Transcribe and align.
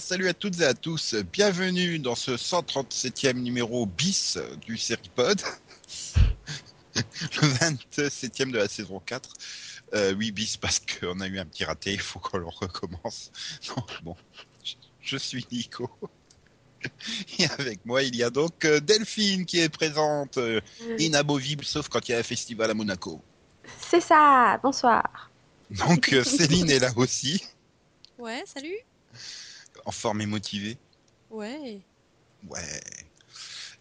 Salut 0.00 0.28
à 0.28 0.34
toutes 0.34 0.60
et 0.60 0.64
à 0.64 0.74
tous. 0.74 1.14
Bienvenue 1.32 1.98
dans 1.98 2.14
ce 2.14 2.32
137e 2.32 3.34
numéro 3.34 3.86
bis 3.86 4.38
du 4.64 4.78
Seripod. 4.78 5.40
le 6.94 7.02
27e 7.02 8.52
de 8.52 8.58
la 8.58 8.68
saison 8.68 9.00
4. 9.00 9.32
Euh, 9.94 10.14
oui, 10.14 10.30
bis 10.30 10.56
parce 10.56 10.80
qu'on 10.80 11.20
a 11.20 11.26
eu 11.26 11.38
un 11.38 11.46
petit 11.46 11.64
raté, 11.64 11.92
il 11.92 12.00
faut 12.00 12.20
qu'on 12.20 12.38
le 12.38 12.46
recommence. 12.46 13.32
Non, 13.68 13.84
bon, 14.02 14.16
je, 14.62 14.74
je 15.00 15.16
suis 15.16 15.46
Nico. 15.50 15.90
Et 17.38 17.46
avec 17.58 17.84
moi, 17.84 18.02
il 18.02 18.14
y 18.14 18.22
a 18.22 18.30
donc 18.30 18.64
euh, 18.64 18.80
Delphine 18.80 19.46
qui 19.46 19.58
est 19.58 19.68
présente, 19.68 20.38
euh, 20.38 20.60
inamovible 20.98 21.64
sauf 21.64 21.88
quand 21.88 22.08
il 22.08 22.12
y 22.12 22.14
a 22.14 22.18
un 22.18 22.22
festival 22.22 22.70
à 22.70 22.74
Monaco. 22.74 23.20
C'est 23.90 24.00
ça, 24.00 24.60
bonsoir. 24.62 25.30
Donc 25.70 26.12
euh, 26.12 26.22
Céline 26.22 26.70
est 26.70 26.78
là 26.78 26.92
aussi, 26.96 27.42
Ouais, 28.18 28.42
salut. 28.46 28.78
En 29.88 29.90
forme 29.90 30.20
et 30.20 30.26
motivée. 30.26 30.76
Ouais. 31.30 31.80
Ouais. 32.46 32.80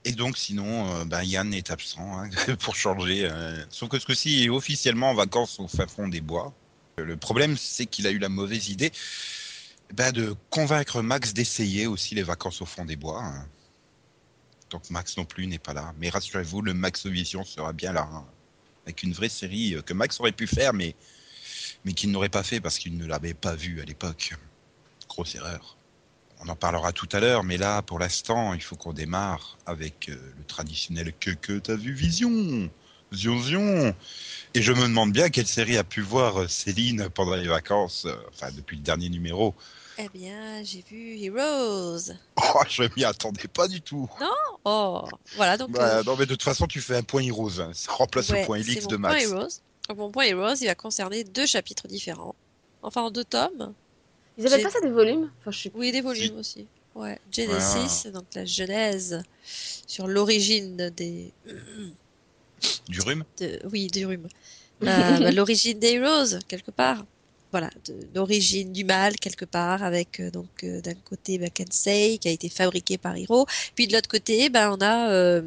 Et 0.05 0.13
donc 0.13 0.37
sinon, 0.37 0.89
euh, 0.95 1.05
ben, 1.05 1.21
Yann 1.23 1.53
est 1.53 1.69
absent 1.69 2.17
hein, 2.23 2.29
pour 2.61 2.75
changer. 2.77 3.27
euh, 3.29 3.61
Sauf 3.69 3.89
que 3.89 3.99
ce 3.99 4.05
coup-ci, 4.05 4.39
il 4.39 4.45
est 4.45 4.49
officiellement 4.49 5.09
en 5.11 5.13
vacances 5.15 5.59
au 5.59 5.67
fin 5.67 5.85
fond 5.85 6.07
des 6.07 6.21
bois. 6.21 6.53
Le 6.97 7.17
problème, 7.17 7.57
c'est 7.57 7.85
qu'il 7.85 8.07
a 8.07 8.11
eu 8.11 8.19
la 8.19 8.29
mauvaise 8.29 8.69
idée 8.69 8.91
ben, 9.93 10.11
de 10.13 10.33
convaincre 10.49 11.01
Max 11.01 11.33
d'essayer 11.33 11.87
aussi 11.87 12.15
les 12.15 12.23
vacances 12.23 12.61
au 12.61 12.65
fond 12.65 12.85
des 12.85 12.95
bois. 12.95 13.21
hein. 13.21 13.45
Donc 14.69 14.89
Max 14.89 15.17
non 15.17 15.25
plus 15.25 15.45
n'est 15.47 15.59
pas 15.59 15.73
là. 15.73 15.93
Mais 15.99 16.09
rassurez-vous, 16.09 16.61
le 16.61 16.73
Max 16.73 17.05
Vision 17.05 17.43
sera 17.43 17.73
bien 17.73 17.91
là. 17.91 18.07
hein. 18.11 18.25
Avec 18.85 19.03
une 19.03 19.11
vraie 19.11 19.29
série 19.29 19.75
euh, 19.75 19.81
que 19.81 19.93
Max 19.93 20.19
aurait 20.21 20.31
pu 20.31 20.47
faire, 20.47 20.73
mais, 20.73 20.95
mais 21.83 21.91
qu'il 21.91 22.11
n'aurait 22.11 22.29
pas 22.29 22.43
fait 22.43 22.61
parce 22.61 22.77
qu'il 22.79 22.95
ne 22.97 23.05
l'avait 23.05 23.33
pas 23.33 23.55
vue 23.55 23.81
à 23.81 23.85
l'époque. 23.85 24.33
Grosse 25.09 25.35
erreur. 25.35 25.76
On 26.43 26.49
en 26.49 26.55
parlera 26.55 26.91
tout 26.91 27.09
à 27.11 27.19
l'heure, 27.19 27.43
mais 27.43 27.57
là, 27.57 27.81
pour 27.81 27.99
l'instant, 27.99 28.53
il 28.53 28.61
faut 28.61 28.75
qu'on 28.75 28.93
démarre 28.93 29.57
avec 29.65 30.09
euh, 30.09 30.15
le 30.37 30.43
traditionnel 30.45 31.13
que 31.19 31.31
que 31.31 31.57
t'as 31.59 31.75
vu 31.75 31.93
Vision, 31.93 32.69
Zion 33.13 33.41
Zion. 33.41 33.95
Et 34.53 34.61
je 34.61 34.71
me 34.71 34.83
demande 34.83 35.11
bien 35.11 35.29
quelle 35.29 35.47
série 35.47 35.77
a 35.77 35.83
pu 35.83 36.01
voir 36.01 36.41
euh, 36.41 36.47
Céline 36.47 37.09
pendant 37.09 37.35
les 37.35 37.47
vacances, 37.47 38.05
euh, 38.05 38.15
enfin 38.29 38.51
depuis 38.55 38.77
le 38.77 38.83
dernier 38.83 39.09
numéro. 39.09 39.55
Eh 39.99 40.09
bien, 40.09 40.63
j'ai 40.63 40.83
vu 40.87 41.17
Heroes. 41.19 42.11
Oh, 42.37 42.61
je 42.69 42.83
m'y 42.95 43.03
attendais 43.03 43.47
pas 43.47 43.67
du 43.67 43.81
tout. 43.81 44.07
Oh, 44.63 45.03
voilà, 45.35 45.57
donc. 45.57 45.71
Bah, 45.71 45.97
euh, 45.97 46.03
non, 46.03 46.15
mais 46.15 46.27
de 46.27 46.35
toute 46.35 46.43
façon, 46.43 46.67
tu 46.67 46.81
fais 46.81 46.97
un 46.97 47.01
point 47.03 47.23
Heroes. 47.23 47.59
hein. 47.59 47.71
Ça 47.73 47.91
remplace 47.93 48.29
ouais, 48.29 48.41
le 48.41 48.45
point 48.45 48.57
Elix 48.57 48.85
de 48.85 48.95
point 48.95 49.09
Max. 49.09 49.23
Heroes. 49.23 49.47
Donc, 49.89 49.97
mon 49.97 50.11
point 50.11 50.25
Heroes, 50.25 50.57
il 50.61 50.67
va 50.67 50.75
concerner 50.75 51.23
deux 51.23 51.47
chapitres 51.47 51.87
différents. 51.87 52.35
Enfin, 52.83 53.01
en 53.01 53.09
deux 53.09 53.23
tomes. 53.23 53.73
Ils 54.37 54.45
appellent 54.47 54.63
pas 54.63 54.69
ça 54.69 54.81
des 54.81 54.89
volumes? 54.89 55.29
Enfin, 55.39 55.51
je 55.51 55.61
sais 55.63 55.69
plus. 55.69 55.79
Oui, 55.79 55.91
des 55.91 56.01
volumes 56.01 56.37
aussi. 56.37 56.67
Ouais. 56.95 57.19
Genesis, 57.31 58.09
donc 58.11 58.25
la 58.35 58.45
genèse 58.45 59.21
sur 59.87 60.07
l'origine 60.07 60.89
des. 60.89 61.33
Du 62.89 63.01
rhume? 63.01 63.23
De- 63.39 63.59
oui, 63.71 63.87
du 63.87 64.05
rhume. 64.05 64.27
Euh, 64.83 64.85
bah, 65.19 65.31
l'origine 65.31 65.79
des 65.79 65.93
Heroes, 65.95 66.39
quelque 66.47 66.71
part. 66.71 67.05
Voilà, 67.51 67.69
de 67.85 68.07
l'origine 68.13 68.73
du 68.73 68.83
mal, 68.83 69.15
quelque 69.15 69.45
part, 69.45 69.83
avec 69.83 70.19
euh, 70.19 70.31
donc 70.31 70.49
euh, 70.63 70.81
d'un 70.81 70.95
côté 70.95 71.37
bah, 71.37 71.49
Kensei, 71.49 72.17
qui 72.19 72.27
a 72.27 72.31
été 72.31 72.49
fabriqué 72.49 72.97
par 72.97 73.17
Hiro. 73.17 73.45
Puis 73.75 73.87
de 73.87 73.93
l'autre 73.93 74.09
côté, 74.09 74.49
bah, 74.49 74.73
on 74.73 74.81
a 74.81 75.41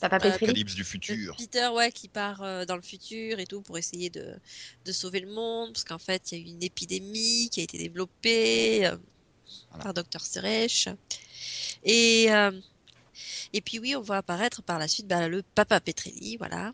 Papa 0.00 0.16
Euh, 0.16 0.30
Petrilli. 0.30 0.52
Calypse 0.52 0.74
du 0.74 0.84
futur. 0.84 1.36
Peter 1.36 1.68
ouais, 1.74 1.92
qui 1.92 2.08
part 2.08 2.42
euh, 2.42 2.64
dans 2.64 2.76
le 2.76 2.82
futur 2.82 3.38
et 3.38 3.46
tout 3.46 3.60
pour 3.60 3.76
essayer 3.78 4.10
de, 4.10 4.34
de 4.84 4.92
sauver 4.92 5.20
le 5.20 5.30
monde, 5.30 5.72
parce 5.72 5.84
qu'en 5.84 5.98
fait, 5.98 6.32
il 6.32 6.38
y 6.38 6.40
a 6.40 6.44
eu 6.44 6.48
une 6.48 6.62
épidémie 6.62 7.48
qui 7.50 7.60
a 7.60 7.62
été 7.64 7.78
développée 7.78 8.86
euh, 8.86 8.96
Voilà. 9.70 9.92
par 9.92 9.94
Dr. 9.94 10.24
Suresh. 10.24 10.88
Et, 11.84 12.26
euh, 12.32 12.50
et 13.52 13.60
puis 13.60 13.78
oui, 13.78 13.94
on 13.96 14.00
voit 14.02 14.18
apparaître 14.18 14.62
par 14.62 14.78
la 14.78 14.88
suite 14.88 15.06
bah, 15.06 15.28
le 15.28 15.42
Papa 15.42 15.80
Petrelli, 15.80 16.36
voilà, 16.36 16.72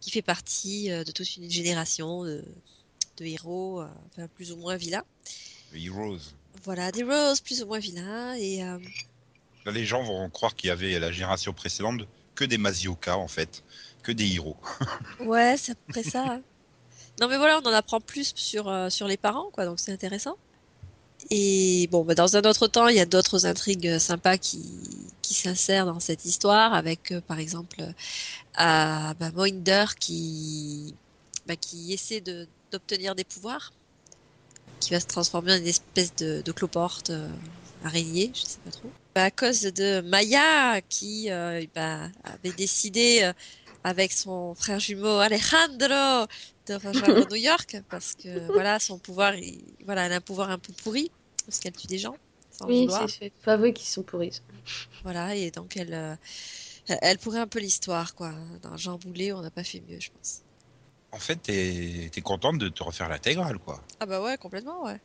qui 0.00 0.10
fait 0.10 0.22
partie 0.22 0.90
euh, 0.90 1.04
de 1.04 1.12
toute 1.12 1.36
une 1.36 1.50
génération 1.50 2.24
de, 2.24 2.44
de 3.18 3.24
héros, 3.24 3.80
euh, 3.82 3.88
enfin, 4.12 4.28
plus 4.28 4.52
ou 4.52 4.56
moins 4.56 4.76
vilains. 4.76 5.04
Heroes. 5.74 6.18
Voilà, 6.62 6.92
des 6.92 7.02
Roses 7.02 7.40
plus 7.40 7.62
ou 7.62 7.66
moins 7.66 7.80
vilains. 7.80 8.34
Et 8.34 8.62
euh, 8.62 8.78
Là, 9.66 9.72
les 9.72 9.84
gens 9.84 10.02
vont 10.04 10.28
croire 10.30 10.54
qu'il 10.54 10.68
y 10.68 10.70
avait 10.70 10.98
la 11.00 11.10
génération 11.10 11.52
précédente 11.52 12.02
que 12.34 12.44
des 12.44 12.58
Masioka, 12.58 13.16
en 13.16 13.28
fait, 13.28 13.62
que 14.02 14.12
des 14.12 14.34
héros. 14.34 14.56
ouais, 15.20 15.56
c'est 15.56 15.72
à 15.72 15.74
près 15.88 16.02
ça. 16.02 16.24
hein. 16.24 16.42
Non 17.20 17.28
mais 17.28 17.36
voilà, 17.36 17.60
on 17.62 17.68
en 17.68 17.72
apprend 17.72 18.00
plus 18.00 18.32
sur, 18.34 18.68
euh, 18.68 18.90
sur 18.90 19.06
les 19.06 19.16
parents, 19.16 19.50
quoi, 19.52 19.64
donc 19.64 19.78
c'est 19.78 19.92
intéressant. 19.92 20.36
Et 21.30 21.88
bon, 21.90 22.04
bah, 22.04 22.14
dans 22.14 22.36
un 22.36 22.42
autre 22.42 22.66
temps, 22.66 22.88
il 22.88 22.96
y 22.96 23.00
a 23.00 23.06
d'autres 23.06 23.46
intrigues 23.46 23.86
euh, 23.86 23.98
sympas 23.98 24.36
qui, 24.36 24.62
qui 25.22 25.34
s'insèrent 25.34 25.86
dans 25.86 26.00
cette 26.00 26.24
histoire, 26.24 26.74
avec 26.74 27.12
euh, 27.12 27.20
par 27.20 27.38
exemple 27.38 27.82
bah, 28.56 29.14
Mohinder 29.32 29.86
qui, 29.98 30.94
bah, 31.46 31.56
qui 31.56 31.92
essaie 31.92 32.20
de, 32.20 32.48
d'obtenir 32.72 33.14
des 33.14 33.24
pouvoirs, 33.24 33.72
qui 34.80 34.90
va 34.90 35.00
se 35.00 35.06
transformer 35.06 35.52
en 35.52 35.56
une 35.56 35.68
espèce 35.68 36.14
de, 36.16 36.42
cloporte 36.52 37.12
araignée, 37.84 38.32
je 38.34 38.42
sais 38.44 38.60
pas 38.64 38.72
trop. 38.72 38.94
Bah, 39.14 39.24
à 39.24 39.30
cause 39.30 39.62
de 39.62 40.00
Maya 40.00 40.82
qui 40.88 41.30
euh, 41.30 41.64
bah, 41.74 42.10
avait 42.24 42.52
décidé 42.52 43.20
euh, 43.22 43.32
avec 43.84 44.12
son 44.12 44.54
frère 44.56 44.80
jumeau 44.80 45.18
Alejandro 45.20 46.26
de 46.66 46.74
rejoindre 46.74 47.24
New 47.30 47.36
York 47.36 47.76
parce 47.90 48.14
que 48.16 48.50
voilà 48.50 48.80
son 48.80 48.98
pouvoir 48.98 49.36
il- 49.36 49.76
voilà 49.84 50.06
elle 50.06 50.12
a 50.12 50.16
un 50.16 50.20
pouvoir 50.20 50.50
un 50.50 50.58
peu 50.58 50.72
pourri 50.82 51.12
parce 51.46 51.60
qu'elle 51.60 51.74
tue 51.76 51.86
des 51.86 51.98
gens 51.98 52.18
sans 52.50 52.68
Oui, 52.68 52.90
vouloir 52.90 53.08
c'est 53.08 53.08
fait. 53.08 53.32
Faut 53.40 53.50
avouer 53.50 53.72
qu'ils 53.72 53.86
sont 53.88 54.02
pourris. 54.02 54.42
voilà 55.02 55.34
et 55.36 55.50
donc 55.50 55.76
elle 55.76 55.94
euh, 55.94 56.16
elle 57.02 57.18
pourrait 57.18 57.40
un 57.40 57.46
peu 57.48 57.60
l'histoire 57.60 58.14
quoi 58.14 58.34
dans 58.62 58.76
Jean 58.76 58.98
Boulet 58.98 59.32
on 59.32 59.42
n'a 59.42 59.50
pas 59.50 59.64
fait 59.64 59.80
mieux 59.82 60.00
je 60.00 60.10
pense 60.10 60.42
En 61.12 61.18
fait, 61.18 61.36
t'es 61.36 62.10
es 62.14 62.20
contente 62.20 62.58
de 62.58 62.68
te 62.68 62.82
refaire 62.82 63.08
l'intégrale, 63.08 63.58
quoi. 63.58 63.82
ah 64.00 64.06
bah 64.06 64.22
ouais 64.22 64.38
complètement 64.38 64.84
ouais 64.84 65.00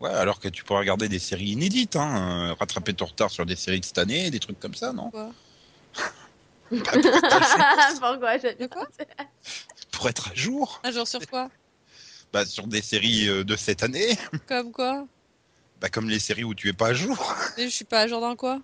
Ouais, 0.00 0.10
alors 0.10 0.40
que 0.40 0.48
tu 0.48 0.64
pourrais 0.64 0.80
regarder 0.80 1.08
des 1.08 1.18
séries 1.18 1.50
inédites, 1.50 1.96
hein, 1.96 2.50
euh, 2.50 2.54
rattraper 2.54 2.92
ton 2.94 3.06
retard 3.06 3.30
sur 3.30 3.46
des 3.46 3.56
séries 3.56 3.80
de 3.80 3.84
cette 3.84 3.98
année, 3.98 4.30
des 4.30 4.40
trucs 4.40 4.58
comme 4.60 4.74
ça, 4.74 4.92
non 4.92 5.10
quoi 5.10 5.30
Pourquoi 6.70 6.78
je- 8.38 8.58
de 8.58 8.66
quoi 8.66 8.86
Pour 9.92 10.08
être 10.08 10.30
à 10.30 10.34
jour, 10.34 10.80
un 10.84 10.90
jour 10.90 11.06
sur 11.06 11.20
quoi 11.26 11.48
bah, 12.32 12.44
sur 12.44 12.66
des 12.66 12.82
séries 12.82 13.28
euh, 13.28 13.44
de 13.44 13.54
cette 13.56 13.82
année, 13.84 14.18
comme 14.48 14.72
quoi 14.72 15.06
bah, 15.80 15.88
comme 15.88 16.08
les 16.10 16.18
séries 16.18 16.42
où 16.44 16.54
tu 16.54 16.68
es 16.68 16.72
pas 16.72 16.88
à 16.88 16.94
jour. 16.94 17.34
mais 17.56 17.64
je 17.64 17.68
suis 17.74 17.84
pas 17.84 18.00
à 18.00 18.08
jour 18.08 18.20
dans 18.20 18.34
quoi 18.36 18.60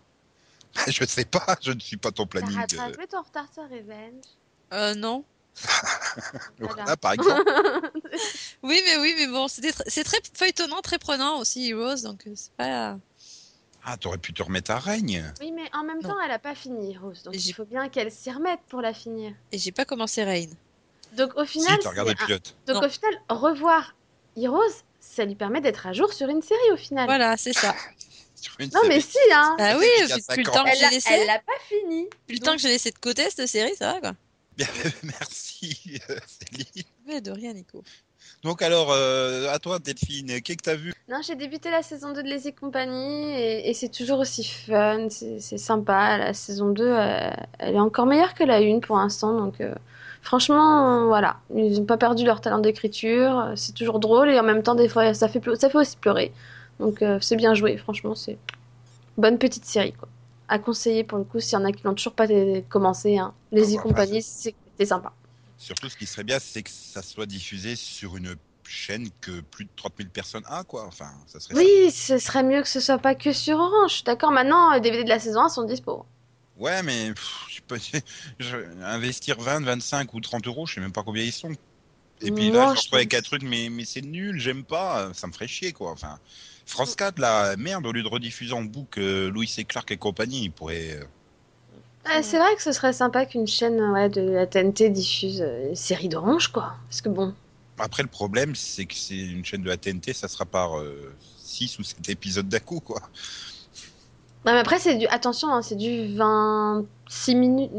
je 0.89 1.05
sais 1.05 1.25
pas, 1.25 1.57
je 1.63 1.73
ne 1.73 1.81
suis 1.81 1.97
pas 1.97 2.11
ton 2.13 2.27
T'as 2.27 2.41
planning. 2.41 2.57
euh, 2.59 2.61
rattrapé 2.81 3.07
ton 3.09 3.23
retard 3.23 3.47
sur 3.53 3.65
Revenge? 3.65 4.25
Euh 4.73 4.95
non 4.95 5.25
voilà, 6.59 6.97
par 6.97 7.13
exemple. 7.13 7.43
oui 8.63 8.81
mais 8.85 8.97
oui 8.99 9.15
mais 9.19 9.27
bon 9.27 9.49
c'était 9.49 9.71
tr- 9.71 9.83
c'est 9.87 10.05
très 10.05 10.19
feuilletonnant 10.35 10.81
très 10.81 10.99
prenant 10.99 11.39
aussi 11.39 11.69
Heroes 11.71 12.03
donc 12.03 12.27
euh, 12.27 12.33
c'est 12.35 12.53
pas 12.53 12.99
Ah, 13.85 13.97
t'aurais 13.97 14.19
pu 14.19 14.33
te 14.33 14.43
remettre 14.43 14.71
à 14.71 14.79
règne. 14.79 15.25
Oui, 15.41 15.53
mais 15.53 15.69
en 15.73 15.85
même 15.85 16.01
Non. 16.03 16.11
temps, 16.11 16.21
elle 16.23 16.31
a 16.31 16.39
pas 16.39 16.55
fini, 16.55 16.99
Rose. 16.99 17.23
Donc 17.23 17.35
il 17.35 17.53
faut 17.55 17.65
bien 17.65 17.89
qu'elle 17.89 18.13
s'y 18.13 18.31
remette 18.31 18.61
pour 18.69 18.83
la 18.83 18.93
finir. 18.93 19.33
et 19.53 19.59
j'ai 19.59 19.73
pas 19.73 19.87
commencé 19.87 20.23
Rain 20.23 20.51
Donc 21.13 21.35
au 21.37 21.45
Si, 21.47 21.53
final, 21.53 21.79
le 21.83 22.11
un- 22.11 22.15
pilote. 22.15 22.57
donc 22.67 22.77
Non. 22.83 22.87
au 22.87 22.91
final, 22.91 23.15
revoir 23.31 23.95
Heroes, 24.37 24.61
ça 25.01 25.25
lui 25.25 25.35
permet 25.35 25.61
d'être 25.63 25.87
à 25.87 25.93
jour 25.95 26.13
sur 26.13 26.29
une 26.29 26.43
série 26.43 26.71
au 26.73 26.77
final. 26.77 27.07
voilà 27.07 27.37
c'est 27.39 27.53
ça 27.55 27.75
Non, 28.59 28.81
mais 28.89 29.01
si, 29.01 29.19
hein. 29.33 29.55
Bah 29.59 29.77
oui, 29.79 29.87
depuis 30.09 30.45
le 30.45 30.51
temps 30.51 30.65
que 30.65 30.71
j'ai 30.75 30.81
l'a 30.83 30.91
laissé, 30.91 31.13
elle 31.13 31.27
l'a 31.27 31.39
pas 31.41 31.53
fini. 31.69 32.05
depuis 32.05 32.39
le 32.39 32.45
temps 32.45 32.53
que 32.53 32.59
j'ai 32.63 32.69
laissé 32.69 32.91
de 32.91 32.99
côté 32.99 33.29
cette 33.31 33.47
série, 33.49 33.75
ça 33.77 33.93
va 33.95 34.01
quoi. 34.01 34.13
Bien, 34.61 34.69
merci, 35.03 36.01
euh, 36.11 36.17
Céline. 36.27 36.85
Mais 37.07 37.23
de 37.23 37.31
rien, 37.31 37.55
Nico. 37.55 37.83
Donc 38.43 38.61
alors, 38.61 38.93
euh, 38.93 39.49
à 39.49 39.59
toi, 39.59 39.79
Delphine, 39.79 40.43
qu'est-ce 40.43 40.59
que 40.59 40.63
t'as 40.63 40.75
vu? 40.75 40.93
Non, 41.09 41.21
j'ai 41.27 41.35
débuté 41.35 41.71
la 41.71 41.83
saison 41.83 42.13
2 42.13 42.23
de 42.23 42.29
Les 42.29 42.47
et 42.47 42.53
compagnie 42.53 43.31
et, 43.33 43.71
et 43.71 43.73
c'est 43.75 43.89
toujours 43.89 44.19
aussi 44.19 44.45
fun, 44.45 45.09
c'est 45.09 45.41
sympa. 45.57 46.19
La 46.19 46.35
saison 46.35 46.69
2, 46.71 46.85
euh, 46.85 47.31
elle 47.59 47.75
est 47.75 47.81
encore 47.81 48.05
meilleure 48.05 48.35
que 48.35 48.45
la 48.45 48.59
1 48.59 48.81
pour 48.81 48.99
l'instant. 48.99 49.35
Donc 49.35 49.63
euh, 49.63 49.75
franchement, 50.21 51.05
euh, 51.05 51.07
voilà, 51.07 51.37
ils 51.55 51.79
n'ont 51.79 51.87
pas 51.87 51.97
perdu 51.97 52.27
leur 52.27 52.43
talent 52.43 52.59
d'écriture. 52.59 53.53
C'est 53.57 53.75
toujours 53.75 53.99
drôle 53.99 54.29
et 54.29 54.39
en 54.39 54.45
même 54.45 54.63
temps, 54.63 54.75
des 54.75 54.91
fois, 54.91 55.15
ça 55.15 55.29
fait, 55.29 55.41
ça 55.57 55.71
fait 55.71 55.79
aussi 55.79 55.97
pleurer. 55.97 56.33
Donc 56.81 57.01
euh, 57.01 57.19
c'est 57.23 57.37
bien 57.37 57.55
joué, 57.55 57.79
franchement, 57.79 58.15
c'est 58.15 58.37
bonne 59.17 59.39
petite 59.39 59.65
série. 59.65 59.95
Quoi. 59.95 60.09
À 60.51 60.59
conseiller 60.59 61.03
pour 61.05 61.17
le 61.19 61.25
coup, 61.25 61.41
s'il 61.41 61.55
y 61.59 61.63
en 61.63 61.65
a 61.65 61.73
qui 61.73 61.87
n'ont 61.87 61.95
toujours 61.95 62.15
pas 62.15 62.27
commencé. 62.69 63.17
Hein. 63.19 63.35
Les 63.53 63.63
Ah 63.63 63.75
et 63.75 63.79
bah, 63.89 64.03
compagnie, 64.05 64.23
c'est 64.23 64.55
c'est 64.79 64.87
sympa. 64.87 65.13
Surtout, 65.57 65.89
ce 65.89 65.97
qui 65.97 66.07
serait 66.07 66.25
bien, 66.25 66.39
c'est 66.41 66.63
que 66.63 66.71
ça 66.71 67.03
soit 67.03 67.27
diffusé 67.27 67.77
sur 67.77 68.17
une 68.17 68.37
chaîne 68.67 69.11
que 69.21 69.41
plus 69.43 69.65
de 69.67 69.71
30 69.77 69.95
000 69.99 70.11
personnes 70.11 70.45
a, 70.47 70.65
quoi. 70.65 70.87
Enfin, 70.87 71.11
ça 71.27 71.39
serait 71.41 71.55
Oui, 71.55 71.93
ce 71.93 72.19
serait 72.19 72.43
mieux 72.43 72.61
que 72.61 72.69
ce 72.69 72.81
soit 72.81 72.99
pas 72.99 73.15
que 73.15 73.33
sur 73.33 73.57
Orange. 73.59 74.03
D'accord, 74.03 74.33
maintenant, 74.33 74.73
les 74.73 74.81
DVD 74.81 75.05
de 75.05 75.09
la 75.11 75.21
saison 75.21 75.43
1 75.43 75.49
sont 75.49 75.63
dispo. 75.63 76.05
Ouais, 76.57 76.83
mais 76.83 77.13
pff, 77.15 77.47
je 77.49 77.55
sais 77.57 77.63
pas, 77.63 77.77
je- 78.39 78.83
investir 78.83 79.41
20, 79.41 79.61
25 79.65 80.13
ou 80.15 80.21
30 80.21 80.47
euros, 80.47 80.67
je 80.67 80.75
sais 80.75 80.81
même 80.81 80.93
pas 80.93 81.03
combien 81.03 81.25
ils 81.25 81.33
sont. 81.33 81.51
Et 82.21 82.33
puis 82.33 82.51
Moi, 82.51 82.51
là, 82.51 82.75
je 82.75 82.83
je 82.91 82.95
avec 82.95 83.15
un 83.15 83.23
truc, 83.23 83.43
mais, 83.43 83.69
mais 83.71 83.85
c'est 83.85 84.03
nul, 84.03 84.39
j'aime 84.39 84.65
pas, 84.65 85.13
ça 85.15 85.27
me 85.27 85.33
ferait 85.33 85.49
chier, 85.49 85.73
quoi. 85.73 85.91
Enfin, 85.93 86.19
France 86.67 86.95
4, 86.95 87.19
là, 87.19 87.57
merde, 87.57 87.87
au 87.87 87.93
lieu 87.93 88.03
de 88.03 88.09
rediffuser 88.09 88.53
en 88.53 88.63
boucle 88.63 89.01
euh, 89.01 89.31
Louis 89.31 89.53
et 89.59 89.65
Clark 89.65 89.91
et 89.91 89.97
compagnie, 89.97 90.45
ils 90.45 90.53
pourraient. 90.53 90.97
euh, 91.01 91.05
Ah, 92.05 92.23
c'est 92.23 92.39
vrai 92.39 92.55
que 92.57 92.63
ce 92.63 92.73
serait 92.73 92.93
sympa 92.93 93.25
qu'une 93.25 93.47
chaîne 93.47 93.81
ouais, 93.81 94.11
de 94.11 94.21
la 94.21 94.47
TNT 94.47 94.91
diffuse 94.91 95.41
euh, 95.41 95.71
une 95.71 95.75
série 95.77 96.09
d'Orange, 96.11 96.49
quoi. 96.49 96.75
Parce 96.89 97.01
que 97.01 97.09
bon, 97.09 97.35
Après, 97.79 98.03
le 98.03 98.09
problème, 98.09 98.55
c'est 98.55 98.87
que 98.87 98.95
c'est 98.95 99.17
une 99.19 99.45
chaîne 99.45 99.63
de 99.63 99.69
la 99.69 99.77
TNT, 99.77 100.13
ça 100.13 100.29
sera 100.29 100.45
par 100.47 100.73
6 101.43 101.79
ou 101.79 101.83
7 101.83 102.09
épisodes 102.11 102.49
d'un 102.49 102.61
coup, 102.61 102.81
quoi. 102.81 103.01
Non, 104.45 104.53
mais 104.53 104.59
après, 104.59 104.79
c'est 104.79 104.97
du. 104.97 105.07
Attention, 105.09 105.49
hein, 105.53 105.63
c'est 105.63 105.77
du 105.77 106.15
26 106.17 107.35
minutes. 107.35 107.71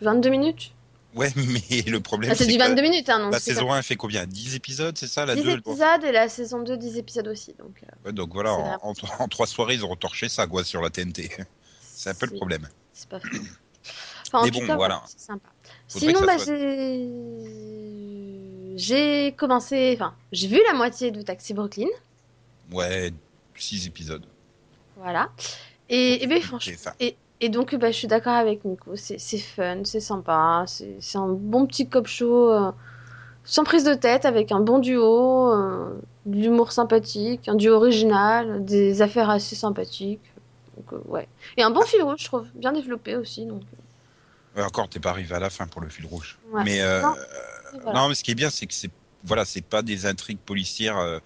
22 0.00 0.30
minutes. 0.30 0.72
Ouais, 1.14 1.30
mais 1.36 1.82
le 1.86 2.00
problème, 2.00 2.30
Ah, 2.32 2.34
c'est 2.34 2.46
du 2.46 2.54
que 2.54 2.58
22 2.58 2.82
minutes, 2.82 3.08
hein, 3.08 3.20
donc. 3.20 3.32
La 3.32 3.38
saison 3.40 3.72
1 3.72 3.82
fait 3.82 3.96
combien? 3.96 4.26
10 4.26 4.54
épisodes, 4.56 4.96
c'est 4.98 5.06
ça 5.06 5.24
La 5.24 5.34
10 5.36 5.42
2 5.42 5.50
elle 5.50 5.60
doit- 5.60 5.72
épisodes 5.74 6.04
et 6.04 6.12
la 6.12 6.28
saison 6.28 6.60
2, 6.62 6.76
10 6.76 6.96
épisodes 6.98 7.28
aussi. 7.28 7.54
Donc, 7.58 7.80
euh, 7.82 7.86
Ouais, 8.06 8.12
Donc 8.12 8.32
voilà, 8.34 8.52
en, 8.54 8.78
en, 8.82 8.92
en 9.20 9.28
trois 9.28 9.46
soirées, 9.46 9.74
ils 9.74 9.84
ont 9.84 9.94
torché 9.96 10.28
ça, 10.28 10.46
quoi, 10.46 10.64
sur 10.64 10.80
la 10.82 10.90
TNT. 10.90 11.30
C'est 11.80 12.10
un 12.10 12.14
peu 12.14 12.26
le 12.26 12.32
problème. 12.36 12.68
C'est 12.92 13.08
pas 13.08 13.20
faux. 13.20 13.26
Enfin, 14.26 14.38
en 14.40 14.44
Mais 14.44 14.50
tout 14.50 14.60
bon, 14.60 14.66
cas, 14.66 14.76
voilà. 14.76 15.02
c'est 15.06 15.20
sympa. 15.20 15.48
Faudrait 15.88 16.08
Sinon, 16.08 16.20
bah, 16.26 16.38
soit- 16.38 16.54
j'ai. 18.76 19.34
Commencé. 19.36 19.92
Enfin, 19.94 20.14
j'ai 20.32 20.48
vu 20.48 20.60
la 20.66 20.74
moitié 20.74 21.10
de 21.12 21.22
Taxi 21.22 21.54
Brooklyn. 21.54 21.86
Ouais, 22.72 23.12
6 23.56 23.86
épisodes. 23.86 24.24
Voilà. 24.96 25.30
Et, 25.88 26.22
et 26.22 26.26
ben, 26.26 26.38
Ok, 26.38 26.42
franchement. 26.44 26.74
enfin, 26.76 26.92
Et, 27.00 27.16
et 27.44 27.48
donc, 27.48 27.74
bah, 27.74 27.90
je 27.90 27.96
suis 27.96 28.08
d'accord 28.08 28.34
avec 28.34 28.64
Nico. 28.64 28.96
C'est 28.96 29.38
fun, 29.38 29.84
c'est 29.84 30.00
sympa. 30.00 30.64
C'est 30.66 31.18
un 31.18 31.28
bon 31.28 31.66
petit 31.66 31.88
cop 31.88 32.06
show. 32.06 32.50
euh, 32.50 32.72
sans 33.44 33.64
prise 33.64 33.84
de 33.84 33.94
tête, 33.94 34.24
avec 34.24 34.52
un 34.52 34.60
bon 34.60 34.78
duo, 34.78 35.52
euh, 35.52 36.00
de 36.24 36.36
l'humour 36.38 36.72
sympathique, 36.72 37.46
un 37.48 37.54
duo 37.54 37.74
original, 37.74 38.64
des 38.64 39.02
affaires 39.02 39.28
assez 39.28 39.54
sympathiques. 39.54 40.22
Donc, 40.76 40.92
euh, 40.94 41.10
ouais. 41.10 41.28
Et 41.56 41.62
un 41.62 41.70
bon 41.70 41.82
fil 41.82 42.02
rouge, 42.02 42.20
je 42.20 42.24
trouve, 42.24 42.46
bien 42.54 42.72
développé 42.72 43.16
aussi. 43.16 43.44
Donc, 43.44 43.60
ouais, 44.56 44.62
encore, 44.62 44.88
t'es 44.88 44.98
pas 44.98 45.10
arrivé 45.10 45.34
à 45.34 45.40
la 45.40 45.50
fin 45.50 45.66
pour 45.66 45.82
le 45.82 45.88
fil 45.88 46.06
rouge. 46.06 46.38
Ouais. 46.52 46.64
Mais 46.64 46.80
euh, 46.80 47.02
Non, 47.02 47.14
voilà. 47.82 48.00
non, 48.00 48.08
mais 48.08 48.14
ce 48.14 48.24
qui 48.24 48.30
est 48.30 48.34
bien, 48.34 48.50
c'est 48.50 48.66
que 48.66 48.74
c'est 48.74 48.90
voilà, 49.22 49.44
pas 49.68 49.82
des 49.82 50.06
intrigues 50.06 50.38
policières. 50.38 51.20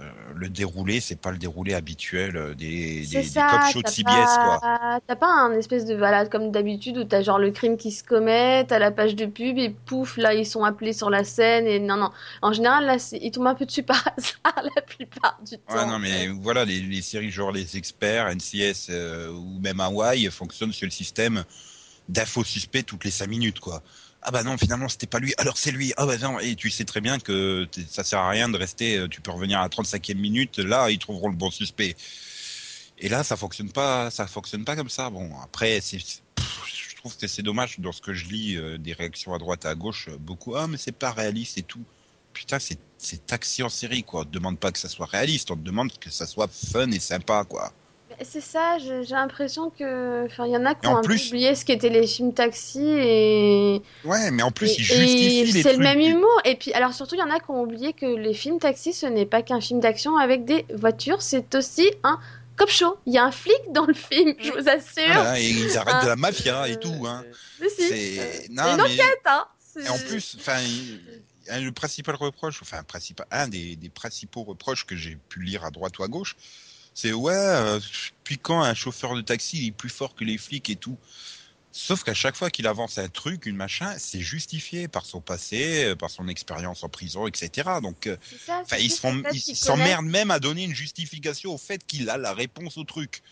Euh, 0.00 0.10
le 0.34 0.48
déroulé, 0.48 1.00
c'est 1.00 1.20
pas 1.20 1.30
le 1.30 1.36
déroulé 1.36 1.74
habituel 1.74 2.36
euh, 2.36 2.54
des, 2.54 3.06
des, 3.06 3.22
cop 3.22 3.60
shows 3.70 3.82
de 3.82 3.88
CBS, 3.88 4.38
pas... 4.38 5.00
T'as 5.06 5.16
pas 5.16 5.28
un 5.30 5.52
espèce 5.52 5.84
de 5.84 5.94
balade 5.94 6.30
comme 6.30 6.50
d'habitude 6.50 6.96
où 6.96 7.04
t'as 7.04 7.20
genre 7.20 7.38
le 7.38 7.50
crime 7.50 7.76
qui 7.76 7.92
se 7.92 8.02
commet, 8.02 8.64
t'as 8.66 8.78
la 8.78 8.90
page 8.90 9.14
de 9.14 9.26
pub 9.26 9.58
et 9.58 9.68
pouf, 9.68 10.16
là 10.16 10.32
ils 10.32 10.46
sont 10.46 10.64
appelés 10.64 10.94
sur 10.94 11.10
la 11.10 11.24
scène 11.24 11.66
et 11.66 11.78
non, 11.78 11.96
non. 11.96 12.10
En 12.40 12.54
général, 12.54 12.86
là, 12.86 12.98
c'est- 12.98 13.18
ils 13.20 13.30
tombent 13.30 13.48
un 13.48 13.54
peu 13.54 13.66
dessus 13.66 13.82
par 13.82 14.02
hasard 14.16 14.64
la 14.74 14.80
plupart 14.80 15.38
du 15.44 15.58
temps. 15.58 15.74
Ouais, 15.74 15.86
non, 15.86 15.98
mais 15.98 16.28
voilà, 16.28 16.64
les, 16.64 16.80
les 16.80 17.02
séries 17.02 17.30
genre 17.30 17.52
Les 17.52 17.76
Experts, 17.76 18.28
NCS 18.34 18.86
euh, 18.88 19.30
ou 19.30 19.58
même 19.60 19.78
Hawaii 19.80 20.30
fonctionnent 20.30 20.72
sur 20.72 20.86
le 20.86 20.90
système 20.90 21.44
d'infos 22.08 22.44
suspects 22.44 22.84
toutes 22.84 23.04
les 23.04 23.10
5 23.10 23.26
minutes, 23.28 23.60
quoi. 23.60 23.82
Ah 24.24 24.30
bah 24.30 24.44
non, 24.44 24.56
finalement, 24.56 24.88
c'était 24.88 25.08
pas 25.08 25.18
lui, 25.18 25.34
alors 25.38 25.58
c'est 25.58 25.72
lui. 25.72 25.92
Ah 25.96 26.06
bah 26.06 26.16
non, 26.18 26.38
et 26.38 26.54
tu 26.54 26.70
sais 26.70 26.84
très 26.84 27.00
bien 27.00 27.18
que 27.18 27.68
ça 27.88 28.04
sert 28.04 28.20
à 28.20 28.28
rien 28.30 28.48
de 28.48 28.56
rester, 28.56 28.96
euh, 28.98 29.08
tu 29.08 29.20
peux 29.20 29.32
revenir 29.32 29.58
à 29.58 29.62
la 29.62 29.68
35e 29.68 30.18
minute, 30.18 30.58
là, 30.58 30.90
ils 30.90 30.98
trouveront 30.98 31.28
le 31.28 31.36
bon 31.36 31.50
suspect. 31.50 31.96
Et 32.98 33.08
là, 33.08 33.24
ça 33.24 33.36
fonctionne 33.36 33.70
pas, 33.72 34.10
ça 34.10 34.26
fonctionne 34.28 34.64
pas 34.64 34.76
comme 34.76 34.88
ça. 34.88 35.10
Bon, 35.10 35.30
après, 35.42 35.80
je 35.80 36.96
trouve 36.96 37.16
que 37.16 37.26
c'est 37.26 37.42
dommage 37.42 37.80
dans 37.80 37.90
ce 37.92 38.00
que 38.00 38.14
je 38.14 38.26
lis 38.26 38.56
euh, 38.56 38.78
des 38.78 38.92
réactions 38.92 39.34
à 39.34 39.38
droite 39.38 39.64
et 39.64 39.68
à 39.68 39.74
gauche, 39.74 40.08
euh, 40.08 40.16
beaucoup. 40.18 40.54
Ah, 40.56 40.68
mais 40.68 40.76
c'est 40.78 40.92
pas 40.92 41.10
réaliste 41.12 41.58
et 41.58 41.62
tout. 41.64 41.84
Putain, 42.32 42.58
c'est, 42.60 42.78
c'est 42.98 43.26
taxi 43.26 43.62
en 43.64 43.68
série, 43.68 44.04
quoi. 44.04 44.20
On 44.22 44.24
te 44.24 44.30
demande 44.30 44.58
pas 44.58 44.70
que 44.72 44.78
ça 44.78 44.88
soit 44.88 45.06
réaliste, 45.06 45.50
on 45.50 45.56
te 45.56 45.62
demande 45.62 45.92
que 45.98 46.10
ça 46.10 46.26
soit 46.26 46.48
fun 46.48 46.90
et 46.92 47.00
sympa, 47.00 47.44
quoi. 47.44 47.72
C'est 48.24 48.40
ça, 48.40 48.78
j'ai 48.78 49.02
l'impression 49.14 49.70
que. 49.70 50.26
Enfin, 50.26 50.46
il 50.46 50.52
y 50.52 50.56
en 50.56 50.64
a 50.64 50.74
qui 50.74 50.86
ont 50.88 51.00
plus- 51.00 51.28
oublié 51.28 51.54
ce 51.54 51.64
qu'étaient 51.64 51.88
les 51.88 52.06
films 52.06 52.32
taxi 52.34 52.80
et. 52.82 53.82
Ouais, 54.04 54.30
mais 54.30 54.42
en 54.42 54.50
plus, 54.50 54.70
et- 54.70 54.74
ils 54.78 54.84
justifient 54.84 55.52
les 55.52 55.62
c'est 55.62 55.72
le 55.72 55.78
même 55.78 56.00
humour. 56.00 56.40
Et 56.44 56.56
puis, 56.56 56.72
alors 56.72 56.92
surtout, 56.92 57.14
il 57.14 57.18
y 57.18 57.22
en 57.22 57.30
a 57.30 57.38
qui 57.40 57.50
ont 57.50 57.62
oublié 57.62 57.92
que 57.92 58.06
les 58.06 58.34
films 58.34 58.58
taxi, 58.58 58.92
ce 58.92 59.06
n'est 59.06 59.26
pas 59.26 59.42
qu'un 59.42 59.60
film 59.60 59.80
d'action 59.80 60.16
avec 60.16 60.44
des 60.44 60.64
voitures, 60.74 61.22
c'est 61.22 61.54
aussi 61.54 61.90
un 62.04 62.18
cop 62.56 62.68
show. 62.70 62.96
Il 63.06 63.12
y 63.14 63.18
a 63.18 63.24
un 63.24 63.32
flic 63.32 63.56
dans 63.72 63.86
le 63.86 63.94
film, 63.94 64.34
je 64.38 64.52
vous 64.52 64.68
assure. 64.68 65.12
Voilà, 65.14 65.40
et 65.40 65.48
ils 65.48 65.76
arrêtent 65.78 66.04
de 66.04 66.08
la 66.08 66.16
mafia 66.16 66.68
et 66.68 66.76
tout, 66.78 67.06
hein. 67.06 67.24
C'est, 67.76 68.46
une 68.48 68.54
mais- 68.54 68.82
enquête, 68.82 69.20
hein. 69.26 69.44
Et 69.84 69.88
en 69.88 69.98
plus, 69.98 70.36
enfin, 70.38 70.58
il- 70.60 71.00
le 71.64 71.72
principal 71.72 72.14
reproche, 72.14 72.60
enfin, 72.62 72.82
principal, 72.84 73.26
un 73.30 73.48
des, 73.48 73.74
des 73.76 73.88
principaux 73.88 74.42
reproches 74.44 74.84
que 74.86 74.94
j'ai 74.96 75.16
pu 75.28 75.40
lire 75.42 75.64
à 75.64 75.70
droite 75.70 75.98
ou 75.98 76.04
à 76.04 76.08
gauche, 76.08 76.36
c'est 76.94 77.12
ouais, 77.12 77.34
euh, 77.34 77.80
puis 78.24 78.38
quand 78.38 78.62
un 78.62 78.74
chauffeur 78.74 79.14
de 79.14 79.20
taxi 79.22 79.58
il 79.64 79.68
est 79.68 79.72
plus 79.72 79.88
fort 79.90 80.14
que 80.14 80.24
les 80.24 80.38
flics 80.38 80.70
et 80.70 80.76
tout. 80.76 80.98
Sauf 81.74 82.04
qu'à 82.04 82.12
chaque 82.12 82.36
fois 82.36 82.50
qu'il 82.50 82.66
avance 82.66 82.98
un 82.98 83.08
truc, 83.08 83.46
une 83.46 83.56
machin, 83.56 83.94
c'est 83.98 84.20
justifié 84.20 84.88
par 84.88 85.06
son 85.06 85.22
passé, 85.22 85.86
euh, 85.86 85.96
par 85.96 86.10
son 86.10 86.28
expérience 86.28 86.84
en 86.84 86.90
prison, 86.90 87.26
etc. 87.26 87.80
Donc, 87.80 88.06
euh, 88.06 88.16
ça, 88.46 88.60
enfin, 88.60 88.76
c'est 88.76 88.82
ils 88.82 88.88
plus 88.88 88.96
se 88.96 89.00
font- 89.00 89.14
le 89.14 89.22
fait 89.22 89.34
ils 89.34 89.40
qu'ils 89.42 89.56
s'emmerdent 89.56 90.04
même 90.06 90.30
à 90.30 90.38
donner 90.38 90.64
une 90.64 90.74
justification 90.74 91.54
au 91.54 91.58
fait 91.58 91.82
qu'il 91.86 92.10
a 92.10 92.18
la 92.18 92.34
réponse 92.34 92.76
au 92.76 92.84
truc. 92.84 93.22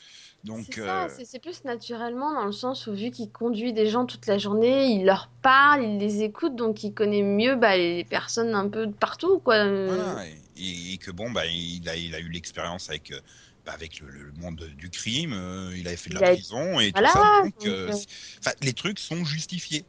Donc, 0.43 0.67
C'est 0.73 0.81
euh, 0.81 1.09
plus 1.43 1.65
naturellement 1.65 2.33
dans 2.33 2.47
le 2.47 2.53
sens 2.53 2.87
où 2.87 2.95
vu 2.95 3.11
qu'il 3.11 3.31
conduit 3.31 3.75
des 3.75 3.87
gens 3.91 4.07
toute 4.07 4.27
la 4.27 4.39
journée, 4.39 4.87
il 4.87 5.05
leur 5.05 5.29
parle, 5.43 5.85
il 5.85 5.99
les 5.99 6.23
écoute, 6.23 6.57
donc 6.57 6.83
il 6.83 6.95
connaît 6.95 7.23
mieux 7.23 7.57
bah, 7.57 7.77
les 7.77 8.05
personnes 8.05 8.55
un 8.55 8.69
peu 8.69 8.87
de 8.87 8.93
partout, 8.93 9.39
quoi. 9.41 9.65
Voilà, 9.67 10.25
et, 10.57 10.95
et 10.95 10.97
que 10.97 11.11
bon, 11.11 11.31
bah, 11.31 11.45
il 11.47 11.87
a, 11.91 11.95
il 11.97 12.15
a 12.15 12.21
eu 12.21 12.31
l'expérience 12.31 12.89
avec, 12.89 13.11
euh, 13.11 13.21
avec 13.67 14.01
le, 14.01 14.09
le 14.11 14.33
monde 14.33 14.65
du 14.77 14.91
crime, 14.91 15.33
euh, 15.35 15.77
il 15.77 15.87
avait 15.89 15.97
fait 15.97 16.11
de 16.11 16.15
la 16.15 16.23
a- 16.23 16.33
prison 16.33 16.81
et 16.81 16.93
Voilà, 16.93 17.09
tout 17.09 17.11
ça. 17.11 17.25
Donc, 17.43 17.55
euh, 17.67 17.91
euh, 17.91 18.51
les 18.63 18.73
trucs 18.75 18.99
sont 18.99 19.25
justifiés. 19.25 19.87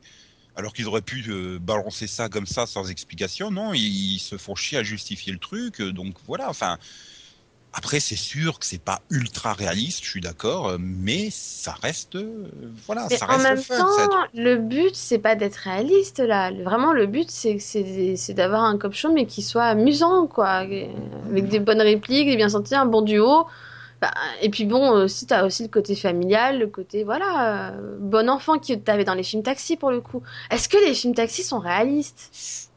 Alors 0.56 0.74
qu'ils 0.74 0.88
auraient 0.88 1.02
pu 1.04 1.24
euh, 1.30 1.60
balancer 1.60 2.08
ça 2.08 2.30
comme 2.30 2.48
ça 2.48 2.68
sans 2.68 2.90
explication, 2.90 3.52
non, 3.52 3.74
ils, 3.74 4.16
ils 4.16 4.20
se 4.20 4.38
font 4.38 4.56
chier 4.56 4.80
à 4.80 4.84
justifier 4.84 5.34
le 5.34 5.40
truc. 5.40 5.82
donc 5.82 6.18
voilà, 6.26 6.50
enfin. 6.50 6.78
Après, 7.74 8.00
c'est 8.02 8.16
sûr 8.18 8.60
que 8.60 8.66
c'est 8.66 8.84
pas 8.84 9.02
ultra 9.10 9.54
réaliste, 9.54 10.04
je 10.04 10.10
suis 10.10 10.22
d'accord, 10.22 10.68
euh, 10.70 10.78
mais 10.80 11.30
ça 11.32 11.74
reste, 11.82 12.16
euh, 12.16 12.52
voilà, 12.86 13.10
Mais 13.10 13.18
ça 13.18 13.26
en 13.28 13.38
reste 13.38 13.44
même 13.44 13.58
fun. 13.58 13.78
temps, 13.78 13.88
ça. 13.88 14.08
le 14.34 14.56
but, 14.58 14.96
c'est 14.96 15.20
pas 15.20 15.36
d'être 15.36 15.56
réaliste, 15.56 16.20
là. 16.20 16.52
Vraiment, 16.52 16.94
le 16.94 17.08
but, 17.08 17.30
c'est 17.32 18.34
d'avoir 18.34 18.64
un 18.64 18.78
cop 18.78 18.94
show, 18.94 19.12
mais 19.12 19.26
qui 19.26 19.42
soit 19.42 19.64
amusant, 19.66 20.28
quoi. 20.28 20.64
Et- 20.66 20.90
Avec 21.30 21.48
des 21.48 21.60
bonnes 21.60 21.82
répliques, 21.82 22.28
des 22.28 22.36
bien 22.38 22.50
sentis, 22.50 22.76
un 22.76 22.86
bon 22.86 23.02
duo. 23.02 23.48
Bah, 24.02 24.12
et 24.42 24.50
puis 24.50 24.66
bon, 24.66 24.96
euh, 24.98 25.08
si 25.08 25.28
t'as 25.28 25.46
aussi 25.46 25.64
le 25.64 25.70
côté 25.70 25.96
familial, 25.96 26.60
le 26.60 26.68
côté, 26.68 27.04
voilà, 27.04 27.72
euh, 27.74 27.98
bon 28.00 28.30
enfant 28.30 28.60
que 28.60 28.74
t'avais 28.76 29.06
dans 29.06 29.14
les 29.14 29.24
films 29.24 29.44
taxi, 29.44 29.78
pour 29.78 29.92
le 29.92 30.02
coup. 30.02 30.24
Est-ce 30.50 30.70
que 30.70 30.78
les 30.88 30.96
films 30.96 31.14
taxi 31.16 31.44
sont 31.44 31.60
réalistes? 31.60 32.71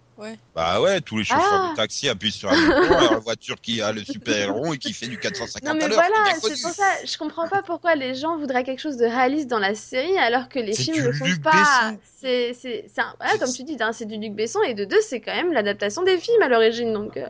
Bah 0.55 0.81
ouais, 0.81 1.01
tous 1.01 1.19
les 1.19 1.25
chauffeurs 1.25 1.45
Ah. 1.65 1.71
de 1.73 1.77
taxi 1.77 2.09
appuient 2.09 2.31
sur 2.31 2.51
un 2.51 2.55
bouton, 2.57 3.11
la 3.13 3.19
voiture 3.19 3.61
qui 3.61 3.83
a 3.83 3.91
le 3.93 4.05
super 4.05 4.37
aileron 4.37 4.73
et 4.73 4.79
qui 4.79 4.93
fait 4.93 5.09
du 5.09 5.19
450 5.19 5.69
Non 5.69 5.75
mais 5.77 5.85
à 5.85 5.89
voilà, 5.89 6.15
c'est 6.41 6.61
pour 6.63 6.71
ça, 6.71 6.85
je 7.05 7.17
comprends 7.19 7.49
pas 7.49 7.63
pourquoi 7.63 7.95
les 7.97 8.15
gens 8.15 8.39
voudraient 8.39 8.63
quelque 8.63 8.79
chose 8.81 8.97
de 8.97 9.07
réaliste 9.07 9.49
dans 9.49 9.59
la 9.59 9.75
série 9.75 10.17
alors 10.19 10.49
que 10.49 10.59
les 10.61 10.73
films 10.75 10.99
ne 10.99 11.03
le 11.09 11.13
font 11.13 11.25
Luc 11.25 11.43
pas. 11.43 11.95
C'est 12.21 12.55
un- 12.99 13.15
voilà, 13.19 13.39
comme 13.39 13.53
tu 13.53 13.65
dis, 13.65 13.77
hein, 13.81 13.93
c'est 13.93 14.07
du 14.07 14.17
Luc 14.19 14.35
Besson 14.35 14.61
et 14.63 14.75
de 14.75 14.85
deux, 14.85 15.01
c'est 15.01 15.21
quand 15.21 15.35
même 15.35 15.53
l'adaptation 15.53 16.03
des 16.03 16.19
films 16.19 16.43
à 16.43 16.49
l'origine 16.49 16.93
donc 16.93 17.17
euh, 17.17 17.29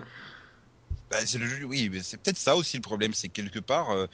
Bah, 1.10 1.18
c'est 1.24 1.38
le 1.38 1.46
jeu, 1.46 1.64
oui, 1.64 1.88
mais 1.92 2.00
c'est 2.02 2.16
peut-être 2.18 2.38
ça 2.38 2.54
aussi 2.56 2.76
le 2.76 2.82
problème, 2.82 3.14
c'est 3.14 3.28
que 3.28 3.34
quelque 3.34 3.58
part, 3.60 3.90
euh, 3.92 4.06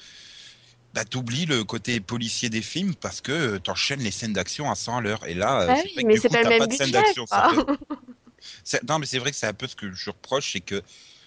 bah, 0.95 1.05
t'oublies 1.05 1.47
le 1.47 1.65
côté 1.65 2.01
policier 2.01 2.49
des 2.51 2.63
films 2.63 2.95
parce 2.95 3.21
que 3.21 3.33
euh, 3.33 3.59
t'enchaînes 3.59 4.01
les 4.01 4.11
scènes 4.11 4.33
d'action 4.33 4.71
à 4.71 4.75
100 4.75 4.97
à 4.97 5.01
l'heure. 5.01 5.21
Et 5.27 5.35
là, 5.35 5.63
euh, 5.63 5.67
bah 5.67 5.75
que 5.83 6.05
mais 6.07 6.17
c'est 6.17 6.29
pas 6.29 6.39
le 6.39 6.43
t'as 6.45 6.49
même 6.51 6.59
pas 6.61 6.67
de 6.67 6.73
scène 6.75 6.91
d'action. 6.91 7.25
Non, 8.89 8.99
mais 8.99 9.07
c'est 9.07 9.19
vrai 9.19 9.31
que 9.31 9.37
c'est 9.37 9.47
un 9.47 9.55
peu 9.55 9.67
ce 9.67 9.77
que 9.77 9.93
je 9.93 10.11
reproche, 10.11 10.53
c'est 10.53 10.61
que 10.61 10.83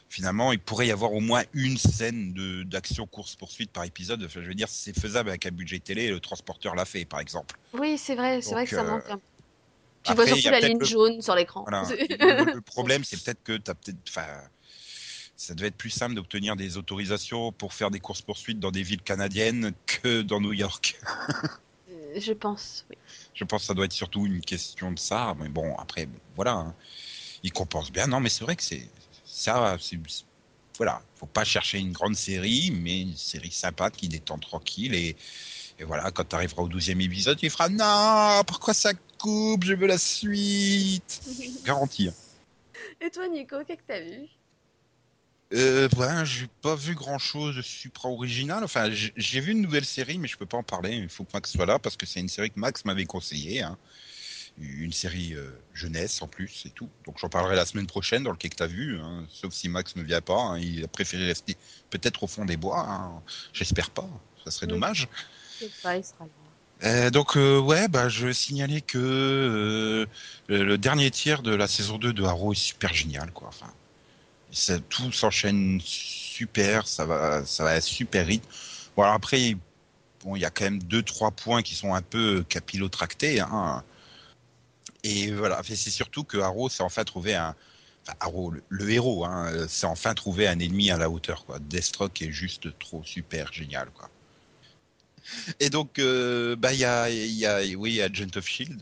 finalement, 0.10 0.52
il 0.52 0.60
pourrait 0.60 0.88
y 0.88 0.92
avoir 0.92 1.14
au 1.14 1.20
moins 1.20 1.44
une 1.54 1.78
scène 1.78 2.34
d'action 2.66 3.08
course-poursuite 3.08 3.72
par 3.72 3.84
épisode. 3.84 4.24
Enfin, 4.24 4.42
je 4.42 4.48
veux 4.48 4.56
dire, 4.56 4.70
c'est 4.70 4.98
faisable 4.98 5.30
avec 5.30 5.46
un 5.46 5.52
budget 5.52 5.80
télé, 5.80 6.10
le 6.10 6.20
transporteur 6.20 6.76
l'a 6.76 6.86
fait, 6.86 7.06
par 7.06 7.20
exemple. 7.20 7.56
Oui, 7.74 7.98
c'est 7.98 8.16
vrai, 8.16 8.42
c'est 8.42 8.52
vrai 8.52 8.66
que 8.66 8.76
ça 8.76 8.84
euh, 8.84 8.88
manque 8.88 9.10
un 9.10 9.18
peu. 9.18 9.24
Tu 10.04 10.12
après, 10.12 10.26
vois 10.26 10.36
surtout 10.36 10.50
la 10.50 10.60
ligne 10.60 10.80
le- 10.80 10.86
jaune 10.86 11.22
sur 11.22 11.34
l'écran. 11.34 11.66
Voilà. 11.68 11.88
Le, 12.54 12.62
problème, 12.62 13.04
c'est 13.04 13.24
peut-être 13.24 13.42
que 13.44 13.58
peut-être, 13.58 13.98
enfin, 14.10 14.28
ça 15.38 15.56
devait 15.56 15.68
être 15.68 15.78
plus 15.78 15.90
simple 15.90 16.14
d'obtenir 16.14 16.56
des 16.56 16.78
autorisations 16.78 17.52
pour 17.54 17.74
faire 17.74 17.90
des 17.90 18.00
courses 18.00 18.22
poursuites 18.22 18.60
dans 18.60 18.72
des 18.72 18.84
villes 18.84 19.02
canadiennes 19.02 19.74
que 19.86 20.22
dans 20.22 20.42
New 20.42 20.54
York. 20.54 21.00
Je 22.16 22.34
pense, 22.34 22.86
oui. 22.90 22.98
Je 23.34 23.44
pense 23.44 23.62
que 23.62 23.68
ça 23.68 23.74
doit 23.74 23.86
être 23.86 23.94
surtout 23.94 24.26
une 24.26 24.42
question 24.42 24.92
de 24.92 25.00
ça. 25.00 25.36
Mais 25.40 25.50
bon, 25.50 25.76
après, 25.78 26.06
bon, 26.06 26.20
voilà, 26.36 26.54
hein. 26.54 26.76
ils 27.44 27.52
compensent 27.54 27.92
bien. 27.92 28.08
Non, 28.08 28.20
mais 28.20 28.30
c'est 28.30 28.44
vrai 28.44 28.56
que 28.56 28.64
c'est 28.64 28.90
ça. 29.26 29.78
c'est- 29.80 30.00
Voilà, 30.78 31.02
faut 31.16 31.28
pas 31.28 31.44
chercher 31.44 31.78
une 31.80 31.92
grande 31.92 32.16
série, 32.16 32.72
mais 32.72 33.02
une 33.02 33.16
série 33.16 33.52
sympa 33.52 33.92
qui 33.92 34.08
détend 34.10 34.38
tranquille 34.40 34.94
et. 34.96 35.16
Et 35.80 35.86
voilà, 35.86 36.12
quand 36.12 36.24
tu 36.30 36.36
arriveras 36.36 36.62
au 36.62 36.68
12e 36.70 37.02
épisode, 37.02 37.38
tu 37.38 37.50
feras 37.50 37.68
non, 37.68 38.44
pourquoi 38.46 38.76
ça 38.76 38.92
coupe, 39.18 39.64
je 39.64 39.74
veux 39.74 39.88
la 39.88 39.98
suite. 39.98 41.22
Garantie. 41.66 42.10
hein. 42.10 42.14
Et 43.02 43.10
toi, 43.10 43.28
Nico, 43.28 43.58
qu'est-ce 43.66 43.80
que 43.80 43.88
t'as 43.88 44.00
vu? 44.02 44.28
Euh, 45.54 45.88
ouais, 45.98 46.26
j'ai 46.26 46.48
pas 46.62 46.76
vu 46.76 46.96
grand 46.96 47.20
chose 47.20 47.56
de 47.56 47.62
supra 47.62 48.10
original. 48.10 48.64
Enfin, 48.64 48.90
j'ai 48.92 49.40
vu 49.40 49.52
une 49.52 49.62
nouvelle 49.62 49.86
série, 49.86 50.18
mais 50.18 50.28
je 50.28 50.36
peux 50.38 50.48
pas 50.48 50.58
en 50.58 50.64
parler. 50.64 50.96
Il 50.96 51.10
faut 51.10 51.24
que 51.26 51.30
Max 51.34 51.52
soit 51.52 51.66
là 51.68 51.78
parce 51.78 51.96
que 51.96 52.06
c'est 52.08 52.20
une 52.20 52.30
série 52.30 52.50
que 52.50 52.60
Max 52.60 52.86
m'avait 52.86 53.06
conseillée. 53.06 53.62
hein. 53.62 53.78
Une 54.58 54.94
série 54.94 55.34
euh, 55.34 55.52
jeunesse 55.74 56.22
en 56.22 56.28
plus 56.28 56.64
et 56.66 56.72
tout. 56.72 56.90
Donc 57.06 57.18
j'en 57.20 57.30
parlerai 57.30 57.56
la 57.56 57.66
semaine 57.66 57.88
prochaine 57.88 58.24
dans 58.24 58.32
le 58.32 58.38
quai 58.38 58.50
que 58.50 58.56
t'as 58.56 58.68
vu. 58.68 59.00
hein. 59.00 59.26
Sauf 59.30 59.54
si 59.54 59.70
Max 59.70 59.96
ne 59.96 60.04
vient 60.04 60.22
pas. 60.22 60.40
hein. 60.40 60.60
Il 60.60 60.84
a 60.84 60.88
préféré 60.88 61.26
rester 61.26 61.56
peut-être 61.90 62.24
au 62.24 62.28
fond 62.28 62.46
des 62.46 62.58
bois. 62.58 62.86
hein. 62.88 63.24
J'espère 63.54 63.92
pas. 63.92 64.10
Ça 64.44 64.52
serait 64.52 64.66
Oui. 64.66 64.72
dommage. 64.72 65.08
Pas, 65.82 65.98
il 65.98 66.04
sera 66.04 66.26
là. 66.26 66.32
Euh, 66.84 67.10
donc 67.12 67.38
euh, 67.38 67.60
ouais, 67.60 67.88
bah 67.88 68.10
je 68.10 68.32
signalais 68.34 68.82
que 68.82 68.98
euh, 68.98 70.06
le 70.48 70.64
le 70.66 70.78
dernier 70.78 71.12
tiers 71.12 71.42
de 71.44 71.54
la 71.56 71.68
saison 71.68 71.98
2 71.98 72.14
de 72.14 72.24
Arrow 72.24 72.52
est 72.54 72.56
super 72.56 72.94
génial 72.94 73.32
quoi. 73.32 73.48
Enfin, 73.48 73.72
tout 74.90 75.12
s'enchaîne 75.12 75.80
super, 75.82 76.88
ça 76.88 77.06
va, 77.06 77.46
ça 77.46 77.64
va 77.64 77.82
super 77.82 78.26
vite. 78.26 78.44
Bon 78.96 79.04
alors 79.04 79.16
après, 79.16 79.56
bon 80.24 80.36
il 80.36 80.42
y 80.42 80.46
a 80.46 80.50
quand 80.50 80.66
même 80.66 80.82
deux 80.84 81.04
trois 81.04 81.32
points 81.32 81.62
qui 81.62 81.76
sont 81.76 81.94
un 81.94 82.02
peu 82.02 82.44
capillotractés. 82.48 83.40
Hein. 83.40 83.84
Et 85.04 85.32
voilà, 85.32 85.62
c'est 85.64 85.76
surtout 85.76 86.24
que 86.24 86.38
Arrow 86.38 86.70
s'est 86.70 86.84
enfin 86.84 87.04
trouvé 87.04 87.36
un 87.36 87.56
Arrow, 88.20 88.54
le, 88.70 88.90
héros, 88.90 89.26
hein, 89.26 89.68
s'est 89.68 89.86
enfin 89.86 90.14
trouvé 90.14 90.48
un 90.48 90.60
ennemi 90.60 90.92
à 90.92 90.98
la 90.98 91.10
hauteur. 91.10 91.46
Quoi. 91.46 91.60
Deathstroke 91.60 92.22
est 92.22 92.32
juste 92.32 92.78
trop 92.80 93.04
super 93.04 93.54
génial. 93.54 93.90
Et 95.60 95.70
donc, 95.70 96.00
euh, 96.00 96.56
bah, 96.56 96.74
il 96.74 96.80
y 96.80 96.86
a, 96.86 97.10
y 97.10 97.46
a, 97.46 97.62
oui, 97.78 98.02
Agent 98.02 98.36
of 98.36 98.46
Shield. 98.46 98.82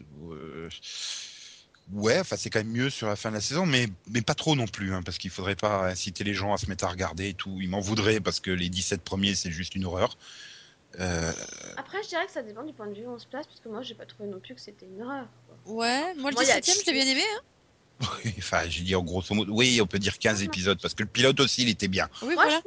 Ouais, 1.93 2.19
enfin, 2.19 2.35
c'est 2.37 2.49
quand 2.49 2.59
même 2.59 2.71
mieux 2.71 2.89
sur 2.89 3.07
la 3.07 3.15
fin 3.15 3.29
de 3.29 3.35
la 3.35 3.41
saison, 3.41 3.65
mais, 3.65 3.87
mais 4.09 4.21
pas 4.21 4.35
trop 4.35 4.55
non 4.55 4.67
plus, 4.67 4.93
hein, 4.93 5.01
parce 5.03 5.17
qu'il 5.17 5.29
faudrait 5.29 5.55
pas 5.55 5.89
inciter 5.89 6.23
les 6.23 6.33
gens 6.33 6.53
à 6.53 6.57
se 6.57 6.67
mettre 6.67 6.85
à 6.85 6.89
regarder 6.89 7.29
et 7.29 7.33
tout. 7.33 7.59
Ils 7.61 7.69
m'en 7.69 7.79
voudraient 7.79 8.19
parce 8.19 8.39
que 8.39 8.51
les 8.51 8.69
17 8.69 9.01
premiers, 9.01 9.35
c'est 9.35 9.51
juste 9.51 9.75
une 9.75 9.85
horreur. 9.85 10.17
Euh, 10.99 11.31
Après, 11.77 12.03
je 12.03 12.09
dirais 12.09 12.25
que 12.25 12.31
ça 12.31 12.41
dépend 12.41 12.63
du 12.63 12.73
point 12.73 12.87
de 12.87 12.93
vue 12.93 13.05
où 13.05 13.11
on 13.11 13.19
se 13.19 13.27
place, 13.27 13.47
parce 13.47 13.59
que 13.59 13.69
moi, 13.69 13.81
j'ai 13.81 13.95
pas 13.95 14.05
trouvé 14.05 14.29
non 14.29 14.39
plus 14.39 14.55
que 14.55 14.61
c'était 14.61 14.85
une 14.85 15.01
horreur. 15.01 15.27
quoi. 15.47 15.73
Ouais, 15.73 16.13
moi 16.15 16.31
le 16.31 16.35
Moi, 16.35 16.43
il 16.43 16.47
y 16.47 16.51
a 16.51 16.59
17ème, 16.59 16.81
je 16.81 16.85
l'ai 16.87 16.93
bien 16.93 17.07
aimé. 17.07 17.23
Hein. 17.35 17.41
oui, 18.25 18.33
enfin, 18.39 18.63
j'ai 18.67 18.83
dit 18.83 18.95
en 18.95 19.03
grosso 19.03 19.33
modo, 19.33 19.53
oui, 19.53 19.79
on 19.81 19.87
peut 19.87 19.99
dire 19.99 20.17
15 20.17 20.43
épisodes, 20.43 20.79
parce 20.81 20.93
que 20.93 21.03
le 21.03 21.09
pilote 21.09 21.39
aussi, 21.39 21.61
il 21.61 21.69
était 21.69 21.87
bien. 21.87 22.09
Oui, 22.23 22.33
moi, 22.33 22.45
voilà. 22.45 22.61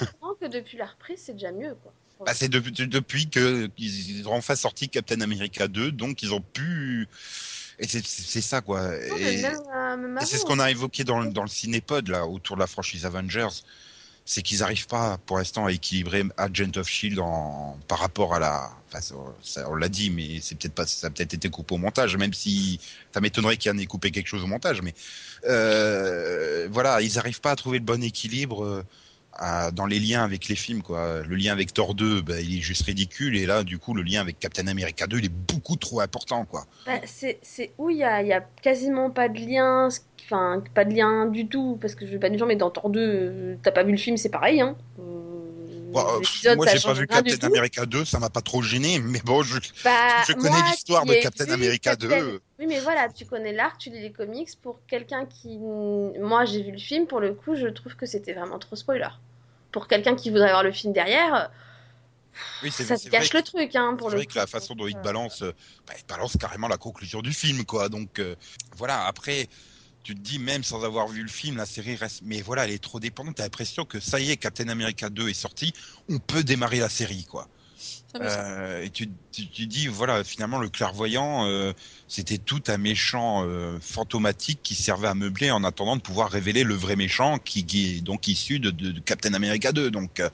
je 0.00 0.04
trouve 0.20 0.36
que 0.40 0.46
depuis 0.46 0.78
la 0.78 0.86
reprise, 0.86 1.20
c'est 1.24 1.32
déjà 1.32 1.52
mieux. 1.52 1.74
Quoi. 1.82 1.92
Bah, 2.24 2.32
c'est 2.34 2.48
depuis, 2.48 2.72
depuis 2.72 3.28
que 3.28 3.68
ils 3.76 4.26
ont 4.26 4.32
enfin 4.32 4.56
sorti 4.56 4.88
Captain 4.88 5.20
America 5.20 5.68
2, 5.68 5.92
donc 5.92 6.22
ils 6.22 6.32
ont 6.32 6.40
pu. 6.40 7.08
Et 7.78 7.86
c'est 7.86 8.40
ça, 8.40 8.60
quoi. 8.62 8.80
Et- 8.96 9.10
euh, 9.50 9.50
Et 10.22 10.24
c'est 10.26 10.38
ce 10.38 10.44
qu'on 10.46 10.58
a 10.58 10.70
évoqué 10.70 11.04
dans 11.04 11.20
le, 11.20 11.30
dans 11.30 11.42
le 11.42 11.48
cinépod 11.48 12.08
là 12.08 12.26
autour 12.26 12.56
de 12.56 12.60
la 12.60 12.66
franchise 12.66 13.04
Avengers, 13.04 13.48
c'est 14.24 14.42
qu'ils 14.42 14.58
n'arrivent 14.60 14.86
pas 14.88 15.18
pour 15.26 15.36
l'instant 15.38 15.66
à 15.66 15.72
équilibrer 15.72 16.24
Agent 16.36 16.70
of 16.76 16.88
Shield 16.88 17.18
en, 17.18 17.78
par 17.86 17.98
rapport 17.98 18.34
à 18.34 18.38
la. 18.40 18.70
Enfin, 18.88 19.00
ça, 19.00 19.14
ça, 19.42 19.70
on 19.70 19.74
l'a 19.74 19.88
dit, 19.88 20.10
mais 20.10 20.40
c'est 20.42 20.56
peut-être 20.56 20.74
pas, 20.74 20.86
ça 20.86 21.08
a 21.08 21.10
peut-être 21.10 21.34
été 21.34 21.50
coupé 21.50 21.74
au 21.74 21.78
montage, 21.78 22.16
même 22.16 22.32
si 22.32 22.80
ça 23.12 23.20
m'étonnerait 23.20 23.56
qu'il 23.58 23.70
y 23.70 23.74
en 23.74 23.78
ait 23.78 23.86
coupé 23.86 24.10
quelque 24.10 24.26
chose 24.28 24.42
au 24.42 24.46
montage, 24.48 24.80
mais 24.82 24.94
euh, 25.48 26.68
voilà, 26.70 27.02
ils 27.02 27.14
n'arrivent 27.14 27.40
pas 27.40 27.52
à 27.52 27.56
trouver 27.56 27.78
le 27.78 27.84
bon 27.84 28.02
équilibre. 28.02 28.84
Euh, 29.38 29.44
à- 29.44 29.70
dans 29.70 29.86
les 29.86 29.98
liens 29.98 30.22
avec 30.24 30.48
les 30.48 30.56
films 30.56 30.82
quoi 30.82 31.22
le 31.22 31.36
lien 31.36 31.52
avec 31.52 31.72
Thor 31.72 31.94
2 31.94 32.20
bah, 32.22 32.40
il 32.40 32.58
est 32.58 32.60
juste 32.62 32.82
ridicule 32.86 33.36
et 33.36 33.46
là 33.46 33.64
du 33.64 33.78
coup 33.78 33.94
le 33.94 34.02
lien 34.02 34.20
avec 34.20 34.38
Captain 34.38 34.66
America 34.66 35.06
2 35.06 35.18
il 35.18 35.24
est 35.26 35.28
beaucoup 35.28 35.76
trop 35.76 36.00
important 36.00 36.44
quoi 36.44 36.66
Bah, 36.86 37.00
c'est 37.04 37.38
où 37.78 37.90
il 37.90 37.98
y 37.98 38.04
a, 38.04 38.22
y 38.22 38.32
a 38.32 38.40
quasiment 38.62 39.10
pas 39.10 39.28
de 39.28 39.38
lien, 39.38 39.88
enfin 40.24 40.62
pas 40.74 40.84
de 40.84 40.92
lien 40.94 41.26
du 41.26 41.46
tout, 41.48 41.78
parce 41.80 41.94
que 41.94 42.06
je 42.06 42.12
vais 42.12 42.18
pas 42.18 42.28
dire 42.30 42.38
genre, 42.38 42.48
mais 42.48 42.56
dans 42.56 42.70
Thor 42.70 42.90
2, 42.90 43.00
euh, 43.00 43.56
t'as 43.62 43.72
pas 43.72 43.82
vu 43.84 43.92
le 43.92 43.98
film, 43.98 44.16
c'est 44.16 44.28
pareil. 44.30 44.60
Hein. 44.60 44.76
Euh, 44.98 45.02
Bon, 45.92 46.00
euh, 46.00 46.18
l'épisode, 46.20 46.56
moi 46.56 46.66
j'ai 46.66 46.80
pas 46.80 46.92
vu 46.92 47.06
Captain. 47.06 47.46
America 47.46 47.86
2 47.86 48.04
ça 48.04 48.18
m'a 48.18 48.28
pas 48.28 48.42
trop 48.42 48.60
gêné 48.60 48.98
mais 48.98 49.20
bon 49.24 49.42
je, 49.42 49.58
Bah, 49.84 49.92
Je 50.28 50.32
connais 50.34 50.60
l'histoire 50.70 51.06
de 51.06 51.12
ai 51.12 51.20
Captain 51.20 51.48
America 51.50 51.90
Captain- 51.92 52.08
2. 52.20 52.40
Oui, 52.58 52.66
mais 52.68 52.80
voilà, 52.80 53.08
tu 53.08 53.24
connais 53.24 53.52
l'arc, 53.52 53.78
tu 53.78 53.88
lis 53.90 54.00
les 54.00 54.12
comics. 54.12 54.48
Pour 54.62 54.80
quelqu'un 54.88 55.24
qui. 55.26 55.56
Moi, 55.58 56.44
j'ai 56.44 56.62
vu 56.62 56.72
le 56.72 56.78
film, 56.78 57.06
pour 57.06 57.20
le 57.20 57.32
coup, 57.34 57.54
je 57.54 57.68
trouve 57.68 57.94
que 57.96 58.04
c'était 58.04 58.32
vraiment 58.34 58.58
trop 58.58 58.76
spoiler. 58.76 59.08
Pour 59.76 59.88
quelqu'un 59.88 60.14
qui 60.16 60.30
voudrait 60.30 60.48
voir 60.48 60.62
le 60.62 60.72
film 60.72 60.94
derrière, 60.94 61.50
Oui, 62.62 62.70
ça 62.70 62.96
te 62.96 63.08
gâche 63.10 63.34
le 63.34 63.42
truc, 63.42 63.76
hein, 63.76 63.94
pour 63.98 64.08
le 64.08 64.16
vrai 64.16 64.24
coup. 64.24 64.32
que 64.32 64.38
la 64.38 64.46
façon 64.46 64.74
dont 64.74 64.86
il 64.86 64.94
te 64.94 65.02
balance, 65.02 65.42
euh, 65.42 65.52
bah, 65.86 65.92
il 65.98 66.02
te 66.02 66.08
balance 66.08 66.34
carrément 66.40 66.66
la 66.66 66.78
conclusion 66.78 67.20
du 67.20 67.34
film, 67.34 67.66
quoi. 67.66 67.90
Donc 67.90 68.18
euh, 68.18 68.36
voilà. 68.74 69.04
Après, 69.04 69.50
tu 70.02 70.14
te 70.14 70.20
dis 70.20 70.38
même 70.38 70.64
sans 70.64 70.82
avoir 70.82 71.08
vu 71.08 71.20
le 71.20 71.28
film, 71.28 71.58
la 71.58 71.66
série 71.66 71.94
reste. 71.94 72.22
Mais 72.24 72.40
voilà, 72.40 72.64
elle 72.64 72.70
est 72.70 72.82
trop 72.82 73.00
dépendante. 73.00 73.34
T'as 73.36 73.42
l'impression 73.42 73.84
que 73.84 74.00
ça 74.00 74.18
y 74.18 74.30
est, 74.30 74.38
Captain 74.38 74.68
America 74.68 75.10
2 75.10 75.28
est 75.28 75.34
sorti, 75.34 75.74
on 76.08 76.18
peut 76.20 76.42
démarrer 76.42 76.78
la 76.78 76.88
série, 76.88 77.26
quoi. 77.26 77.46
Ah, 78.14 78.18
Euh, 78.22 78.82
et 78.82 78.90
tu, 78.90 79.10
tu, 79.32 79.48
tu 79.50 79.66
dis 79.66 79.88
voilà, 79.88 80.24
finalement 80.24 80.58
le 80.58 80.70
clairvoyant, 80.70 81.46
euh, 81.46 81.72
c'était 82.08 82.38
tout 82.38 82.62
un 82.68 82.78
méchant 82.78 83.44
euh, 83.46 83.78
fantomatique 83.80 84.60
qui 84.62 84.74
servait 84.74 85.08
à 85.08 85.14
meubler 85.14 85.50
en 85.50 85.64
attendant 85.64 85.96
de 85.96 86.00
pouvoir 86.00 86.30
révéler 86.30 86.64
le 86.64 86.74
vrai 86.74 86.96
méchant 86.96 87.38
qui, 87.38 87.66
qui 87.66 87.96
est 87.98 88.00
donc 88.00 88.26
issu 88.28 88.58
de, 88.58 88.70
de, 88.70 88.92
de 88.92 89.00
Captain 89.00 89.34
America 89.34 89.72
2. 89.72 89.90
Donc 89.90 90.20
euh, 90.20 90.30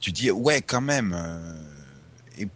tu 0.00 0.12
dis 0.12 0.30
ouais 0.30 0.62
quand 0.62 0.80
même. 0.82 1.14
euh, 1.16 1.54
et, 2.38 2.48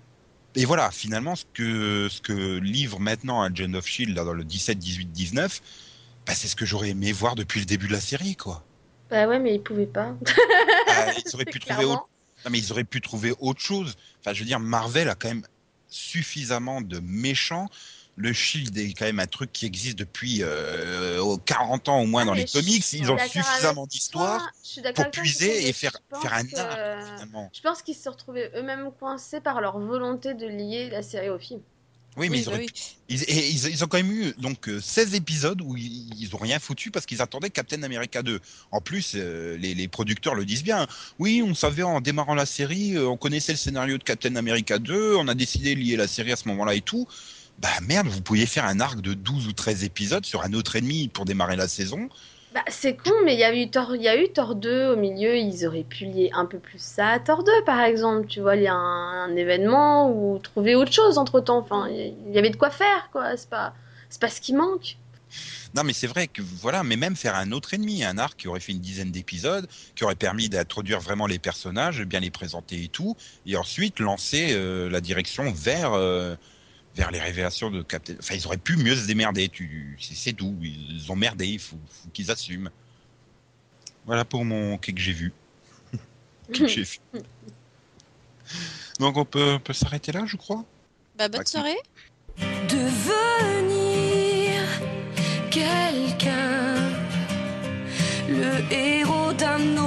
et 0.56 0.64
voilà, 0.64 0.90
finalement 0.90 1.36
ce 1.36 1.44
que 1.54 2.08
ce 2.10 2.20
que 2.22 2.58
livre 2.58 3.00
maintenant 3.00 3.42
Agent 3.42 3.74
of 3.74 3.86
Shield 3.86 4.16
là, 4.16 4.24
dans 4.24 4.32
le 4.34 4.44
17, 4.44 4.78
18, 4.78 5.06
19, 5.12 5.62
bah, 6.26 6.34
c'est 6.34 6.48
ce 6.48 6.56
que 6.56 6.66
j'aurais 6.66 6.90
aimé 6.90 7.12
voir 7.12 7.34
depuis 7.36 7.60
le 7.60 7.66
début 7.66 7.88
de 7.88 7.92
la 7.92 8.00
série 8.00 8.36
quoi. 8.36 8.64
Bah 9.10 9.26
ouais, 9.28 9.38
mais 9.38 9.54
ils 9.54 9.62
pouvaient 9.62 9.86
pas. 9.86 10.14
Ah, 10.86 11.12
ils 11.16 11.24
auraient 11.34 11.46
pu 11.46 11.60
trouver 11.60 11.84
autre. 11.84 12.02
Non, 12.46 12.52
mais 12.52 12.58
ils 12.58 12.70
auraient 12.70 12.84
pu 12.84 13.00
trouver 13.00 13.34
autre 13.40 13.60
chose. 13.60 13.96
Enfin, 14.20 14.32
je 14.32 14.40
veux 14.40 14.46
dire, 14.46 14.60
Marvel 14.60 15.08
a 15.08 15.16
quand 15.16 15.28
même 15.28 15.44
suffisamment 15.88 16.80
de 16.80 17.00
méchants. 17.00 17.68
Le 18.14 18.32
Shield 18.32 18.76
est 18.78 18.94
quand 18.94 19.04
même 19.04 19.18
un 19.20 19.26
truc 19.26 19.52
qui 19.52 19.66
existe 19.66 19.98
depuis 19.98 20.38
euh, 20.42 21.36
40 21.44 21.88
ans 21.88 22.00
au 22.00 22.06
moins 22.06 22.22
Ah, 22.22 22.26
dans 22.26 22.32
les 22.34 22.46
comics. 22.46 22.92
Ils 22.92 23.10
ont 23.10 23.18
suffisamment 23.18 23.82
avec 23.82 23.90
d'histoire 23.90 24.38
toi, 24.38 24.50
je 24.62 24.68
suis 24.70 24.80
d'accord 24.80 25.04
pour 25.10 25.22
puiser 25.22 25.68
et 25.68 25.72
faire, 25.72 25.92
faire 26.20 26.32
un 26.32 26.44
que- 26.44 26.50
finalement. 26.50 27.50
Je 27.52 27.60
pense 27.60 27.82
qu'ils 27.82 27.96
se 27.96 28.08
retrouvaient 28.08 28.50
eux-mêmes 28.54 28.90
coincés 28.92 29.40
par 29.40 29.60
leur 29.60 29.78
volonté 29.78 30.34
de 30.34 30.46
lier 30.46 30.88
la 30.88 31.02
série 31.02 31.28
au 31.30 31.38
film. 31.38 31.60
Oui, 32.16 32.30
mais 32.30 32.38
Oui, 32.38 32.40
ils, 32.40 32.50
bah 32.50 32.56
oui. 32.58 32.66
ils, 33.08 33.22
et 33.24 33.50
ils, 33.50 33.68
ils 33.68 33.84
ont 33.84 33.88
quand 33.88 33.98
même 33.98 34.10
eu 34.10 34.32
donc 34.38 34.68
euh, 34.68 34.80
16 34.80 35.14
épisodes 35.14 35.60
où 35.62 35.76
ils, 35.76 36.14
ils 36.18 36.34
ont 36.34 36.38
rien 36.38 36.58
foutu 36.58 36.90
parce 36.90 37.06
qu'ils 37.06 37.20
attendaient 37.22 37.50
Captain 37.50 37.82
America 37.82 38.22
2. 38.22 38.40
En 38.70 38.80
plus, 38.80 39.12
euh, 39.14 39.56
les, 39.58 39.74
les 39.74 39.88
producteurs 39.88 40.34
le 40.34 40.44
disent 40.44 40.62
bien. 40.64 40.86
Oui, 41.18 41.42
on 41.46 41.54
savait 41.54 41.82
en 41.82 42.00
démarrant 42.00 42.34
la 42.34 42.46
série, 42.46 42.96
euh, 42.96 43.06
on 43.08 43.16
connaissait 43.16 43.52
le 43.52 43.58
scénario 43.58 43.98
de 43.98 44.04
Captain 44.04 44.34
America 44.36 44.78
2, 44.78 45.16
on 45.16 45.28
a 45.28 45.34
décidé 45.34 45.74
de 45.74 45.80
lier 45.80 45.96
la 45.96 46.08
série 46.08 46.32
à 46.32 46.36
ce 46.36 46.48
moment-là 46.48 46.74
et 46.74 46.80
tout. 46.82 47.06
Bah 47.58 47.68
merde, 47.82 48.08
vous 48.08 48.20
pouviez 48.22 48.46
faire 48.46 48.64
un 48.66 48.80
arc 48.80 49.00
de 49.00 49.14
12 49.14 49.46
ou 49.48 49.52
13 49.52 49.84
épisodes 49.84 50.24
sur 50.26 50.42
un 50.42 50.52
autre 50.52 50.76
ennemi 50.76 51.08
pour 51.08 51.24
démarrer 51.24 51.56
la 51.56 51.68
saison. 51.68 52.08
Bah, 52.56 52.64
c'est 52.68 52.96
con, 52.96 53.12
mais 53.26 53.34
il 53.34 53.38
y 53.38 53.44
a 53.44 53.54
eu 53.54 53.68
Thor, 53.68 53.94
y 53.96 54.08
a 54.08 54.16
eu 54.16 54.32
Thor 54.32 54.54
2 54.54 54.86
au 54.86 54.96
milieu, 54.96 55.36
ils 55.36 55.66
auraient 55.66 55.84
pu 55.84 56.06
lier 56.06 56.30
un 56.32 56.46
peu 56.46 56.58
plus 56.58 56.80
ça 56.80 57.08
à 57.08 57.18
Thor 57.18 57.44
2 57.44 57.52
par 57.66 57.82
exemple, 57.82 58.26
tu 58.28 58.40
vois, 58.40 58.56
il 58.56 58.62
y 58.62 58.66
a 58.66 58.72
un, 58.72 59.36
événement 59.36 60.10
ou 60.10 60.38
trouver 60.38 60.74
autre 60.74 60.90
chose 60.90 61.18
entre-temps, 61.18 61.58
enfin, 61.58 61.86
il 61.90 62.32
y- 62.32 62.38
avait 62.38 62.48
de 62.48 62.56
quoi 62.56 62.70
faire 62.70 63.10
quoi, 63.12 63.36
c'est 63.36 63.50
pas 63.50 63.74
pas 64.18 64.30
ce 64.30 64.40
qui 64.40 64.54
manque. 64.54 64.96
Non, 65.74 65.84
mais 65.84 65.92
c'est 65.92 66.06
vrai 66.06 66.28
que 66.28 66.40
voilà, 66.40 66.82
mais 66.82 66.96
même 66.96 67.14
faire 67.14 67.34
un 67.34 67.52
autre 67.52 67.74
ennemi, 67.74 68.02
un 68.02 68.16
arc 68.16 68.38
qui 68.38 68.48
aurait 68.48 68.60
fait 68.60 68.72
une 68.72 68.80
dizaine 68.80 69.10
d'épisodes, 69.10 69.68
qui 69.94 70.04
aurait 70.04 70.14
permis 70.14 70.48
d'introduire 70.48 71.00
vraiment 71.00 71.26
les 71.26 71.38
personnages, 71.38 72.04
bien 72.04 72.20
les 72.20 72.30
présenter 72.30 72.84
et 72.84 72.88
tout, 72.88 73.16
et 73.44 73.58
ensuite 73.58 74.00
lancer 74.00 74.52
euh, 74.52 74.88
la 74.88 75.02
direction 75.02 75.52
vers 75.52 75.92
euh, 75.92 76.36
vers 76.96 77.10
les 77.10 77.20
révélations 77.20 77.70
de 77.70 77.82
Captain. 77.82 78.14
Enfin, 78.18 78.34
ils 78.34 78.46
auraient 78.46 78.56
pu 78.56 78.76
mieux 78.76 78.96
se 78.96 79.06
démerder. 79.06 79.48
Tu, 79.48 79.96
c'est, 80.00 80.14
c'est 80.14 80.32
tout. 80.32 80.56
Ils 80.62 81.12
ont 81.12 81.16
merdé. 81.16 81.46
Il 81.46 81.58
faut, 81.58 81.78
faut 81.88 82.08
qu'ils 82.12 82.30
assument. 82.30 82.70
Voilà 84.06 84.24
pour 84.24 84.44
mon 84.44 84.78
quai 84.78 84.92
que 84.92 85.00
j'ai 85.00 85.12
vu. 85.12 85.32
Que 86.52 86.66
j'ai 86.66 86.82
vu. 86.82 86.98
Donc 88.98 89.16
on 89.16 89.24
peut, 89.24 89.54
on 89.54 89.60
peut 89.60 89.72
s'arrêter 89.72 90.12
là, 90.12 90.24
je 90.26 90.36
crois. 90.36 90.64
Bah, 91.18 91.28
bonne 91.28 91.44
soirée. 91.46 91.76
Devenir 92.68 94.62
quelqu'un, 95.50 96.92
le 98.28 98.72
héros 98.72 99.32
d'un 99.32 99.76
autre 99.78 99.85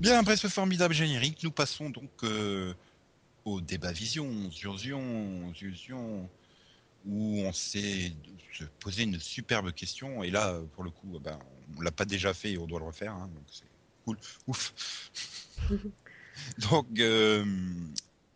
Bien, 0.00 0.18
après 0.18 0.38
ce 0.38 0.48
formidable 0.48 0.94
générique, 0.94 1.42
nous 1.42 1.50
passons 1.50 1.90
donc 1.90 2.10
euh, 2.24 2.72
au 3.44 3.60
débat 3.60 3.92
Vision, 3.92 4.50
Zurzion, 4.50 5.52
Zurzion, 5.54 6.26
où 7.04 7.42
on 7.42 7.52
s'est 7.52 8.14
se 8.52 8.64
posé 8.80 9.02
une 9.02 9.20
superbe 9.20 9.72
question. 9.72 10.22
Et 10.22 10.30
là, 10.30 10.58
pour 10.72 10.84
le 10.84 10.90
coup, 10.90 11.18
ben, 11.22 11.38
on 11.76 11.82
l'a 11.82 11.90
pas 11.90 12.06
déjà 12.06 12.32
fait 12.32 12.52
et 12.52 12.58
on 12.58 12.66
doit 12.66 12.80
le 12.80 12.86
refaire. 12.86 13.12
hein, 13.12 13.28
donc 13.34 13.44
c'est 13.52 13.66
cool. 14.06 14.16
Ouf. 14.46 14.72
donc, 16.70 16.86
euh, 16.98 17.44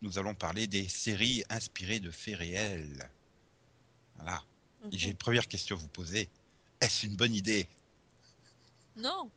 nous 0.03 0.19
allons 0.19 0.35
parler 0.35 0.67
des 0.67 0.87
séries 0.87 1.43
inspirées 1.49 1.99
de 1.99 2.11
faits 2.11 2.37
réels. 2.37 3.09
Voilà. 4.17 4.43
Et 4.91 4.99
J'ai 4.99 5.09
une 5.09 5.17
première 5.17 5.47
question 5.47 5.75
à 5.75 5.79
vous 5.79 5.87
poser. 5.87 6.29
Est-ce 6.79 7.07
une 7.07 7.15
bonne 7.15 7.33
idée? 7.33 7.67
Non, 8.97 9.31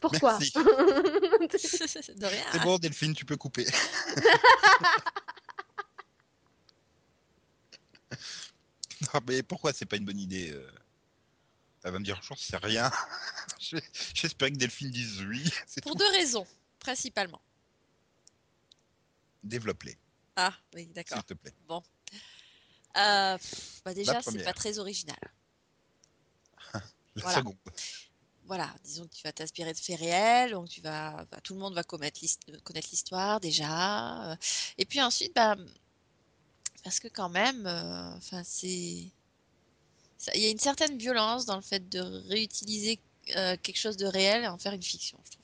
Pourquoi 0.00 0.38
Merci. 0.38 0.52
de 0.54 2.26
rien. 2.26 2.44
C'est 2.52 2.62
bon, 2.62 2.78
Delphine, 2.78 3.14
tu 3.14 3.24
peux 3.24 3.36
couper. 3.36 3.66
non, 9.14 9.20
mais 9.28 9.42
pourquoi 9.42 9.72
c'est 9.72 9.86
pas 9.86 9.96
une 9.96 10.04
bonne 10.04 10.18
idée 10.20 10.50
euh? 10.52 10.70
Elle 11.84 11.92
va 11.92 11.98
me 12.00 12.04
dire, 12.04 12.20
j'en 12.22 12.34
sais 12.34 12.56
rien. 12.56 12.90
Je- 13.60 13.76
J'espère 14.14 14.48
que 14.50 14.56
Delphine 14.56 14.90
dise 14.90 15.22
oui. 15.22 15.48
C'est 15.66 15.80
Pour 15.82 15.92
tout. 15.92 15.98
deux 15.98 16.10
raisons, 16.10 16.46
principalement. 16.80 17.40
Développe-les, 19.44 19.96
Ah, 20.34 20.52
oui, 20.74 20.86
d'accord. 20.86 21.18
s'il 21.18 21.24
te 21.26 21.34
plaît. 21.34 21.54
Euh, 22.96 23.38
pff, 23.38 23.82
bah 23.84 23.94
déjà, 23.94 24.20
c'est 24.22 24.42
pas 24.42 24.52
très 24.54 24.78
original. 24.80 25.16
La 26.74 26.82
Voilà. 27.22 27.38
seconde. 27.38 27.56
Voilà, 28.46 28.72
disons 28.84 29.04
que 29.08 29.14
tu 29.14 29.22
vas 29.24 29.32
t'inspirer 29.32 29.72
de 29.72 29.78
faits 29.78 29.98
réels, 29.98 30.52
donc 30.52 30.68
tu 30.68 30.80
vas, 30.80 31.24
bah, 31.30 31.40
tout 31.42 31.54
le 31.54 31.60
monde 31.60 31.74
va 31.74 31.82
connaître 31.82 32.20
l'histoire 32.22 33.40
déjà. 33.40 34.32
euh, 34.32 34.36
et 34.78 34.84
puis 34.84 35.02
ensuite, 35.02 35.34
bah, 35.34 35.56
parce 36.84 37.00
que 37.00 37.08
quand 37.08 37.28
même, 37.28 37.66
euh, 37.66 38.16
enfin, 38.16 38.42
c'est, 38.44 39.10
ça- 40.18 40.32
il 40.36 40.42
y 40.42 40.46
a 40.46 40.50
une 40.50 40.58
certaine 40.60 40.96
violence 40.96 41.44
dans 41.46 41.56
le 41.56 41.62
fait 41.62 41.88
de 41.88 42.00
réutiliser 42.28 43.00
euh, 43.36 43.56
quelque 43.60 43.78
chose 43.78 43.96
de 43.96 44.06
réel 44.06 44.44
et 44.44 44.46
en 44.48 44.58
faire 44.58 44.72
une 44.72 44.82
fiction, 44.82 45.18
je 45.24 45.30
trouve. 45.32 45.42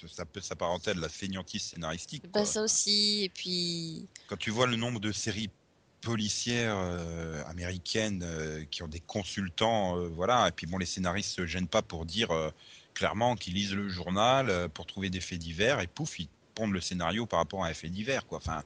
Ça- 0.00 0.08
Ça 0.08 0.24
peut 0.24 0.40
s'apparenter 0.40 0.90
à 0.90 0.94
de 0.94 1.00
la 1.00 1.08
feignantise 1.10 1.62
scénaristique. 1.62 2.24
Bah, 2.24 2.40
quoi. 2.40 2.46
ça 2.46 2.62
aussi, 2.62 3.22
et 3.24 3.28
puis, 3.28 4.08
Quand 4.28 4.36
tu 4.38 4.50
vois 4.50 4.66
le 4.66 4.76
nombre 4.76 4.98
de 4.98 5.12
séries 5.12 5.50
policières 6.00 6.76
euh, 6.76 7.42
américaines 7.46 8.22
euh, 8.24 8.64
qui 8.70 8.82
ont 8.82 8.88
des 8.88 9.00
consultants, 9.00 9.98
euh, 9.98 10.08
voilà, 10.08 10.48
et 10.48 10.52
puis 10.52 10.66
bon, 10.66 10.78
les 10.78 10.86
scénaristes 10.86 11.30
se 11.30 11.46
gênent 11.46 11.68
pas 11.68 11.82
pour 11.82 12.06
dire 12.06 12.30
euh, 12.30 12.50
clairement 12.94 13.36
qu'ils 13.36 13.54
lisent 13.54 13.74
le 13.74 13.88
journal 13.88 14.68
pour 14.70 14.86
trouver 14.86 15.10
des 15.10 15.20
faits 15.20 15.38
divers, 15.38 15.80
et 15.80 15.86
pouf, 15.86 16.18
ils 16.18 16.28
pondent 16.54 16.72
le 16.72 16.80
scénario 16.80 17.26
par 17.26 17.38
rapport 17.38 17.64
à 17.64 17.68
un 17.68 17.74
fait 17.74 17.88
divers, 17.88 18.26
quoi. 18.26 18.38
Enfin, 18.38 18.62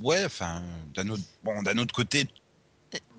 ouais, 0.00 0.24
enfin, 0.24 0.62
d'un 0.94 1.08
autre, 1.08 1.22
bon, 1.42 1.62
d'un 1.62 1.78
autre 1.78 1.94
côté. 1.94 2.28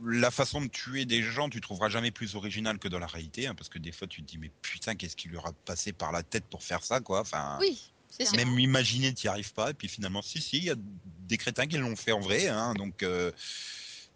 La 0.03 0.31
façon 0.31 0.61
de 0.61 0.67
tuer 0.67 1.05
des 1.05 1.21
gens, 1.21 1.49
tu 1.49 1.61
trouveras 1.61 1.89
jamais 1.89 2.09
plus 2.09 2.35
original 2.35 2.79
que 2.79 2.87
dans 2.87 2.99
la 2.99 3.05
réalité, 3.05 3.47
hein, 3.47 3.53
parce 3.53 3.69
que 3.69 3.77
des 3.77 3.91
fois 3.91 4.07
tu 4.07 4.23
te 4.23 4.27
dis 4.27 4.37
mais 4.37 4.49
putain 4.61 4.95
qu'est-ce 4.95 5.15
qui 5.15 5.27
lui 5.27 5.37
aura 5.37 5.51
passé 5.65 5.91
par 5.91 6.11
la 6.11 6.23
tête 6.23 6.45
pour 6.45 6.63
faire 6.63 6.83
ça 6.83 6.99
quoi. 7.01 7.19
Enfin, 7.19 7.57
oui. 7.59 7.91
Même 8.35 8.59
imaginer, 8.59 9.13
tu 9.13 9.27
n'y 9.27 9.29
arrives 9.29 9.53
pas. 9.53 9.71
Et 9.71 9.73
puis 9.73 9.87
finalement, 9.87 10.21
si, 10.21 10.41
si, 10.41 10.57
il 10.57 10.63
y 10.63 10.69
a 10.69 10.75
des 10.77 11.37
crétins 11.37 11.67
qui 11.67 11.77
l'ont 11.77 11.95
fait 11.95 12.11
en 12.11 12.19
vrai. 12.19 12.47
hein, 12.47 12.73
donc 12.73 13.03
euh, 13.03 13.31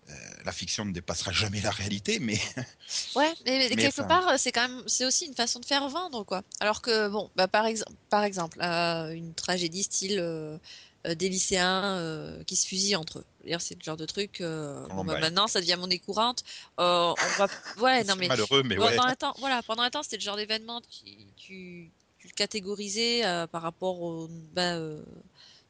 euh, 0.10 0.14
la 0.46 0.52
fiction 0.52 0.86
ne 0.86 0.92
dépassera 0.92 1.32
jamais 1.32 1.62
la 1.62 1.72
réalité. 1.72 2.20
Mais 2.20 2.40
Ouais, 3.16 3.34
mais, 3.46 3.70
quelque 3.70 4.02
enfin- 4.02 4.08
part, 4.08 4.40
c'est 4.40 4.52
quand 4.52 4.68
même, 4.68 4.84
c'est 4.88 5.06
aussi 5.06 5.26
une 5.26 5.36
façon 5.36 5.60
de 5.60 5.66
faire 5.66 5.88
vendre, 5.90 6.24
quoi. 6.24 6.42
Alors 6.60 6.82
que, 6.82 7.10
bon, 7.10 7.30
bah, 7.36 7.48
par, 7.48 7.66
exemple 7.66 7.94
par 8.10 8.24
exemple, 8.24 8.60
euh, 8.62 9.12
une 9.12 9.34
tragédie 9.34 9.84
style 9.84 10.18
euh, 10.20 10.58
des 11.06 11.30
lycéens 11.30 12.38
qui 12.46 12.56
se 12.56 12.68
fusillent 12.68 12.96
entre 12.96 13.20
eux. 13.20 13.26
C'est 13.60 13.76
le 13.76 13.84
genre 13.84 13.98
de 13.98 14.06
truc. 14.06 14.38
bon, 14.42 15.04
bah, 15.04 15.20
maintenant, 15.20 15.48
ça 15.48 15.60
devient 15.60 15.78
monnaie 15.78 16.00
courante. 16.00 16.44
On 16.78 17.16
va, 17.38 17.48
ouais, 17.80 18.04
non 18.06 18.16
mais 18.16 18.28
malheureux. 18.28 18.64
Mais 18.64 18.76
pendant 18.76 18.90
ouais. 18.90 19.12
un 19.12 19.16
temps, 19.16 19.34
voilà, 19.40 19.64
pendant 19.64 19.84
un 19.84 19.90
temps, 19.90 20.04
c'était 20.04 20.18
le 20.18 20.22
genre 20.22 20.38
d'événement 20.38 20.82
tu, 20.82 21.26
tu, 21.38 21.92
tu 22.22 22.28
le 22.28 22.34
catégorisais 22.34 23.26
euh, 23.26 23.48
par 23.48 23.64
rapport 23.64 24.00
au, 24.00 24.28
bah, 24.54 24.76
euh, 24.76 25.02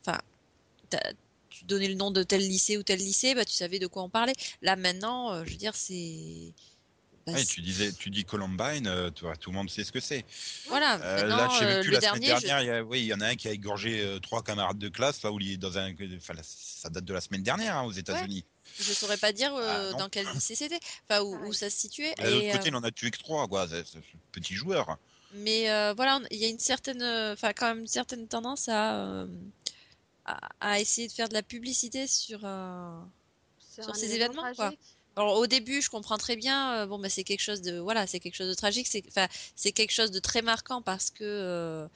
enfin, 0.05 0.19
tu 1.49 1.63
donnais 1.63 1.87
le 1.87 1.93
nom 1.95 2.11
de 2.11 2.23
tel 2.23 2.41
lycée 2.41 2.77
ou 2.77 2.83
tel 2.83 2.99
lycée, 2.99 3.33
bah, 3.35 3.45
tu 3.45 3.53
savais 3.53 3.79
de 3.79 3.87
quoi 3.87 4.03
on 4.03 4.09
parlait. 4.09 4.33
Là 4.61 4.75
maintenant, 4.75 5.31
euh, 5.31 5.43
je 5.45 5.51
veux 5.51 5.55
dire, 5.57 5.75
c'est, 5.75 6.51
bah, 7.25 7.31
Ouais, 7.33 7.39
c'est- 7.39 7.45
tu 7.45 7.61
disais, 7.61 7.93
tu 7.93 8.09
dis 8.09 8.25
Columbine, 8.25 8.85
euh, 8.87 9.09
tout 9.11 9.49
le 9.49 9.55
monde 9.55 9.69
sait 9.69 9.85
ce 9.85 9.93
que 9.93 10.01
c'est. 10.01 10.25
voilà. 10.67 10.95
Euh, 11.01 11.25
là, 11.27 11.47
je 11.53 11.59
sais 11.59 11.79
plus, 11.81 11.87
le 11.91 11.93
la 11.95 12.01
semaine 12.01 12.19
dernier, 12.21 12.41
je- 12.41 12.47
dernière, 12.47 12.61
il 12.61 12.67
y 12.67 12.69
a, 12.79 12.83
oui, 12.83 12.99
il 12.99 13.05
y 13.05 13.13
en 13.13 13.21
a 13.21 13.27
un 13.27 13.35
qui 13.35 13.47
a 13.47 13.51
égorgé 13.51 14.17
trois 14.21 14.43
camarades 14.43 14.77
de 14.77 14.89
classe, 14.89 15.23
là 15.23 15.31
où 15.31 15.39
il 15.39 15.53
est 15.53 15.57
dans 15.57 15.77
un, 15.77 15.93
enfin, 16.17 16.33
ça 16.43 16.89
date 16.89 17.05
de 17.05 17.13
la 17.13 17.21
semaine 17.21 17.43
dernière 17.43 17.77
hein, 17.77 17.83
aux 17.83 17.91
États-Unis. 17.93 18.43
je 18.77 18.91
saurais 18.93 19.17
pas 19.17 19.31
dire 19.31 19.53
Ah, 19.55 19.91
dans 19.93 20.09
quel 20.09 20.27
lycée 20.33 20.55
c'était, 20.55 20.79
enfin 21.09 21.21
où, 21.21 21.53
ça 21.53 21.69
se 21.69 21.77
situait. 21.77 22.13
Et 22.17 22.23
de 22.23 22.29
l'autre 22.29 22.51
côté, 22.57 22.67
il 22.69 22.75
en 22.75 22.83
a 22.83 22.91
tué 22.91 23.09
que 23.11 23.19
trois, 23.19 23.47
quoi. 23.47 23.67
C'est- 23.69 23.85
c'est 23.85 24.01
petit 24.33 24.55
joueur. 24.55 24.97
Mais 25.33 25.69
euh, 25.69 25.93
voilà, 25.95 26.19
il 26.31 26.37
y 26.37 26.45
a 26.45 26.47
une 26.47 26.59
certaine, 26.59 27.01
euh, 27.01 27.33
enfin 27.33 27.53
quand 27.53 27.67
même 27.67 27.79
une 27.81 27.87
certaine 27.87 28.27
tendance 28.27 28.67
à, 28.69 28.95
euh, 29.05 29.27
à, 30.25 30.39
à 30.59 30.79
essayer 30.79 31.07
de 31.07 31.13
faire 31.13 31.29
de 31.29 31.33
la 31.33 31.43
publicité 31.43 32.07
sur. 32.07 32.41
euh, 32.43 32.99
Sur, 33.59 33.95
ces 33.95 34.13
événement 34.15 34.45
événements, 34.47 34.55
quoi. 34.55 34.73
Alors 35.15 35.37
au 35.37 35.47
début, 35.47 35.81
je 35.81 35.89
comprends 35.89 36.17
très 36.17 36.35
bien. 36.37 36.87
bon, 36.87 36.97
bah 36.99 37.09
c'est 37.09 37.23
quelque 37.25 37.41
chose 37.41 37.61
de, 37.61 37.79
voilà, 37.79 38.07
c'est 38.07 38.19
quelque 38.19 38.35
chose 38.35 38.47
de 38.49 38.53
tragique. 38.53 38.87
C'est, 38.87 39.03
enfin, 39.07 39.27
c'est 39.55 39.73
quelque 39.73 39.91
chose 39.91 40.11
de 40.11 40.19
très 40.19 40.41
marquant 40.41 40.81
parce 40.81 41.09
que 41.11 41.87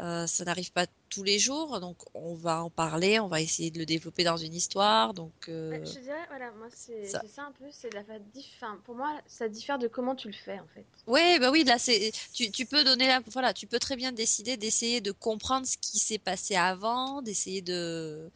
euh, 0.00 0.26
ça 0.26 0.44
n'arrive 0.44 0.72
pas 0.72 0.86
tous 1.08 1.22
les 1.22 1.38
jours. 1.38 1.80
Donc 1.80 1.96
on 2.14 2.34
va 2.34 2.62
en 2.62 2.70
parler, 2.70 3.18
on 3.20 3.28
va 3.28 3.40
essayer 3.40 3.70
de 3.70 3.78
le 3.78 3.86
développer 3.86 4.24
dans 4.24 4.36
une 4.36 4.54
histoire. 4.54 5.14
Donc 5.14 5.32
euh, 5.48 5.84
Je 5.84 6.00
dirais, 6.00 6.26
voilà, 6.28 6.50
moi 6.52 6.68
c'est 6.74 7.06
ça- 7.06 7.22
un 7.38 7.52
peu, 7.52 7.64
c'est 7.70 7.92
la 7.92 8.04
fa- 8.04 8.18
diff- 8.34 8.52
enfin, 8.56 8.78
pour 8.84 8.94
moi, 8.94 9.20
ça 9.26 9.48
diffère 9.48 9.78
de 9.78 9.88
comment 9.88 10.14
tu 10.14 10.28
le 10.28 10.34
fais 10.34 10.58
en 10.58 10.66
fait. 10.74 10.84
Ouais, 11.06 11.38
bah 11.38 11.50
oui, 11.52 11.62
là 11.64 11.78
c'est 11.78 12.10
tu, 12.32 12.50
tu 12.50 12.66
peux 12.66 12.82
donner 12.82 13.06
la 13.06 13.20
voilà, 13.32 13.54
tu 13.54 13.66
peux 13.68 13.78
très 13.78 13.94
bien 13.96 14.10
décider 14.12 14.56
d'essayer 14.56 15.00
de 15.00 15.12
comprendre 15.12 15.64
ce 15.66 15.76
qui 15.78 15.98
s'est 16.00 16.18
passé 16.18 16.56
avant, 16.56 17.22
d'essayer 17.22 17.62
de 17.62 18.30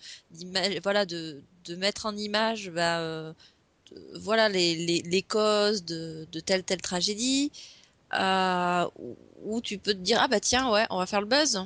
voilà 0.83 1.05
de 1.07 1.43
de 1.65 1.75
mettre 1.77 2.07
en 2.07 2.17
image 2.17 2.71
bah 2.71 3.01
euh, 3.01 3.33
de- 3.91 4.19
voilà 4.19 4.49
les, 4.49 4.75
les 4.77 5.03
les 5.03 5.23
causes 5.23 5.85
de 5.85 6.27
de 6.31 6.41
telle 6.41 6.63
telle 6.65 6.81
tragédie 6.83 7.51
euh, 8.15 8.87
ou, 8.99 9.17
ou 9.45 9.61
tu 9.61 9.79
peux 9.79 9.93
te 9.93 9.99
dire 9.99 10.19
ah 10.23 10.29
bah 10.29 10.41
tiens 10.41 10.71
ouais, 10.71 10.87
on 10.91 10.99
va 10.99 11.07
faire 11.07 11.21
le 11.21 11.27
buzz. 11.27 11.65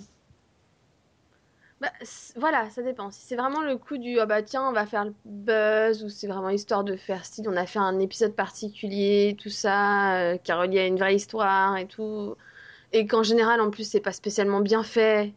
Bah, 1.81 1.91
voilà, 2.37 2.71
ça 2.71 2.83
dépend. 2.83 3.11
Si 3.11 3.21
c'est 3.27 3.37
vraiment 3.37 3.61
le 3.61 3.77
coup 3.77 3.99
du 3.99 4.19
ah 4.19 4.27
bah 4.27 4.43
tiens, 4.43 4.67
on 4.69 4.73
va 4.73 4.87
faire 4.87 5.05
le 5.05 5.15
buzz, 5.25 6.03
ou 6.05 6.09
c'est 6.09 6.27
vraiment 6.27 6.49
histoire 6.49 6.85
de 6.85 6.97
faire 6.97 7.25
style, 7.25 7.49
on 7.49 7.57
a 7.57 7.67
fait 7.67 7.79
un 7.79 7.99
épisode 8.01 8.35
particulier, 8.35 9.37
tout 9.39 9.51
ça, 9.51 10.17
euh, 10.17 10.37
qui 10.39 10.51
est 10.51 10.55
relié 10.55 10.81
à 10.81 10.87
une 10.87 10.97
vraie 10.97 11.15
histoire 11.15 11.77
et 11.77 11.87
tout, 11.87 12.37
et 12.93 13.07
qu'en 13.07 13.23
général 13.23 13.61
en 13.61 13.71
plus 13.71 13.89
c'est 13.89 14.01
pas 14.01 14.13
spécialement 14.13 14.61
bien 14.61 14.83
fait, 14.83 15.33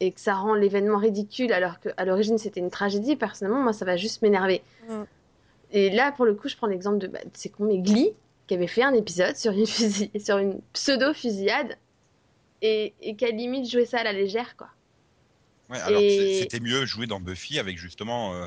et 0.00 0.10
que 0.12 0.20
ça 0.20 0.34
rend 0.34 0.54
l'événement 0.54 0.98
ridicule 0.98 1.52
alors 1.52 1.78
qu'à 1.78 2.04
l'origine 2.04 2.38
c'était 2.38 2.60
une 2.60 2.70
tragédie, 2.70 3.14
personnellement, 3.14 3.62
moi 3.62 3.72
ça 3.72 3.84
va 3.84 3.96
juste 3.96 4.22
m'énerver. 4.22 4.62
Mm. 4.88 5.02
Et 5.72 5.90
là, 5.90 6.10
pour 6.10 6.24
le 6.24 6.34
coup, 6.34 6.48
je 6.48 6.56
prends 6.56 6.66
l'exemple 6.66 6.98
de, 6.98 7.06
bah, 7.06 7.20
c'est 7.34 7.50
con, 7.50 7.64
mais 7.64 7.78
Glee, 7.78 8.12
qui 8.50 8.54
avait 8.56 8.66
fait 8.66 8.82
un 8.82 8.94
épisode 8.94 9.36
sur 9.36 9.52
une, 9.52 9.64
fusil- 9.64 10.10
sur 10.24 10.38
une 10.38 10.60
pseudo-fusillade, 10.72 11.78
et, 12.62 12.94
et 13.00 13.14
qui 13.14 13.24
a 13.24 13.28
limite 13.30 13.70
joué 13.70 13.86
ça 13.86 14.00
à 14.00 14.02
la 14.02 14.12
légère, 14.12 14.56
quoi. 14.56 14.66
Ouais, 15.70 15.78
alors 15.78 16.00
que 16.00 16.04
Et- 16.04 16.34
c'est- 16.34 16.42
c'était 16.42 16.58
mieux 16.60 16.84
joué 16.84 17.06
dans 17.06 17.20
Buffy 17.20 17.60
avec 17.60 17.78
justement 17.78 18.34
euh, 18.34 18.46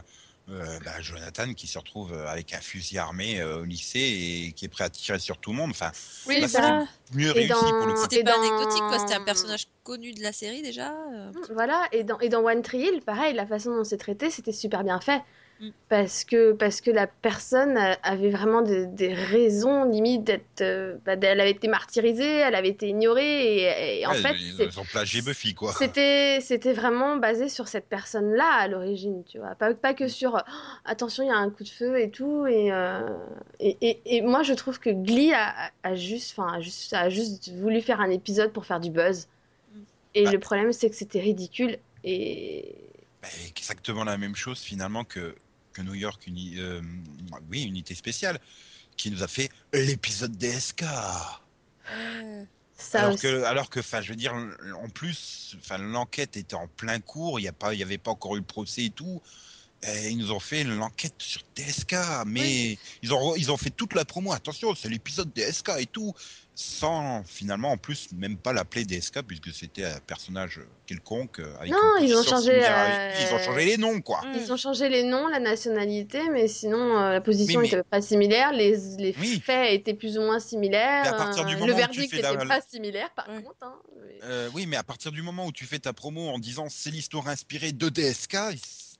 euh, 0.49 0.77
bah, 0.83 0.99
Jonathan 0.99 1.53
qui 1.53 1.67
se 1.67 1.79
retrouve 1.79 2.11
euh, 2.11 2.27
avec 2.27 2.53
un 2.53 2.59
fusil 2.59 2.97
armé 2.97 3.39
euh, 3.39 3.61
au 3.61 3.63
lycée 3.63 4.45
et 4.47 4.51
qui 4.51 4.65
est 4.65 4.67
prêt 4.67 4.83
à 4.83 4.89
tirer 4.89 5.19
sur 5.19 5.37
tout 5.37 5.51
le 5.51 5.55
monde. 5.57 5.69
Enfin, 5.71 5.91
Oui, 6.27 6.41
là, 6.41 6.49
ça. 6.49 6.59
voilà. 6.59 6.85
c'est 7.09 7.15
mieux 7.17 7.29
Et 7.29 7.31
réussi 7.31 7.53
pour 7.53 7.85
le. 7.87 7.95
C'était 7.95 8.23
pas 8.25 8.33
dans- 8.35 8.41
anecdotique 8.41 8.83
quoi, 8.89 8.99
c'était 8.99 9.13
un 9.13 9.23
personnage 9.23 9.67
connu 9.85 10.11
de 10.11 10.21
la 10.21 10.33
série 10.33 10.61
déjà. 10.61 10.91
euh. 11.13 11.31
Voilà, 11.53 11.87
et 11.93 12.03
dans, 12.03 12.19
et 12.19 12.27
dans 12.27 12.43
One 12.43 12.61
Tree 12.61 12.81
Hill, 12.89 13.01
pareil, 13.05 13.33
la 13.33 13.47
façon 13.47 13.73
dont 13.73 13.85
c'est 13.85 13.95
traité, 13.97 14.29
c'était 14.29 14.51
super 14.51 14.83
bien 14.83 14.99
fait. 14.99 15.21
Mm. 15.59 15.69
Parce 15.89 16.23
que, 16.25 16.53
parce 16.53 16.81
que 16.81 16.91
la 16.91 17.07
personne 17.07 17.77
avait 18.03 18.29
vraiment 18.31 18.61
de- 18.63 18.85
des 18.85 19.13
raisons, 19.13 19.85
limite, 19.85 20.23
d'être. 20.23 20.61
euh, 20.61 20.97
bah, 21.05 21.13
elle 21.21 21.39
avait 21.39 21.51
été 21.51 21.67
martyrisée, 21.67 22.25
elle 22.39 22.55
avait 22.55 22.69
été 22.69 22.87
ignorée, 22.89 23.57
et, 23.57 23.99
et 24.01 24.05
en 24.07 24.13
Ouais, 24.13 24.21
fait, 24.21 24.35
ils, 24.39 24.79
ont 24.79 24.85
plagié 24.85 25.21
Buffy 25.21 25.53
quoi. 25.53 25.77
c'était 25.77 26.39
c'était 26.41 26.73
vraiment 26.73 27.17
basé 27.17 27.49
sur 27.49 27.67
cette 27.67 27.87
personne-là 27.87 28.45
à 28.59 28.67
l'origine, 28.67 29.23
tu 29.25 29.39
vois. 29.39 29.55
Pas, 29.55 29.73
pas 29.73 29.93
que 29.93 30.07
sur 30.07 30.35
oh, 30.35 30.51
attention, 30.85 31.23
il 31.23 31.27
y 31.27 31.31
a 31.31 31.35
un 31.37 31.49
coup 31.49 31.63
de 31.63 31.69
feu 31.69 31.99
et 31.99 32.09
tout. 32.11 32.45
Et, 32.47 32.71
euh, 32.71 33.07
et, 33.59 33.77
et, 33.81 34.17
et 34.17 34.21
moi, 34.21 34.43
je 34.43 34.53
trouve 34.53 34.79
que 34.79 34.89
Glee 34.89 35.33
a, 35.33 35.95
juste, 35.95 36.37
enfin, 36.37 36.53
a 36.57 36.59
juste, 36.61 36.93
a 36.93 37.09
juste 37.09 37.49
voulu 37.53 37.81
faire 37.81 38.01
un 38.01 38.09
épisode 38.09 38.51
pour 38.53 38.65
faire 38.65 38.79
du 38.79 38.89
buzz. 38.91 39.27
Mm. 39.73 39.83
Et 40.15 40.27
Bah. 40.27 40.31
le 40.31 40.39
problème, 40.39 40.73
c'est 40.73 40.89
que 40.89 40.95
c'était 40.95 41.19
ridicule. 41.21 41.79
Et 42.03 42.75
Bah, 43.23 43.29
exactement 43.47 44.03
la 44.03 44.17
même 44.17 44.36
chose 44.36 44.59
finalement 44.59 45.05
que, 45.05 45.33
que 45.71 45.81
New 45.81 45.93
York, 45.93 46.27
uni, 46.27 46.55
euh, 46.57 46.81
oui, 47.49 47.63
unité 47.63 47.95
spéciale, 47.95 48.38
qui 48.97 49.09
nous 49.12 49.23
a 49.23 49.29
fait 49.29 49.49
l'épisode 49.71 50.38
DSK. 50.38 50.81
Ouais. 50.81 52.45
Ça 52.77 52.99
alors 52.99 53.13
aussi. 53.13 53.21
que, 53.21 53.43
alors 53.43 53.69
que, 53.69 53.79
enfin, 53.79 54.01
je 54.01 54.09
veux 54.09 54.17
dire, 54.17 54.33
en 54.36 54.89
plus, 54.89 55.55
enfin, 55.57 55.77
l'enquête 55.77 56.36
était 56.36 56.55
en 56.55 56.67
plein 56.67 56.99
cours. 56.99 57.39
Il 57.39 57.43
y 57.43 57.47
a 57.47 57.53
pas, 57.53 57.73
il 57.73 57.79
y 57.79 57.83
avait 57.83 57.97
pas 57.97 58.12
encore 58.12 58.36
eu 58.36 58.39
le 58.39 58.45
procès 58.45 58.86
et 58.86 58.89
tout. 58.89 59.21
Et 59.85 60.09
ils 60.11 60.17
nous 60.17 60.31
ont 60.31 60.39
fait 60.39 60.63
l'enquête 60.63 61.15
sur 61.17 61.41
DSK, 61.55 61.95
mais 62.25 62.77
ils 63.01 63.13
ont, 63.13 63.35
ils 63.35 63.51
ont 63.51 63.57
fait 63.57 63.69
toute 63.69 63.93
la 63.95 64.05
promo. 64.05 64.31
Attention, 64.31 64.73
c'est 64.75 64.87
l'épisode 64.87 65.33
DSK 65.33 65.71
et 65.79 65.85
tout, 65.87 66.13
sans 66.55 67.23
finalement, 67.25 67.71
en 67.71 67.77
plus, 67.77 68.07
même 68.13 68.37
pas 68.37 68.53
l'appeler 68.53 68.85
DSK 68.85 69.23
puisque 69.23 69.53
c'était 69.53 69.83
un 69.83 69.99
personnage 69.99 70.61
quelconque. 70.85 71.39
euh, 71.39 71.53
Avec 71.59 71.71
Non, 71.71 71.79
une 71.99 72.05
ils 72.05 72.15
ont 72.15 72.23
changé, 72.23 72.51
euh. 72.63 73.11
Ils 73.27 73.33
ont 73.33 73.39
changé 73.39 73.65
les 73.65 73.77
noms, 73.77 73.99
quoi. 73.99 74.21
Mm. 74.21 74.37
Ils 74.39 74.53
ont 74.53 74.57
changé 74.57 74.87
les 74.87 75.03
noms, 75.03 75.27
la 75.27 75.39
nationalité, 75.41 76.21
mais 76.31 76.47
sinon 76.47 76.97
euh, 76.99 77.11
la 77.11 77.19
position 77.21 77.59
Oui, 77.59 77.67
mais- 77.69 77.79
était 77.79 77.89
pas 77.89 78.01
similaire, 78.01 78.53
les, 78.53 78.77
les 78.99 79.13
Oui. 79.19 79.41
faits 79.45 79.73
étaient 79.73 79.95
plus 79.95 80.17
ou 80.17 80.21
moins 80.21 80.39
similaires, 80.39 81.03
Mais 81.03 81.09
à 81.09 81.13
partir 81.13 81.43
du 81.45 81.55
moment 81.55 81.67
le 81.67 81.73
verdict 81.73 82.13
n'était 82.13 82.21
la- 82.21 82.45
pas 82.45 82.61
similaire 82.61 83.09
par 83.15 83.25
contre. 83.25 83.51
hein, 83.63 83.73
mais- 84.01 84.19
Euh, 84.23 84.49
oui, 84.53 84.65
mais 84.65 84.77
à 84.77 84.83
partir 84.83 85.11
du 85.11 85.21
moment 85.21 85.45
où 85.47 85.51
tu 85.51 85.65
fais 85.65 85.79
ta 85.79 85.91
promo 85.91 86.29
en 86.29 86.39
disant 86.39 86.67
c'est 86.69 86.91
l'histoire 86.91 87.27
inspirée 87.27 87.73
de 87.73 87.89
DSK, 87.89 88.37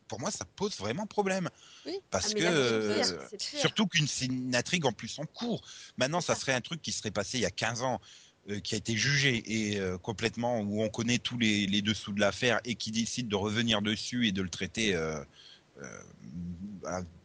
pour 0.08 0.20
moi, 0.20 0.32
ça 0.32 0.46
pose 0.56 0.78
vraiment 0.78 1.06
problème. 1.06 1.50
Oui. 1.86 2.00
Parce 2.10 2.32
Ah, 2.32 2.40
que, 2.40 2.44
euh, 2.44 3.04
surtout 3.38 3.88
qu'une 3.88 4.56
intrigue 4.56 4.86
en 4.86 4.92
plus 4.92 5.20
en 5.20 5.26
cours. 5.26 5.62
Maintenant, 5.98 6.22
ça 6.22 6.36
serait 6.36 6.54
un 6.54 6.62
truc 6.62 6.82
qui 6.82 6.92
serait 6.92 7.12
passé 7.12 7.38
il 7.38 7.42
y 7.42 7.46
a 7.46 7.52
15 7.52 7.82
ans, 7.82 8.02
euh, 8.50 8.60
qui 8.60 8.76
a 8.76 8.78
été 8.78 8.96
jugé 8.96 9.44
et 9.46 9.80
euh, 9.80 9.98
complètement 9.98 10.60
où 10.60 10.82
on 10.82 10.90
connaît 10.90 11.18
tous 11.18 11.38
les, 11.38 11.66
les 11.66 11.82
dessous 11.82 12.12
de 12.12 12.20
l'affaire 12.20 12.60
et 12.66 12.76
qui 12.76 12.92
décide 12.92 13.28
de 13.28 13.36
revenir 13.36 13.82
dessus 13.82 14.28
et 14.28 14.32
de 14.32 14.42
le 14.42 14.50
traiter 14.50 14.98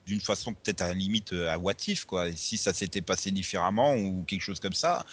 d'une 0.07 0.21
façon 0.21 0.55
peut-être 0.55 0.81
à 0.81 0.89
la 0.89 0.95
limite 0.95 1.35
à 1.35 1.59
what 1.59 1.75
if, 1.87 2.07
quoi. 2.07 2.29
Et 2.29 2.37
si 2.37 2.57
ça 2.57 2.73
s'était 2.73 3.03
passé 3.03 3.31
différemment 3.31 3.95
ou 3.95 4.25
quelque 4.25 4.41
chose 4.41 4.59
comme 4.59 4.73
ça, 4.73 5.05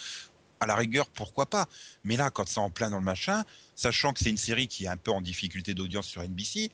à 0.60 0.66
la 0.66 0.74
rigueur, 0.74 1.06
pourquoi 1.08 1.46
pas. 1.46 1.68
Mais 2.04 2.16
là, 2.16 2.30
quand 2.30 2.48
c'est 2.48 2.60
en 2.60 2.70
plein 2.70 2.90
dans 2.90 2.98
le 2.98 3.04
machin, 3.04 3.44
sachant 3.74 4.12
que 4.12 4.20
c'est 4.20 4.30
une 4.30 4.36
série 4.36 4.68
qui 4.68 4.84
est 4.84 4.88
un 4.88 4.96
peu 4.96 5.10
en 5.10 5.20
difficulté 5.20 5.74
d'audience 5.74 6.06
sur 6.06 6.22
NBC, 6.22 6.70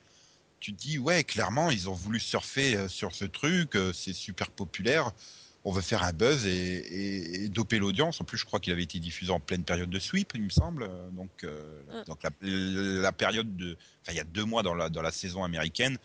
tu 0.63 0.73
te 0.73 0.81
dis 0.81 0.97
ouais, 0.99 1.25
clairement, 1.25 1.71
ils 1.71 1.89
ont 1.91 1.93
voulu 1.93 2.21
surfer 2.21 2.77
euh, 2.77 2.89
sur 2.89 3.15
ce 3.15 3.25
truc, 3.25 3.75
euh, 3.75 3.93
c'est 3.93 4.13
super 4.13 4.51
populaire. 4.51 5.11
On 5.65 5.73
veut 5.73 5.83
faire 5.83 6.03
un 6.05 6.13
buzz 6.13 6.47
et, 6.47 6.51
et- 6.53 7.45
et 7.45 7.49
doper 7.49 7.79
l'audience. 7.79 8.21
En 8.21 8.25
plus, 8.25 8.39
je 8.39 8.45
crois 8.45 8.61
qu'il 8.61 8.73
avait 8.73 8.83
été 8.85 8.99
diffusé 9.01 9.31
en 9.33 9.41
pleine 9.41 9.65
période 9.65 9.91
de 9.91 9.99
sweep, 9.99 10.33
il 10.37 10.43
me 10.43 10.51
semble. 10.51 10.85
Euh, 10.85 11.11
Donc, 11.11 11.31
euh, 11.45 11.83
Mm. 11.89 12.05
donc 12.07 12.23
la, 12.23 12.31
la 13.03 13.13
période 13.13 13.57
de, 13.57 13.77
enfin, 14.03 14.13
il 14.13 14.17
y 14.17 14.21
a 14.21 14.25
deux 14.25 14.45
mois 14.45 14.63
dans 14.63 14.75
la 14.75 14.89
dans 14.89 15.03
la 15.03 15.11
saison 15.13 15.43
américaine 15.45 15.99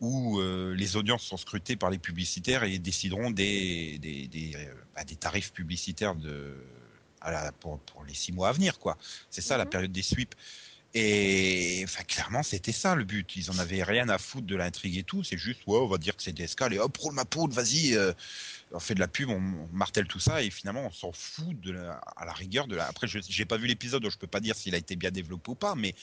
où 0.00 0.40
euh, 0.40 0.74
les 0.74 0.96
audiences 0.96 1.22
sont 1.22 1.36
scrutées 1.36 1.76
par 1.76 1.90
les 1.90 1.98
publicitaires 1.98 2.64
et 2.64 2.78
décideront 2.78 3.30
des 3.30 3.98
des, 3.98 4.26
des, 4.26 4.52
euh, 4.56 4.74
bah, 4.94 5.04
des 5.04 5.16
tarifs 5.16 5.52
publicitaires 5.52 6.14
de 6.16 6.56
à 7.20 7.30
la, 7.30 7.52
pour, 7.52 7.78
pour 7.80 8.04
les 8.04 8.14
six 8.14 8.32
mois 8.32 8.48
à 8.48 8.52
venir, 8.52 8.80
quoi. 8.80 8.98
C'est 9.30 9.42
ça 9.42 9.56
la 9.56 9.64
Mhm. 9.64 9.70
période 9.70 9.92
des 9.92 10.02
sweeps. 10.02 10.36
Et 10.94 11.80
enfin, 11.84 12.04
clairement, 12.04 12.42
c'était 12.42 12.72
ça 12.72 12.94
le 12.94 13.04
but. 13.04 13.36
Ils 13.36 13.50
en 13.50 13.58
avaient 13.58 13.82
rien 13.82 14.08
à 14.10 14.18
foutre 14.18 14.46
de 14.46 14.56
l'intrigue 14.56 14.98
et 14.98 15.02
tout. 15.02 15.24
C'est 15.24 15.38
juste, 15.38 15.60
ouais, 15.66 15.78
on 15.78 15.86
va 15.88 15.96
dire 15.96 16.14
que 16.16 16.22
c'est 16.22 16.32
DSK. 16.32 16.62
Allez, 16.62 16.78
hop, 16.78 16.94
roule 16.98 17.14
ma 17.14 17.24
poudre, 17.24 17.54
vas-y. 17.54 17.94
euh, 17.94 18.12
on 18.72 18.78
fait 18.80 18.94
de 18.94 19.00
la 19.00 19.08
pub, 19.08 19.30
on, 19.30 19.36
on 19.36 19.68
martèle 19.72 20.06
tout 20.06 20.18
ça. 20.20 20.42
Et 20.42 20.50
finalement, 20.50 20.84
on 20.86 20.90
s'en 20.92 21.12
fout 21.12 21.58
de 21.60 21.72
la, 21.72 21.94
à 22.16 22.24
la 22.26 22.32
rigueur 22.32 22.66
de 22.66 22.76
la. 22.76 22.86
Après, 22.86 23.06
je 23.06 23.18
j'ai 23.26 23.46
pas 23.46 23.56
vu 23.56 23.66
l'épisode, 23.66 24.02
donc 24.02 24.12
je 24.12 24.18
peux 24.18 24.26
pas 24.26 24.40
dire 24.40 24.54
s'il 24.54 24.74
a 24.74 24.78
été 24.78 24.94
bien 24.96 25.10
développé 25.10 25.50
ou 25.50 25.54
pas. 25.54 25.74
Mais 25.74 25.94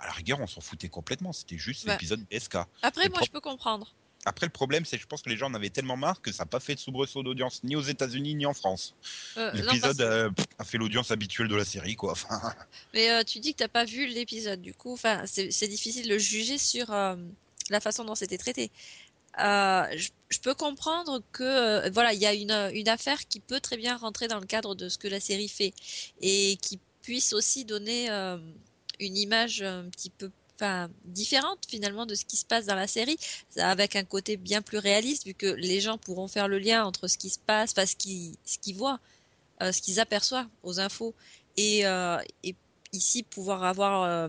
à 0.00 0.06
la 0.06 0.12
rigueur, 0.12 0.40
on 0.40 0.46
s'en 0.46 0.62
foutait 0.62 0.88
complètement. 0.88 1.32
C'était 1.34 1.58
juste 1.58 1.84
Bah. 1.86 1.92
l'épisode 1.92 2.24
DSK. 2.30 2.56
Après, 2.82 3.08
moi, 3.10 3.20
je 3.24 3.30
peux 3.30 3.40
comprendre. 3.40 3.94
Après, 4.24 4.46
le 4.46 4.52
problème, 4.52 4.84
c'est 4.84 4.96
que 4.96 5.02
je 5.02 5.08
pense 5.08 5.22
que 5.22 5.30
les 5.30 5.36
gens 5.36 5.50
en 5.50 5.54
avaient 5.54 5.70
tellement 5.70 5.96
marre 5.96 6.20
que 6.20 6.30
ça 6.30 6.44
n'a 6.44 6.46
pas 6.46 6.60
fait 6.60 6.76
de 6.76 6.80
soubresaut 6.80 7.22
d'audience 7.22 7.64
ni 7.64 7.74
aux 7.74 7.82
États-Unis 7.82 8.34
ni 8.36 8.46
en 8.46 8.54
France. 8.54 8.94
Euh, 9.36 9.50
L'épisode 9.52 10.00
euh, 10.00 10.30
pff, 10.30 10.46
a 10.58 10.64
fait 10.64 10.78
l'audience 10.78 11.10
habituelle 11.10 11.48
de 11.48 11.56
la 11.56 11.64
série, 11.64 11.96
quoi. 11.96 12.12
Enfin, 12.12 12.40
Mais 12.94 13.10
euh, 13.10 13.24
tu 13.24 13.40
dis 13.40 13.52
que 13.52 13.58
t'as 13.58 13.68
pas 13.68 13.84
vu 13.84 14.06
l'épisode, 14.06 14.60
du 14.60 14.74
coup, 14.74 14.92
enfin, 14.92 15.22
c'est 15.26 15.50
c'est 15.50 15.66
difficile 15.66 16.08
de 16.08 16.18
juger 16.18 16.56
sur 16.58 16.90
la 16.90 17.80
façon 17.80 18.04
dont 18.04 18.14
c'était 18.14 18.38
traité. 18.38 18.70
Je, 19.38 20.08
je 20.28 20.38
peux 20.38 20.54
comprendre 20.54 21.20
que 21.32 21.88
voilà, 21.90 22.12
il 22.12 22.20
y 22.20 22.26
a 22.26 22.34
une, 22.34 22.70
une 22.74 22.88
affaire 22.88 23.26
qui 23.26 23.40
peut 23.40 23.60
très 23.60 23.76
bien 23.76 23.96
rentrer 23.96 24.28
dans 24.28 24.38
le 24.38 24.46
cadre 24.46 24.76
de 24.76 24.88
ce 24.88 24.98
que 24.98 25.08
la 25.08 25.20
série 25.20 25.48
fait 25.48 25.74
et 26.20 26.56
qui 26.62 26.78
puisse 27.02 27.32
aussi 27.32 27.64
donner 27.64 28.08
une 29.00 29.16
image 29.16 29.62
un 29.62 29.88
petit 29.90 30.10
peu 30.10 30.30
différente 31.04 31.66
finalement 31.68 32.06
de 32.06 32.14
ce 32.14 32.24
qui 32.24 32.36
se 32.36 32.44
passe 32.44 32.66
dans 32.66 32.74
la 32.76 32.86
série 32.86 33.16
avec 33.56 33.96
un 33.96 34.04
côté 34.04 34.36
bien 34.36 34.62
plus 34.62 34.78
réaliste 34.78 35.26
vu 35.26 35.34
que 35.34 35.46
les 35.46 35.80
gens 35.80 35.98
pourront 35.98 36.28
faire 36.28 36.48
le 36.48 36.58
lien 36.58 36.84
entre 36.84 37.08
ce 37.08 37.18
qui 37.18 37.30
se 37.30 37.38
passe 37.40 37.72
enfin 37.72 37.86
ce 37.86 37.96
qu'ils 37.96 38.76
voient 38.76 39.00
euh, 39.62 39.72
ce 39.72 39.82
qu'ils 39.82 40.00
aperçoivent 40.00 40.48
aux 40.62 40.80
infos 40.80 41.14
et, 41.56 41.86
euh, 41.86 42.18
ici 42.92 43.22
pouvoir 43.24 43.64
avoir 43.64 44.02
euh, 44.04 44.28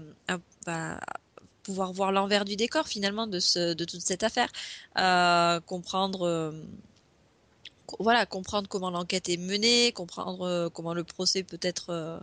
bah, 0.66 1.00
pouvoir 1.64 1.94
voir 1.94 2.12
l'envers 2.12 2.46
du 2.46 2.56
décor 2.56 2.88
finalement 2.88 3.28
de 3.28 3.74
de 3.74 3.86
toute 3.86 4.02
cette 4.02 4.24
affaire 4.24 4.52
comprendre 5.66 6.54
co- 7.86 7.98
voilà 8.00 8.26
comprendre 8.26 8.68
comment 8.70 8.90
l'enquête 8.90 9.30
est 9.30 9.38
menée 9.38 9.92
comprendre 9.94 10.70
comment 10.74 10.94
le 10.94 11.04
procès 11.04 11.44
peut 11.44 11.60
être 11.62 12.22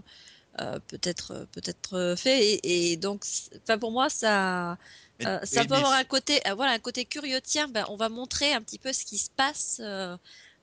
peut-être 0.89 1.31
euh, 1.33 1.45
peut-être 1.53 1.95
euh, 1.95 2.17
fait 2.17 2.45
et, 2.45 2.93
et 2.93 2.97
donc 2.97 3.25
enfin 3.63 3.79
pour 3.79 3.93
moi 3.93 4.11
ça 4.11 4.77
mais- 5.19 5.27
euh, 5.27 5.39
ça 5.45 5.61
mais- 5.63 5.69
peut 5.69 5.75
mais 5.75 5.79
avoir 5.79 5.93
un 5.95 6.05
côté 6.05 6.41
euh, 6.49 6.55
voilà 6.55 6.73
un 6.73 6.79
côté 6.79 7.05
curieux 7.05 7.41
tiens 7.41 7.69
ben 7.69 7.85
on 7.89 7.97
va 7.97 8.09
montrer 8.09 8.53
un 8.53 8.61
petit 8.61 8.79
peu 8.79 8.93
ce 8.93 9.05
qui 9.05 9.19
se 9.19 9.31
passe 9.31 9.81
euh, 9.83 10.17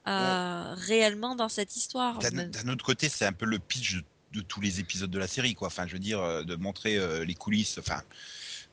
euh, 0.08 0.74
réellement 0.78 1.36
dans 1.36 1.50
cette 1.50 1.76
histoire 1.76 2.20
D'un 2.20 2.70
autre 2.70 2.86
côté, 2.86 3.10
c'est 3.10 3.26
un 3.26 3.34
peu 3.34 3.46
le 3.46 3.60
pitch 3.60 3.96
de, 3.96 4.04
de 4.34 4.42
tous 4.42 4.62
les 4.62 4.80
épisodes 4.80 5.12
de 5.12 5.20
la 5.20 5.28
série, 5.28 5.54
quoi. 5.54 5.68
Enfin, 5.68 5.86
je 5.86 5.92
veux 5.94 6.00
dire, 6.00 6.22
euh, 6.22 6.44
de 6.44 6.56
montrer 6.56 6.96
euh, 6.96 7.26
les 7.26 7.34
coulisses, 7.34 7.78
enfin, 7.78 8.02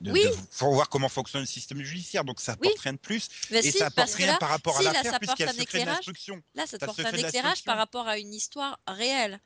de, 0.01 0.13
Oui. 0.13 0.23
de 0.23 0.31
faut 0.53 0.71
voir 0.73 0.89
comment 0.89 1.09
fonctionne 1.09 1.41
le 1.41 1.47
système 1.49 1.83
judiciaire. 1.83 2.23
Donc, 2.25 2.41
ça 2.41 2.53
apporte 2.53 2.75
Oui. 2.75 2.81
rien 2.85 2.93
de 2.93 2.99
plus, 2.99 3.29
Ben 3.51 3.65
et 3.65 3.73
si, 3.73 3.79
ça 3.79 3.87
apporte 3.87 4.15
rien 4.15 4.29
là, 4.29 4.37
par 4.39 4.51
rapport 4.51 4.75
si, 4.81 4.87
à 4.87 4.93
ça 4.93 5.03
l'affaire, 5.03 5.19
puisqu'il 5.19 5.43
y 5.45 5.49
a 5.49 5.53
le 5.53 5.59
secret 5.59 5.65
de 5.65 5.81
éclairage. 5.83 5.95
l'instruction. 5.97 6.41
Là, 6.55 6.67
ça 6.69 6.79
te 6.79 6.85
T'as 6.85 6.87
le 6.87 7.03
porte 7.03 7.15
un 7.15 7.19
éclairage 7.19 7.65
par 7.65 7.79
rapport 7.79 8.07
à 8.07 8.17
une 8.19 8.33
histoire 8.33 8.79
réelle, 8.87 9.33
mais 9.33 9.39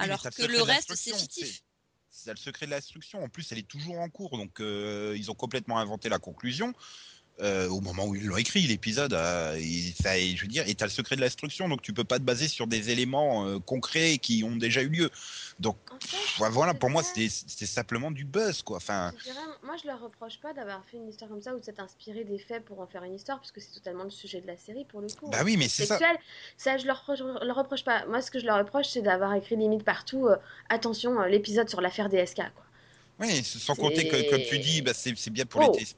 alors 0.00 0.22
que 0.22 0.42
le 0.42 0.62
reste, 0.62 0.94
c'est 0.94 1.14
fictif. 1.14 1.62
C'est 2.08 2.30
le 2.30 2.36
secret 2.36 2.66
de 2.66 2.72
l'instruction. 2.72 3.22
En 3.22 3.28
plus, 3.28 3.52
elle 3.52 3.58
est 3.58 3.68
toujours 3.68 3.98
en 4.00 4.08
cours, 4.08 4.36
donc 4.36 4.60
euh, 4.60 5.14
ils 5.16 5.30
ont 5.30 5.34
complètement 5.34 5.78
inventé 5.78 6.08
la 6.08 6.18
conclusion. 6.18 6.72
Euh, 7.42 7.68
au 7.68 7.80
moment 7.80 8.06
où 8.06 8.14
ils 8.14 8.24
l'ont 8.26 8.36
écrit 8.36 8.62
l'épisode, 8.62 9.12
euh, 9.14 9.54
et 9.58 9.94
ça, 10.02 10.16
et 10.18 10.36
je 10.36 10.42
veux 10.42 10.48
dire, 10.48 10.68
et 10.68 10.74
t'as 10.74 10.84
le 10.86 10.90
secret 10.90 11.16
de 11.16 11.20
l'instruction, 11.20 11.68
donc 11.68 11.82
tu 11.82 11.92
peux 11.92 12.04
pas 12.04 12.18
te 12.18 12.24
baser 12.24 12.48
sur 12.48 12.66
des 12.66 12.90
éléments 12.90 13.46
euh, 13.46 13.58
concrets 13.58 14.18
qui 14.18 14.44
ont 14.44 14.56
déjà 14.56 14.82
eu 14.82 14.88
lieu. 14.88 15.10
Donc 15.58 15.76
En 15.90 15.94
fait, 16.00 16.16
pff, 16.16 16.40
ouais, 16.40 16.50
voilà, 16.50 16.74
pour 16.74 16.90
moi, 16.90 17.02
c'est 17.02 17.28
simplement 17.66 18.10
du 18.10 18.24
buzz, 18.24 18.62
quoi. 18.62 18.76
Enfin, 18.78 19.12
Je 19.18 19.24
dirais, 19.24 19.38
moi, 19.62 19.76
je 19.82 19.86
leur 19.86 20.00
reproche 20.00 20.38
pas 20.40 20.52
d'avoir 20.52 20.84
fait 20.90 20.96
une 20.96 21.08
histoire 21.08 21.30
comme 21.30 21.42
ça 21.42 21.54
ou 21.54 21.60
de 21.60 21.64
s'être 21.64 21.80
inspiré 21.80 22.24
des 22.24 22.38
faits 22.38 22.64
pour 22.64 22.80
en 22.80 22.86
faire 22.86 23.04
une 23.04 23.14
histoire, 23.14 23.38
parce 23.38 23.52
que 23.52 23.60
c'est 23.60 23.72
totalement 23.72 24.04
le 24.04 24.10
sujet 24.10 24.40
de 24.40 24.46
la 24.46 24.56
série 24.56 24.84
pour 24.84 25.00
le 25.00 25.08
coup. 25.08 25.28
bah 25.30 25.42
oui, 25.44 25.56
mais 25.56 25.68
c'est 25.68 25.86
ça. 25.86 25.98
Ça, 26.56 26.76
je 26.78 26.86
leur, 26.86 27.04
je 27.16 27.22
leur 27.46 27.56
reproche 27.56 27.84
pas. 27.84 28.04
Moi, 28.06 28.22
ce 28.22 28.30
que 28.30 28.38
je 28.38 28.46
leur 28.46 28.58
reproche, 28.58 28.88
c'est 28.88 29.02
d'avoir 29.02 29.34
écrit 29.34 29.56
limite 29.56 29.84
partout. 29.84 30.28
attention, 30.68 31.20
l'épisode 31.22 31.68
sur 31.68 31.80
l'affaire 31.80 32.08
DSK, 32.08 32.36
quoi. 32.36 32.64
Oui, 33.18 33.44
sans 33.44 33.74
compter 33.74 34.08
que, 34.08 34.30
comme 34.30 34.40
tu 34.48 34.58
dis, 34.58 34.80
bah, 34.80 34.92
c'est 34.94 35.12
bien 35.30 35.44
pour 35.44 35.60
Oh. 35.60 35.72
les 35.72 35.78
télés- 35.78 35.90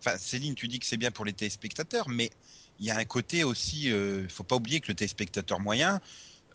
Enfin, 0.00 0.16
Céline, 0.18 0.54
tu 0.54 0.68
dis 0.68 0.78
que 0.78 0.86
c'est 0.86 0.96
bien 0.96 1.10
pour 1.10 1.24
les 1.24 1.32
téléspectateurs, 1.32 2.08
mais 2.08 2.30
il 2.78 2.86
y 2.86 2.90
a 2.90 2.96
un 2.96 3.04
côté 3.04 3.44
aussi, 3.44 3.86
il 3.86 4.28
faut 4.28 4.44
pas 4.44 4.56
oublier 4.56 4.80
que 4.80 4.88
le 4.88 4.94
téléspectateur 4.94 5.58
moyen, 5.58 6.00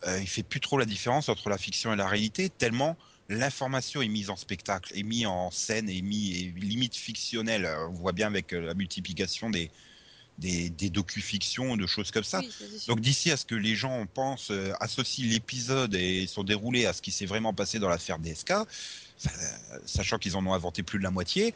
euh, 0.08 0.20
il 0.22 0.28
fait 0.28 0.44
plus 0.44 0.60
trop 0.60 0.78
la 0.78 0.86
différence 0.86 1.30
entre 1.30 1.50
la 1.50 1.58
fiction 1.58 1.94
et 1.94 1.96
la 1.96 2.08
réalité, 2.08 2.50
tellement 2.50 2.98
l'information 3.30 4.02
est 4.02 4.08
mise 4.10 4.30
en 4.30 4.36
spectacle, 4.36 4.92
est 4.98 5.04
mise 5.04 5.26
en 5.26 5.50
scène, 5.50 5.90
est 5.90 6.02
mise 6.02 6.42
est 6.42 6.60
limite 6.60 6.96
fictionnelle. 6.96 7.66
Euh, 7.66 7.88
On 7.88 7.94
voit 7.94 8.12
bien 8.12 8.28
avec 8.28 8.54
euh, 8.54 8.60
la 8.60 8.74
multiplication 8.74 9.50
des, 9.50 9.72
des, 10.38 10.70
des 10.70 10.90
docu-fictions, 10.90 11.78
de 11.78 11.88
choses 11.88 12.12
comme 12.12 12.24
ça. 12.24 12.40
Oui. 12.40 12.52
Donc 12.88 13.00
d'ici 13.00 13.32
à 13.32 13.38
ce 13.38 13.46
que 13.46 13.56
les 13.56 13.76
gens 13.76 14.06
pensent, 14.14 14.52
euh, 14.52 14.74
associent 14.82 15.26
l'épisode 15.30 15.96
et 15.96 16.28
sont 16.28 16.44
déroulés 16.44 16.86
à 16.86 16.94
ce 16.94 17.02
qui 17.02 17.12
s'est 17.12 17.26
vraiment 17.26 17.54
passé 17.54 17.80
dans 17.80 17.90
l'affaire 17.90 18.20
DSK, 18.20 18.52
euh, 18.52 18.66
sachant 19.86 20.18
qu'ils 20.18 20.36
en 20.36 20.46
ont 20.46 20.54
inventé 20.54 20.84
plus 20.84 21.00
de 21.00 21.04
la 21.04 21.12
moitié, 21.12 21.54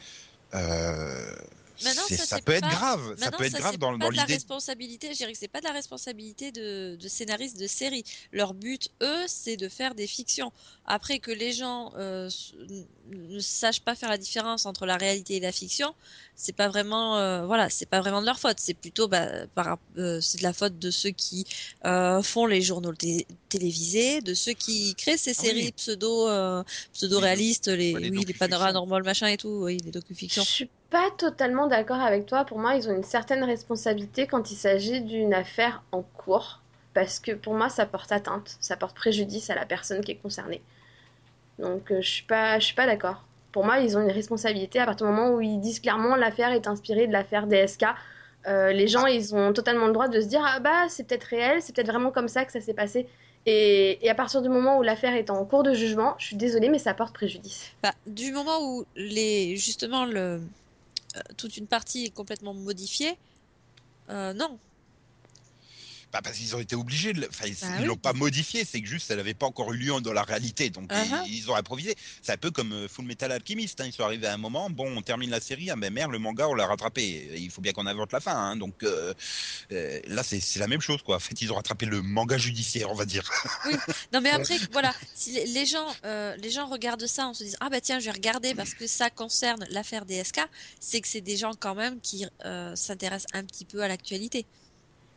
euh, 0.54 1.36
Mais 1.84 1.94
non, 1.94 2.02
c'est- 2.08 2.16
ça, 2.16 2.26
ça, 2.26 2.40
peut 2.40 2.52
être 2.52 2.60
pas- 2.62 2.68
grave. 2.70 3.14
Ça 3.18 3.30
peut 3.30 3.44
être 3.44 3.52
ça, 3.52 3.58
grave 3.58 3.72
c'est 3.72 3.78
dans, 3.78 3.92
pas 3.92 4.06
dans 4.06 4.10
de 4.10 4.16
la 4.16 4.22
l'idée. 4.22 4.34
responsabilité. 4.34 5.08
Je 5.12 5.16
dirais 5.18 5.32
que 5.32 5.38
c'est 5.38 5.48
pas 5.48 5.60
de 5.60 5.64
la 5.66 5.72
responsabilité 5.72 6.50
de, 6.52 6.96
de 6.96 7.08
scénaristes 7.08 7.58
de 7.58 7.66
série. 7.66 8.04
Leur 8.32 8.54
but, 8.54 8.88
eux, 9.02 9.24
c'est 9.26 9.56
de 9.56 9.68
faire 9.68 9.94
des 9.94 10.06
fictions. 10.06 10.52
Après 10.84 11.18
que 11.18 11.30
les 11.30 11.52
gens 11.52 11.92
euh, 11.96 12.28
ne 13.10 13.38
sachent 13.40 13.80
pas 13.82 13.94
faire 13.94 14.08
la 14.08 14.18
différence 14.18 14.66
entre 14.66 14.86
la 14.86 14.96
réalité 14.96 15.36
et 15.36 15.40
la 15.40 15.52
fiction, 15.52 15.94
c'est 16.34 16.52
pas 16.54 16.68
vraiment, 16.68 17.18
euh, 17.18 17.46
voilà, 17.46 17.70
c'est 17.70 17.86
pas 17.86 18.00
vraiment 18.00 18.20
de 18.20 18.26
leur 18.26 18.38
faute. 18.38 18.58
C'est 18.60 18.74
plutôt, 18.74 19.08
bah, 19.08 19.46
par, 19.54 19.78
euh, 19.96 20.20
c'est 20.20 20.38
de 20.38 20.42
la 20.42 20.52
faute 20.52 20.78
de 20.78 20.90
ceux 20.90 21.10
qui 21.10 21.44
euh, 21.84 22.22
font 22.22 22.46
les 22.46 22.62
journaux 22.62 22.92
té- 22.94 23.26
télévisés, 23.48 24.20
de 24.20 24.34
ceux 24.34 24.52
qui 24.52 24.94
créent 24.96 25.16
ces 25.16 25.30
Ah 25.30 25.40
oui. 25.42 25.46
séries 25.48 25.72
pseudo, 25.72 26.28
euh, 26.28 26.62
pseudo 26.92 27.18
réalistes, 27.20 27.68
les, 27.68 27.92
les 27.94 28.10
oui, 28.10 28.24
les 28.26 28.34
panoramas 28.34 29.00
machin 29.02 29.28
et 29.28 29.36
tout, 29.36 29.48
oui, 29.64 29.78
les 29.84 29.86
Je 29.88 29.92
docu-fictions. 29.92 30.44
Pas 30.90 31.10
totalement 31.16 31.66
d'accord 31.66 32.00
avec 32.00 32.26
toi. 32.26 32.44
Pour 32.44 32.58
moi, 32.58 32.74
ils 32.74 32.88
ont 32.88 32.94
une 32.94 33.04
certaine 33.04 33.44
responsabilité 33.44 34.26
quand 34.26 34.50
il 34.50 34.56
s'agit 34.56 35.00
d'une 35.00 35.34
affaire 35.34 35.82
en 35.92 36.02
cours. 36.02 36.60
parce 36.94 37.20
que 37.20 37.32
pour 37.32 37.54
moi, 37.54 37.68
ça 37.68 37.86
porte 37.86 38.10
atteinte, 38.10 38.56
ça 38.60 38.76
porte 38.76 38.96
préjudice 38.96 39.50
à 39.50 39.54
la 39.54 39.66
personne 39.66 40.00
qui 40.00 40.12
est 40.12 40.16
concernée. 40.16 40.60
Donc, 41.58 41.92
euh, 41.92 42.00
je 42.00 42.08
suis 42.08 42.24
pas, 42.24 42.58
suis 42.58 42.74
pas 42.74 42.86
d'accord. 42.86 43.24
Pour 43.52 43.64
moi, 43.64 43.78
ils 43.78 43.96
ont 43.96 44.00
une 44.00 44.10
responsabilité 44.10 44.80
à 44.80 44.86
partir 44.86 45.06
du 45.06 45.12
moment 45.12 45.30
où 45.34 45.40
ils 45.40 45.60
disent 45.60 45.80
clairement 45.80 46.16
l'affaire 46.16 46.50
est 46.52 46.66
inspirée 46.66 47.06
de 47.06 47.12
l'affaire 47.12 47.46
DSK. 47.46 47.84
Euh, 48.46 48.72
les 48.72 48.88
gens, 48.88 49.06
ils 49.06 49.34
ont 49.34 49.52
totalement 49.52 49.86
le 49.86 49.92
droit 49.92 50.08
de 50.08 50.20
se 50.20 50.26
dire 50.26 50.42
ah 50.44 50.58
bah 50.60 50.88
c'est 50.88 51.06
peut-être 51.06 51.24
réel, 51.24 51.62
c'est 51.62 51.74
peut-être 51.74 51.88
vraiment 51.88 52.10
comme 52.10 52.28
ça 52.28 52.44
que 52.44 52.52
ça 52.52 52.60
s'est 52.60 52.74
passé. 52.74 53.06
Et, 53.46 53.98
à 54.08 54.14
partir 54.14 54.42
du 54.42 54.48
moment 54.48 54.78
où 54.78 54.82
l'affaire 54.82 55.14
est 55.14 55.30
en 55.30 55.44
cours 55.44 55.62
de 55.62 55.72
jugement, 55.72 56.14
je 56.18 56.26
suis 56.26 56.36
désolée, 56.36 56.68
mais 56.68 56.78
ça 56.78 56.92
porte 56.94 57.14
préjudice. 57.14 57.72
Bah, 57.82 57.92
du 58.06 58.32
moment 58.32 58.58
où 58.60 58.84
les, 58.94 59.56
justement 59.56 60.04
le, 60.04 60.40
toute 61.36 61.56
une 61.56 61.66
partie 61.66 62.04
est 62.06 62.10
complètement 62.10 62.54
modifiée, 62.54 63.18
euh, 64.10 64.32
non. 64.32 64.58
Bah, 66.12 66.20
parce 66.22 66.38
qu'ils 66.38 66.56
ont 66.56 66.60
été 66.60 66.74
obligés 66.74 67.12
de. 67.12 67.26
Enfin, 67.28 67.46
ils 67.46 67.54
Bah 67.54 67.66
ils 67.76 67.80
oui. 67.82 67.86
l'ont 67.86 67.96
pas 67.96 68.14
modifié, 68.14 68.64
c'est 68.64 68.80
que 68.80 68.88
juste, 68.88 69.10
elle 69.10 69.18
n'avait 69.18 69.34
pas 69.34 69.46
encore 69.46 69.72
eu 69.72 69.76
lieu 69.76 70.00
dans 70.00 70.12
la 70.12 70.22
réalité. 70.22 70.70
Donc, 70.70 70.90
Uh-huh. 70.90 71.22
ils, 71.26 71.36
ils 71.36 71.50
ont 71.50 71.54
improvisé. 71.54 71.94
C'est 72.22 72.32
un 72.32 72.36
peu 72.38 72.50
comme 72.50 72.72
euh, 72.72 72.88
Full 72.88 73.04
Metal 73.04 73.30
Alchemist. 73.30 73.80
Hein. 73.80 73.84
Ils 73.86 73.92
sont 73.92 74.04
arrivés 74.04 74.26
à 74.26 74.32
un 74.32 74.38
moment, 74.38 74.70
bon, 74.70 74.90
on 74.96 75.02
termine 75.02 75.30
la 75.30 75.40
série, 75.40 75.70
ah 75.70 75.76
ben 75.76 75.92
merde, 75.92 76.10
le 76.12 76.18
manga, 76.18 76.48
on 76.48 76.54
l'a 76.54 76.66
rattrapé. 76.66 77.30
Il 77.36 77.50
faut 77.50 77.60
bien 77.60 77.72
qu'on 77.72 77.86
invente 77.86 78.12
la 78.12 78.20
fin. 78.20 78.34
Hein. 78.34 78.56
Donc, 78.56 78.82
euh, 78.82 79.12
euh, 79.72 80.00
là, 80.06 80.22
c'est 80.22 80.56
la 80.56 80.66
même 80.66 80.80
chose, 80.80 81.02
quoi. 81.02 81.16
En 81.16 81.20
fait, 81.20 81.40
ils 81.42 81.52
ont 81.52 81.56
rattrapé 81.56 81.84
le 81.86 82.00
manga 82.00 82.38
judiciaire, 82.38 82.90
on 82.90 82.94
va 82.94 83.04
dire. 83.04 83.28
Non 84.12 84.20
mais 84.20 84.30
après, 84.38 84.56
voilà, 84.72 84.94
si 85.14 85.32
les, 85.32 85.66
gens, 85.66 85.86
euh, 86.04 86.34
les 86.36 86.50
gens 86.50 86.66
regardent 86.68 87.06
ça 87.06 87.26
en 87.26 87.34
se 87.34 87.44
disant 87.44 87.58
ah 87.60 87.68
bah 87.68 87.80
tiens, 87.80 87.98
je 88.00 88.06
vais 88.06 88.12
regarder 88.12 88.54
parce 88.54 88.74
que 88.74 88.86
ça 88.86 89.10
concerne 89.10 89.66
l'affaire 89.70 90.06
DSK, 90.06 90.40
c'est 90.80 91.00
que 91.00 91.08
c'est 91.08 91.20
des 91.20 91.36
gens 91.36 91.52
quand 91.58 91.74
même 91.74 92.00
qui 92.00 92.24
s'intéressent 92.74 93.26
un 93.34 93.44
petit 93.44 93.64
peu 93.64 93.82
à 93.82 93.88
l'actualité. 93.88 94.46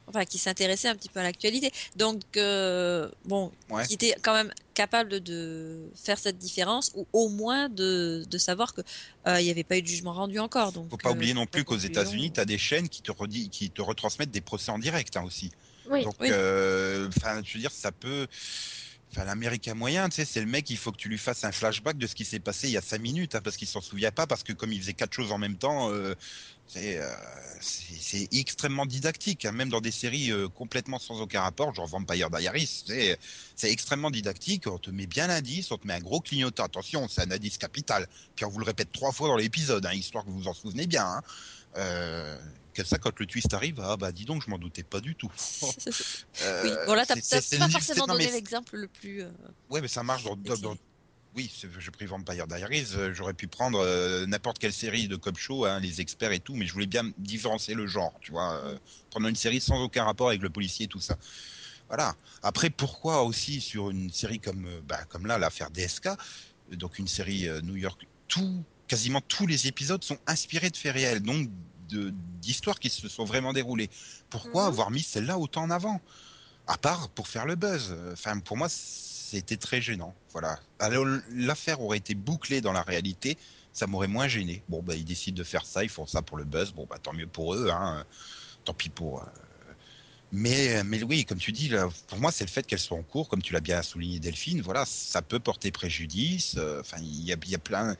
Enfin, 0.07 0.25
qui 0.25 0.37
s'intéressaient 0.39 0.89
un 0.89 0.95
petit 0.95 1.09
peu 1.09 1.19
à 1.19 1.23
l'actualité. 1.23 1.71
Donc, 1.95 2.21
euh, 2.35 3.09
bon, 3.23 3.51
Ouais. 3.69 3.85
qui 3.85 3.93
étaient 3.93 4.15
quand 4.21 4.33
même 4.33 4.51
capables 4.73 5.21
de 5.21 5.89
faire 5.95 6.17
cette 6.19 6.37
différence 6.37 6.91
ou 6.95 7.07
au 7.13 7.29
moins 7.29 7.69
de, 7.69 8.25
de 8.27 8.37
savoir 8.37 8.73
que 8.73 8.81
euh, 9.27 9.39
il 9.39 9.45
n'y 9.45 9.51
avait 9.51 9.63
pas 9.63 9.77
eu 9.77 9.81
de 9.81 9.87
jugement 9.87 10.13
rendu 10.13 10.39
encore. 10.39 10.71
Donc, 10.71 10.89
Faut 10.89 10.97
pas 10.97 11.09
euh, 11.09 11.13
oublier 11.13 11.33
non 11.33 11.45
plus 11.45 11.63
qu'aux. 11.63 11.77
États-Unis, 11.77 12.31
tu 12.33 12.39
as 12.39 12.45
des 12.45 12.57
chaînes 12.57 12.89
qui 12.89 13.01
te, 13.01 13.11
redit, 13.11 13.49
qui 13.49 13.71
te 13.71 13.81
retransmettent 13.81 14.31
des 14.31 14.41
procès 14.41 14.71
en 14.71 14.79
direct 14.79 15.15
hein, 15.17 15.23
aussi. 15.23 15.51
Oui. 15.89 16.03
Donc, 16.03 16.15
Oui. 16.19 16.27
euh, 16.31 17.07
enfin, 17.07 17.41
je 17.43 17.53
veux 17.53 17.59
dire, 17.59 17.71
ça 17.71 17.91
peut. 17.91 18.27
Enfin, 19.11 19.25
l'américain 19.25 19.73
moyen, 19.73 20.07
tu 20.07 20.15
sais, 20.15 20.25
c'est 20.25 20.39
le 20.39 20.45
mec, 20.45 20.69
il 20.69 20.77
faut 20.77 20.93
que 20.93 20.97
tu 20.97 21.09
lui 21.09 21.17
fasses 21.17 21.43
un 21.43 21.51
flashback 21.51 21.97
de 21.97 22.07
ce 22.07 22.15
qui 22.15 22.23
s'est 22.23 22.39
passé 22.39 22.69
il 22.69 22.71
y 22.71 22.77
a 22.77 22.81
cinq 22.81 23.01
minutes, 23.01 23.35
hein, 23.35 23.41
parce 23.43 23.57
qu'il 23.57 23.67
s'en 23.67 23.81
souvient 23.81 24.11
pas, 24.11 24.25
parce 24.25 24.41
que 24.41 24.53
comme 24.53 24.71
il 24.71 24.79
faisait 24.79 24.93
quatre 24.93 25.13
choses 25.13 25.33
en 25.33 25.37
même 25.37 25.57
temps, 25.57 25.91
euh, 25.91 26.15
c'est 26.65 26.97
euh, 26.97 27.13
c'est 27.59 28.29
extrêmement 28.31 28.85
didactique, 28.85 29.43
hein, 29.43 29.51
même 29.51 29.67
dans 29.67 29.81
des 29.81 29.91
séries 29.91 30.31
euh, 30.31 30.47
complètement 30.47 30.97
sans 30.97 31.19
aucun 31.19 31.41
rapport, 31.41 31.75
genre 31.75 31.87
Vampire 31.87 32.29
Diaries, 32.29 32.85
c'est 33.57 33.69
extrêmement 33.69 34.11
didactique. 34.11 34.67
On 34.67 34.77
te 34.77 34.89
met 34.91 35.07
bien 35.07 35.27
l'indice, 35.27 35.71
on 35.71 35.77
te 35.77 35.85
met 35.85 35.93
un 35.93 35.99
gros 35.99 36.21
clignotant. 36.21 36.63
Attention, 36.63 37.07
c'est 37.09 37.21
un 37.21 37.31
indice 37.31 37.57
capital. 37.57 38.07
Puis 38.35 38.45
on 38.45 38.49
vous 38.49 38.59
le 38.59 38.65
répète 38.65 38.93
trois 38.93 39.11
fois 39.11 39.27
dans 39.27 39.37
l'épisode, 39.37 39.85
hein, 39.85 39.93
histoire 39.93 40.23
que 40.23 40.29
vous 40.29 40.39
vous 40.39 40.47
en 40.47 40.53
souvenez 40.53 40.87
bien. 40.87 41.21
Ça, 42.83 42.97
quand 42.97 43.19
le 43.19 43.25
twist 43.25 43.53
arrive, 43.53 43.79
ah 43.81 43.97
bah 43.97 44.11
dis 44.11 44.25
donc, 44.25 44.43
je 44.45 44.49
m'en 44.49 44.57
doutais 44.57 44.83
pas 44.83 45.01
du 45.01 45.15
tout. 45.15 45.31
Euh, 46.41 46.61
oui, 46.63 46.71
bon 46.85 46.93
là, 46.93 47.05
t'as 47.05 47.15
pas 47.15 47.69
forcément 47.69 48.07
donné 48.07 48.31
l'exemple 48.31 48.77
le 48.77 48.87
plus. 48.87 49.21
euh, 49.23 49.31
Ouais, 49.69 49.81
mais 49.81 49.87
ça 49.87 50.03
marche 50.03 50.23
dans. 50.23 50.35
dans, 50.35 50.41
Éclairé. 50.55 50.61
dans- 50.61 50.77
Oui, 51.35 51.49
j'ai 51.79 51.91
pris 51.91 52.05
Vampire 52.05 52.45
Diaries. 52.47 52.87
euh, 52.95 53.13
J'aurais 53.13 53.33
pu 53.33 53.47
prendre 53.47 53.79
euh, 53.79 54.25
n'importe 54.25 54.59
quelle 54.59 54.73
série 54.73 55.07
de 55.07 55.15
cop 55.15 55.37
show, 55.37 55.65
hein, 55.65 55.79
les 55.79 56.01
experts 56.01 56.31
et 56.33 56.39
tout, 56.39 56.55
mais 56.55 56.65
je 56.65 56.73
voulais 56.73 56.87
bien 56.87 57.09
différencier 57.17 57.73
le 57.73 57.87
genre, 57.87 58.13
tu 58.21 58.31
vois. 58.31 58.55
euh, 58.65 58.77
prendre 59.09 59.27
une 59.27 59.35
série 59.35 59.61
sans 59.61 59.81
aucun 59.81 60.03
rapport 60.03 60.27
avec 60.29 60.41
le 60.41 60.49
policier 60.49 60.85
et 60.85 60.89
tout 60.89 60.99
ça. 61.01 61.17
Voilà. 61.87 62.15
Après, 62.41 62.69
pourquoi 62.69 63.23
aussi 63.23 63.59
sur 63.61 63.89
une 63.91 64.11
série 64.11 64.39
comme, 64.39 64.65
euh, 64.65 64.81
bah, 64.85 65.03
comme 65.09 65.25
là, 65.25 65.37
l'affaire 65.37 65.69
DSK, 65.71 66.07
euh, 66.07 66.15
donc 66.75 66.99
une 66.99 67.07
série 67.07 67.47
euh, 67.47 67.61
New 67.61 67.75
York, 67.75 68.07
tout, 68.27 68.63
quasiment 68.87 69.21
tous 69.21 69.45
les 69.47 69.67
épisodes 69.67 70.03
sont 70.03 70.17
inspirés 70.27 70.69
de 70.69 70.77
faits 70.77 70.93
réels, 70.93 71.21
donc 71.21 71.49
d'histoires 71.95 72.79
qui 72.79 72.89
se 72.89 73.07
sont 73.09 73.25
vraiment 73.25 73.53
déroulées. 73.53 73.89
Pourquoi 74.29 74.63
Mhm. 74.63 74.67
avoir 74.69 74.91
mis 74.91 75.03
celle-là 75.03 75.37
autant 75.37 75.63
en 75.63 75.69
avant? 75.71 76.01
À 76.67 76.77
part 76.77 77.09
pour 77.09 77.27
faire 77.27 77.45
le 77.45 77.55
buzz. 77.55 77.95
Enfin, 78.13 78.39
pour 78.39 78.57
moi, 78.57 78.67
c'était 78.69 79.57
très 79.57 79.81
gênant. 79.81 80.15
Voilà. 80.33 80.59
Alors, 80.79 81.05
l'affaire 81.29 81.81
aurait 81.81 81.97
été 81.97 82.15
bouclée 82.15 82.61
dans 82.61 82.73
la 82.73 82.83
réalité, 82.83 83.37
ça 83.73 83.87
m'aurait 83.87 84.07
moins 84.07 84.27
gêné. 84.27 84.63
Bon, 84.69 84.81
bah, 84.83 84.95
ils 84.95 85.05
décident 85.05 85.37
de 85.37 85.43
faire 85.43 85.65
ça, 85.65 85.83
ils 85.83 85.89
font 85.89 86.05
ça 86.07 86.21
pour 86.21 86.37
le 86.37 86.45
buzz. 86.45 86.73
Bon, 86.73 86.85
bah, 86.89 86.99
tant 86.99 87.13
mieux 87.13 87.27
pour 87.27 87.55
eux. 87.55 87.69
Hein. 87.71 88.05
Tant 88.65 88.73
pis 88.73 88.89
pour. 88.89 89.23
euh, 89.23 89.25
Mais, 90.33 90.83
mais 90.85 91.03
oui, 91.03 91.25
comme 91.25 91.39
tu 91.39 91.51
dis, 91.51 91.67
là, 91.67 91.89
pour 92.07 92.17
moi, 92.19 92.31
c'est 92.31 92.45
le 92.45 92.49
fait 92.49 92.65
qu'elle 92.65 92.79
soit 92.79 92.97
en 92.97 93.03
cours, 93.03 93.27
comme 93.27 93.41
tu 93.41 93.51
l'as 93.53 93.59
bien 93.59 93.81
souligné, 93.83 94.19
Delphine. 94.19 94.61
Voilà, 94.61 94.85
ça 94.85 95.21
peut 95.21 95.39
porter 95.41 95.71
préjudice. 95.71 96.55
euh, 96.57 96.79
Enfin, 96.79 96.97
il 97.01 97.25
y 97.25 97.33
a, 97.33 97.37
il 97.43 97.49
y 97.49 97.55
a 97.55 97.59
plein, 97.59 97.95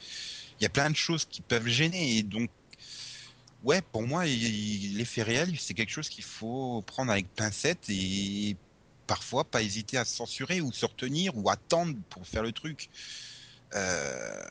il 0.59 0.63
y 0.63 0.65
a 0.65 0.69
plein 0.69 0.89
de 0.89 0.95
choses 0.95 1.25
qui 1.25 1.41
peuvent 1.41 1.67
gêner. 1.67 2.17
Et 2.17 2.23
donc, 2.23 2.49
ouais, 3.61 3.81
pour 3.81 4.03
moi, 4.03 4.25
l'effet 4.25 5.23
réel, 5.23 5.57
c'est 5.59 5.73
quelque 5.73 5.89
chose 5.91 6.09
qu'il 6.09 6.23
faut 6.23 6.81
prendre 6.83 7.11
avec 7.11 7.33
pincette 7.35 7.85
et 7.89 8.57
parfois 9.07 9.49
pas 9.49 9.61
hésiter 9.63 9.97
à 9.97 10.05
censurer 10.05 10.61
ou 10.61 10.71
se 10.71 10.85
retenir 10.85 11.35
ou 11.37 11.49
attendre 11.49 11.95
pour 12.09 12.27
faire 12.27 12.43
le 12.43 12.51
truc. 12.53 12.89
Euh, 13.75 14.41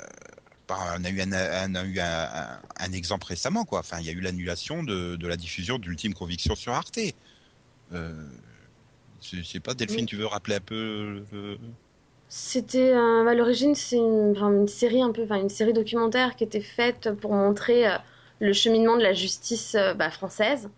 bah, 0.69 0.95
on 0.99 1.05
a 1.05 1.11
eu 1.11 1.21
un, 1.21 1.33
un- 1.33 1.75
a 1.75 1.85
eu 1.85 1.99
un, 2.01 2.93
exemple 2.93 3.27
récemment, 3.27 3.65
quoi. 3.65 3.81
Enfin, 3.81 4.01
il 4.01 4.07
y 4.07 4.11
a 4.11 4.13
eu 4.13 4.21
l'annulation 4.21 4.83
de, 4.83 5.17
de 5.17 5.27
la 5.29 5.37
diffusion 5.37 5.79
d'Ultime 5.79 6.15
Conviction 6.15 6.55
sur 6.55 6.73
Arte. 6.73 6.99
Euh, 7.93 8.29
je 9.21 9.43
sais 9.43 9.61
pas, 9.61 9.75
Delphine, 9.75 10.07
Oui. 10.07 10.07
tu 10.07 10.17
veux 10.17 10.27
rappeler 10.27 10.57
un 10.57 10.61
peu 10.61 11.27
C'était 12.29 12.93
à 12.93 13.35
l'origine, 13.35 13.75
c'est 13.75 13.97
une, 13.97 14.35
une 14.37 14.69
série 14.69 15.03
un 15.03 15.13
peu, 15.13 15.25
enfin, 15.25 15.41
une 15.41 15.49
série 15.49 15.73
documentaire 15.73 16.37
qui 16.37 16.45
était 16.45 16.61
faite 16.61 17.11
pour 17.21 17.33
montrer 17.35 17.89
euh, 17.89 17.99
le 18.41 18.53
cheminement 18.53 18.97
de 18.97 19.03
la 19.03 19.13
justice 19.13 19.77
euh, 19.77 19.95
bah, 19.95 20.11
française. 20.11 20.69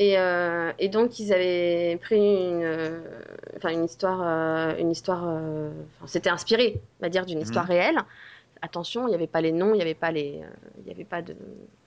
Et, 0.00 0.16
euh, 0.16 0.70
et 0.78 0.88
donc 0.88 1.18
ils 1.18 1.32
avaient 1.32 1.98
pris 2.00 2.18
une, 2.18 2.62
euh, 2.62 3.00
enfin 3.56 3.70
une 3.70 3.84
histoire, 3.84 4.20
euh, 4.22 4.76
une 4.78 4.92
histoire, 4.92 5.24
enfin, 5.24 6.06
c'était 6.06 6.30
inspiré, 6.30 6.80
on 7.00 7.04
va 7.04 7.08
dire, 7.08 7.26
d'une 7.26 7.40
histoire 7.40 7.66
réelle. 7.66 7.98
Attention, 8.62 9.06
il 9.06 9.10
n'y 9.10 9.16
avait 9.16 9.26
pas 9.26 9.40
les 9.40 9.50
noms, 9.50 9.74
il 9.74 9.78
n'y 9.78 9.82
avait 9.82 9.94
pas 9.94 10.12
les, 10.12 10.40
il 10.80 10.88
y 10.88 10.92
avait 10.92 11.02
pas 11.04 11.20
de, 11.20 11.34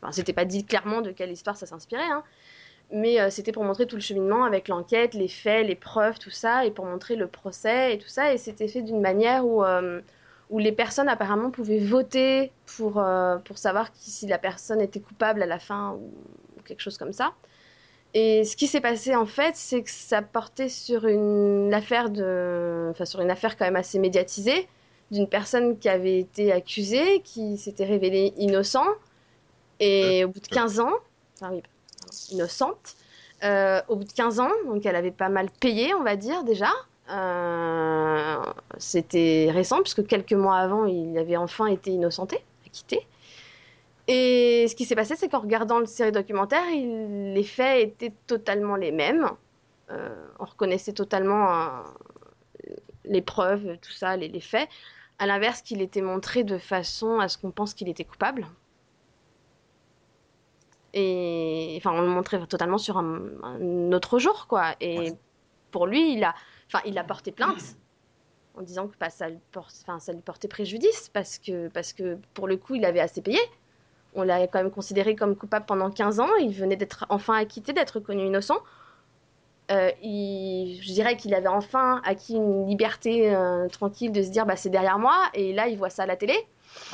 enfin 0.02 0.12
c'était 0.12 0.34
pas 0.34 0.44
dit 0.44 0.66
clairement 0.66 1.00
de 1.00 1.12
quelle 1.12 1.32
histoire 1.32 1.56
ça 1.56 1.66
s'inspirait, 1.66 2.12
hein. 2.12 2.24
Mais 2.94 3.32
c'était 3.32 3.54
pour 3.54 3.64
montrer 3.64 3.86
tout 3.86 3.96
le 3.96 4.02
cheminement 4.02 4.44
avec 4.44 4.68
l'enquête, 4.68 5.14
les 5.14 5.30
faits, 5.30 5.66
les 5.66 5.76
preuves, 5.76 6.20
tout 6.20 6.30
ça, 6.30 6.66
et 6.66 6.72
pour 6.72 6.84
montrer 6.84 7.16
le 7.16 7.28
procès 7.28 7.94
et 7.94 7.98
tout 7.98 8.10
ça. 8.10 8.34
Et 8.34 8.38
c'était 8.38 8.68
fait 8.68 8.82
d'une 8.82 9.00
manière 9.00 9.46
où, 9.46 9.64
où 10.52 10.60
les 10.60 10.72
personnes 10.72 11.10
apparemment 11.10 11.50
pouvaient 11.50 11.80
voter 11.80 12.52
pour, 12.78 13.00
euh, 13.00 13.38
pour 13.38 13.58
savoir 13.58 13.92
qui, 13.92 14.12
si 14.12 14.28
la 14.28 14.38
personne 14.38 14.82
était 14.82 15.00
coupable 15.00 15.42
à 15.42 15.46
la 15.48 15.60
fin 15.60 15.94
ou, 15.94 16.12
ou 16.58 16.62
quelque 16.64 16.82
chose 16.82 16.98
comme 16.98 17.14
ça. 17.14 17.34
Et 18.14 18.44
ce 18.44 18.58
qui 18.58 18.68
s'est 18.68 18.82
passé 18.82 19.16
en 19.16 19.26
fait, 19.26 19.56
c'est 19.56 19.82
que 19.82 19.90
ça 19.90 20.22
portait 20.22 20.68
sur 20.68 21.08
une 21.08 21.74
affaire 21.74 22.10
de, 22.10 22.90
enfin 22.92 23.06
sur 23.06 23.22
une 23.22 23.32
affaire 23.32 23.58
quand 23.58 23.66
même 23.66 23.78
assez 23.78 24.00
médiatisée 24.00 24.68
d'une 25.12 25.28
personne 25.28 25.78
qui 25.78 25.90
avait 25.90 26.20
été 26.20 26.52
accusée, 26.52 27.22
qui 27.22 27.58
s'était 27.58 27.86
révélée 27.86 28.34
innocent, 28.38 28.86
et 29.80 30.24
au 30.26 30.30
bout 30.30 30.40
de 30.40 30.48
15 30.48 30.80
ans, 30.80 30.94
enfin 31.36 31.52
oui, 31.54 31.62
pardon, 31.62 32.14
innocente, 32.30 32.96
euh, 33.44 33.82
au 33.88 33.96
bout 33.96 34.04
de 34.06 34.14
15 34.14 34.40
ans, 34.40 34.52
donc 34.68 34.86
elle 34.86 34.96
avait 34.96 35.12
pas 35.12 35.30
mal 35.30 35.50
payé, 35.60 35.94
on 35.94 36.04
va 36.04 36.16
dire 36.16 36.44
déjà. 36.44 36.70
Euh, 37.10 38.42
C'était 38.78 39.50
récent 39.52 39.82
puisque 39.82 40.06
quelques 40.08 40.34
mois 40.34 40.58
avant, 40.58 40.86
il 40.86 41.18
avait 41.18 41.38
enfin 41.38 41.68
été 41.68 41.92
innocenté, 41.92 42.44
acquitté. 42.66 43.06
Et 44.08 44.66
ce 44.68 44.76
qui 44.76 44.86
s'est 44.86 44.96
passé, 44.96 45.16
c'est 45.16 45.30
qu'en 45.30 45.40
regardant 45.40 45.80
le 45.80 45.86
série 45.86 46.12
documentaire, 46.12 46.68
il- 46.70 47.34
les 47.34 47.44
faits 47.44 47.80
étaient 47.88 48.14
totalement 48.28 48.76
les 48.76 48.92
mêmes. 48.92 49.30
Euh, 49.92 50.16
on 50.40 50.46
reconnaissait 50.46 50.94
totalement 50.94 51.52
euh, 51.52 51.82
les 53.06 53.22
preuves, 53.22 53.78
tout 53.82 53.92
ça, 53.92 54.16
les, 54.18 54.28
les 54.28 54.40
faits. 54.40 54.70
À 55.20 55.26
l'inverse, 55.28 55.62
qu'il 55.62 55.82
était 55.82 56.02
montré 56.02 56.44
de 56.44 56.58
façon 56.58 57.20
à 57.20 57.28
ce 57.28 57.38
qu'on 57.38 57.52
pense 57.52 57.74
qu'il 57.74 57.90
était 57.90 58.06
coupable. 58.06 58.48
Et 60.94 61.76
enfin, 61.78 61.92
on 61.94 62.02
le 62.02 62.08
montrait 62.08 62.46
totalement 62.48 62.78
sur 62.78 62.98
un, 62.98 63.22
un 63.44 63.92
autre 63.94 64.20
jour, 64.20 64.48
quoi. 64.48 64.76
Et 64.82 65.12
Ouais. 65.12 65.18
pour 65.72 65.88
lui, 65.88 66.14
il 66.16 66.24
a, 66.24 66.36
enfin, 66.72 66.84
il 66.86 66.98
a 66.98 67.04
porté 67.04 67.32
plainte 67.32 67.76
en 68.56 68.62
disant 68.62 68.88
que 68.88 68.96
ça, 69.10 69.28
lui 69.28 70.22
portait 70.22 70.48
préjudice 70.48 71.10
parce 71.14 71.38
que, 71.38 71.68
parce 71.70 71.94
que 71.94 72.18
pour 72.34 72.48
le 72.48 72.58
coup, 72.58 72.76
il 72.76 72.86
avait 72.86 73.00
assez 73.00 73.22
payé. 73.22 73.40
On 74.14 74.24
l'a 74.24 74.46
quand 74.48 74.60
même 74.60 74.72
considéré 74.72 75.16
comme 75.16 75.36
coupable 75.36 75.66
pendant 75.66 75.90
15 75.90 76.20
ans. 76.20 76.36
Il 76.42 76.54
venait 76.54 76.76
d'être 76.76 77.06
enfin 77.10 77.36
acquitté, 77.36 77.72
d'être 77.72 77.92
reconnu 77.92 78.26
innocent. 78.26 78.60
Euh, 79.72 79.90
je 80.02 80.92
dirais 80.92 81.16
qu'il 81.16 81.34
avait 81.34 81.48
enfin 81.48 82.02
acquis 82.04 82.36
une 82.36 82.68
liberté 82.68 83.34
euh, 83.34 83.70
tranquille 83.70 84.12
de 84.12 84.22
se 84.22 84.28
dire 84.28 84.46
bah, 84.46 84.58
c'est 84.58 84.70
derrière 84.70 85.00
moi. 85.00 85.30
Et 85.34 85.54
là, 85.54 85.68
il 85.68 85.78
voit 85.78 85.90
ça 85.90 86.04
à 86.04 86.06
la 86.06 86.18
télé. 86.18 86.36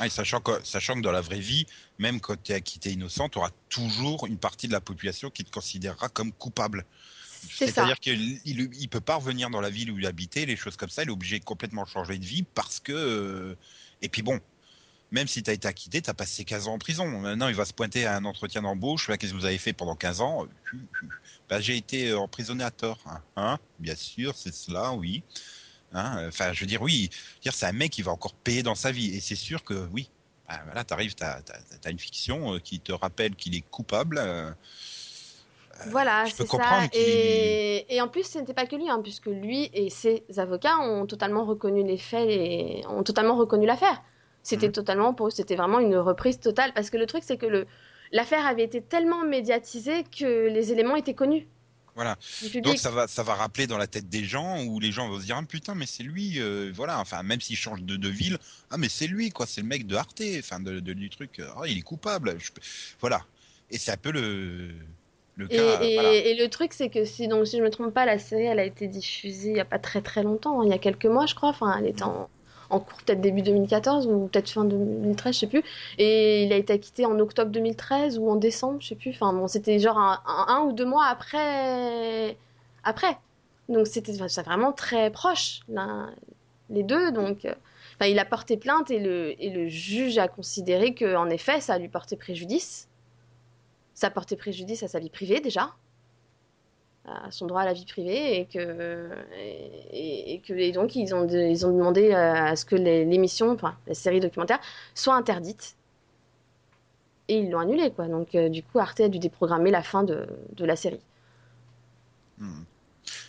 Sachant, 0.08 0.40
que, 0.40 0.52
sachant 0.64 0.94
que 0.94 1.00
dans 1.00 1.12
la 1.12 1.20
vraie 1.20 1.38
vie, 1.38 1.66
même 1.98 2.20
quand 2.20 2.40
tu 2.40 2.52
es 2.52 2.54
acquitté 2.54 2.90
innocent, 2.90 3.28
tu 3.28 3.38
auras 3.38 3.50
toujours 3.68 4.26
une 4.26 4.38
partie 4.38 4.68
de 4.68 4.72
la 4.72 4.80
population 4.80 5.30
qui 5.30 5.44
te 5.44 5.50
considérera 5.50 6.08
comme 6.08 6.32
coupable. 6.32 6.84
C'est-à-dire 7.50 7.98
qu'il 8.00 8.40
il, 8.44 8.70
il 8.74 8.88
peut 8.88 9.00
pas 9.00 9.16
revenir 9.16 9.50
dans 9.50 9.60
la 9.60 9.70
ville 9.70 9.90
où 9.90 9.98
il 9.98 10.06
habitait, 10.06 10.46
les 10.46 10.56
choses 10.56 10.76
comme 10.76 10.88
ça. 10.90 11.02
Il 11.02 11.08
est 11.08 11.12
obligé 11.12 11.38
de 11.38 11.44
complètement 11.44 11.84
changer 11.86 12.18
de 12.18 12.24
vie 12.24 12.42
parce 12.42 12.80
que. 12.80 12.92
euh, 12.92 13.54
Et 14.02 14.08
puis 14.08 14.22
bon, 14.22 14.40
même 15.10 15.26
si 15.26 15.42
tu 15.42 15.50
as 15.50 15.54
été 15.54 15.66
acquitté, 15.68 16.02
tu 16.02 16.10
as 16.10 16.14
passé 16.14 16.44
15 16.44 16.68
ans 16.68 16.74
en 16.74 16.78
prison. 16.78 17.06
Maintenant, 17.06 17.48
il 17.48 17.54
va 17.54 17.64
se 17.64 17.72
pointer 17.72 18.06
à 18.06 18.16
un 18.16 18.24
entretien 18.24 18.62
d'embauche. 18.62 19.08
Là, 19.08 19.16
Qu'est-ce 19.16 19.32
que 19.32 19.38
vous 19.38 19.44
avez 19.46 19.58
fait 19.58 19.72
pendant 19.72 19.96
15 19.96 20.20
ans? 20.20 20.46
Bah, 21.48 21.60
J'ai 21.60 21.76
été 21.76 22.10
euh, 22.10 22.18
emprisonné 22.18 22.62
à 22.64 22.70
tort. 22.70 22.98
Hein, 23.06 23.22
Hein? 23.36 23.58
Bien 23.78 23.94
sûr, 23.96 24.36
c'est 24.36 24.52
cela, 24.54 24.92
oui. 24.92 25.22
Hein? 25.92 26.26
Enfin, 26.28 26.52
je 26.52 26.60
veux 26.60 26.66
dire, 26.66 26.82
oui. 26.82 27.08
C'est 27.42 27.66
un 27.66 27.72
mec 27.72 27.90
qui 27.92 28.02
va 28.02 28.12
encore 28.12 28.34
payer 28.34 28.62
dans 28.62 28.74
sa 28.74 28.92
vie. 28.92 29.14
Et 29.14 29.20
c'est 29.20 29.34
sûr 29.36 29.64
que 29.64 29.88
oui. 29.92 30.10
Bah, 30.46 30.60
voilà, 30.64 30.84
t'arrives, 30.84 31.14
t'as 31.14 31.40
as, 31.84 31.90
une 31.90 31.98
fiction 31.98 32.54
euh, 32.54 32.58
qui 32.58 32.80
te 32.80 32.92
rappelle 32.92 33.34
qu'il 33.34 33.54
est 33.54 33.62
coupable. 33.62 34.18
Euh, 35.80 35.90
Voilà, 35.90 36.24
je 36.24 36.30
peux 36.34 36.44
c'est 36.44 36.50
ça. 36.50 36.58
comprendre 36.58 36.90
qu'il- 36.90 37.00
Et, 37.00 37.94
et 37.94 38.00
en 38.00 38.08
plus, 38.08 38.24
ce 38.24 38.38
n'était 38.38 38.54
pas 38.54 38.66
que 38.66 38.76
lui, 38.76 38.88
hein, 38.88 39.00
puisque 39.02 39.26
lui 39.26 39.70
et 39.72 39.90
ses 39.90 40.24
avocats 40.36 40.78
ont 40.80 41.06
totalement 41.06 41.44
reconnu 41.44 41.82
les 41.84 41.98
faits 41.98 42.28
et 42.28 42.82
ont 42.88 43.02
totalement 43.02 43.36
reconnu 43.36 43.66
l'affaire. 43.66 44.02
C'était 44.42 44.66
Mhm. 44.68 44.72
totalement 44.72 45.14
pour 45.14 45.28
eux, 45.28 45.30
c'était 45.30 45.56
vraiment 45.56 45.78
une 45.80 45.96
reprise 45.96 46.38
totale. 46.40 46.72
Parce 46.74 46.90
que 46.90 46.96
le 46.96 47.06
truc, 47.06 47.22
c'est 47.24 47.36
que 47.36 47.46
le 47.46 47.66
l'affaire 48.12 48.46
avait 48.46 48.64
été 48.64 48.80
tellement 48.80 49.22
médiatisée 49.24 50.02
que 50.04 50.48
les 50.48 50.72
éléments 50.72 50.96
étaient 50.96 51.12
connus 51.14 51.46
Voilà. 51.94 52.16
Donc 52.62 52.78
ça 52.78 52.90
va, 52.92 53.06
ça 53.08 53.22
va 53.24 53.34
rappeler 53.34 53.66
dans 53.66 53.76
la 53.76 53.86
tête 53.88 54.08
des 54.08 54.22
gens 54.24 54.62
où 54.64 54.78
les 54.80 54.92
gens 54.92 55.08
vont 55.10 55.18
se 55.18 55.24
dire 55.24 55.36
ah, 55.36 55.42
putain 55.46 55.74
mais 55.74 55.84
c'est 55.84 56.04
lui, 56.04 56.40
euh, 56.40 56.70
voilà. 56.72 57.00
Enfin 57.00 57.22
même 57.24 57.40
s'il 57.40 57.56
change 57.56 57.82
de, 57.82 57.96
de 57.96 58.08
ville, 58.08 58.38
ah 58.70 58.78
mais 58.78 58.88
c'est 58.88 59.08
lui 59.08 59.30
quoi, 59.30 59.46
c'est 59.46 59.60
le 59.62 59.66
mec 59.66 59.84
de 59.86 59.96
Arte, 59.96 60.22
enfin 60.38 60.60
de, 60.60 60.78
de- 60.80 60.92
du 60.92 61.10
truc. 61.10 61.42
Ah 61.56 61.62
il 61.66 61.76
est 61.76 61.82
coupable. 61.82 62.36
Je 62.38 62.50
Voilà. 63.00 63.20
Et 63.70 63.76
c'est 63.78 63.90
un 63.90 63.96
peu 63.98 64.12
le 64.12 64.70
le 65.38 65.48
Et, 65.50 65.56
cas. 65.56 65.80
et- 65.80 65.94
voilà. 65.94 66.14
et 66.30 66.34
le 66.36 66.48
truc, 66.50 66.72
c'est 66.74 66.90
que 66.90 67.04
si, 67.04 67.28
donc, 67.28 67.46
si 67.46 67.58
je 67.58 67.62
me 67.62 67.70
trompe 67.70 67.94
pas, 67.94 68.04
la 68.06 68.18
série, 68.18 68.44
elle 68.44 68.58
a 68.58 68.64
été 68.64 68.86
diffusée 68.88 69.50
il 69.50 69.56
y 69.56 69.60
a 69.60 69.64
pas 69.64 69.78
très 69.78 70.02
très 70.02 70.22
longtemps, 70.22 70.60
hein, 70.60 70.64
il 70.66 70.70
y 70.70 70.74
a 70.74 70.78
quelques 70.78 71.06
mois, 71.06 71.26
je 71.26 71.34
crois. 71.34 71.48
Enfin, 71.50 71.74
elle 71.78 71.86
était 71.86 72.02
en, 72.02 72.28
en 72.70 72.80
cours 72.80 72.98
peut-être 73.02 73.20
début 73.22 73.40
2014 73.42 74.06
ou 74.06 74.26
peut-être 74.28 74.50
fin 74.50 74.64
2013, 74.64 75.34
je 75.34 75.40
sais 75.40 75.46
plus. 75.46 75.62
Et 75.98 76.44
il 76.44 76.52
a 76.52 76.56
été 76.56 76.72
acquitté 76.74 77.06
en 77.06 77.18
octobre 77.18 77.50
2013 77.50 78.18
ou 78.18 78.28
en 78.30 78.36
décembre, 78.36 78.78
je 78.82 78.88
sais 78.88 78.94
plus. 78.96 79.10
Enfin, 79.10 79.32
bon, 79.32 79.48
c'était 79.48 79.78
genre 79.78 79.98
un, 79.98 80.20
un- 80.26 80.46
un 80.56 80.60
ou 80.66 80.72
deux 80.72 80.84
mois 80.86 81.06
après. 81.06 82.36
Après. 82.84 83.16
Donc, 83.70 83.86
c'était 83.86 84.20
enfin, 84.22 84.42
vraiment 84.42 84.72
très 84.72 85.10
proche, 85.10 85.60
les 86.70 86.82
deux. 86.82 87.12
Donc, 87.12 87.44
euh, 87.44 87.54
enfin, 87.96 88.10
il 88.10 88.18
a 88.18 88.24
porté 88.24 88.56
plainte 88.56 88.90
et 88.90 88.98
le, 88.98 89.34
et 89.42 89.50
le 89.50 89.68
juge 89.68 90.18
a 90.18 90.28
considéré 90.28 90.94
que, 90.94 91.16
en 91.16 91.28
effet, 91.30 91.60
ça 91.60 91.78
lui 91.78 91.88
portait 91.88 92.16
préjudice 92.16 92.87
ça 93.98 94.10
portait 94.10 94.36
préjudice 94.36 94.84
à 94.84 94.88
sa 94.88 95.00
vie 95.00 95.10
privée 95.10 95.40
déjà, 95.40 95.74
à 97.04 97.32
son 97.32 97.46
droit 97.46 97.62
à 97.62 97.64
la 97.64 97.72
vie 97.72 97.84
privée, 97.84 98.38
et 98.38 98.46
que, 98.46 99.08
et, 99.92 100.34
et 100.34 100.40
que 100.40 100.52
et 100.52 100.70
donc 100.70 100.94
ils 100.94 101.12
ont, 101.16 101.26
ils 101.26 101.66
ont 101.66 101.72
demandé 101.72 102.12
euh, 102.12 102.34
à 102.50 102.54
ce 102.54 102.64
que 102.64 102.76
l'émission, 102.76 103.50
enfin 103.50 103.76
la 103.88 103.94
série 103.94 104.20
documentaire, 104.20 104.60
soit 104.94 105.16
interdite. 105.16 105.74
Et 107.26 107.40
ils 107.40 107.50
l'ont 107.50 107.58
annulée, 107.58 107.90
quoi. 107.90 108.06
Donc 108.06 108.34
euh, 108.36 108.48
du 108.48 108.62
coup, 108.62 108.78
Arte 108.78 109.00
a 109.00 109.08
dû 109.08 109.18
déprogrammer 109.18 109.72
la 109.72 109.82
fin 109.82 110.04
de, 110.04 110.28
de 110.52 110.64
la 110.64 110.76
série. 110.76 111.00
Hmm. 112.38 112.62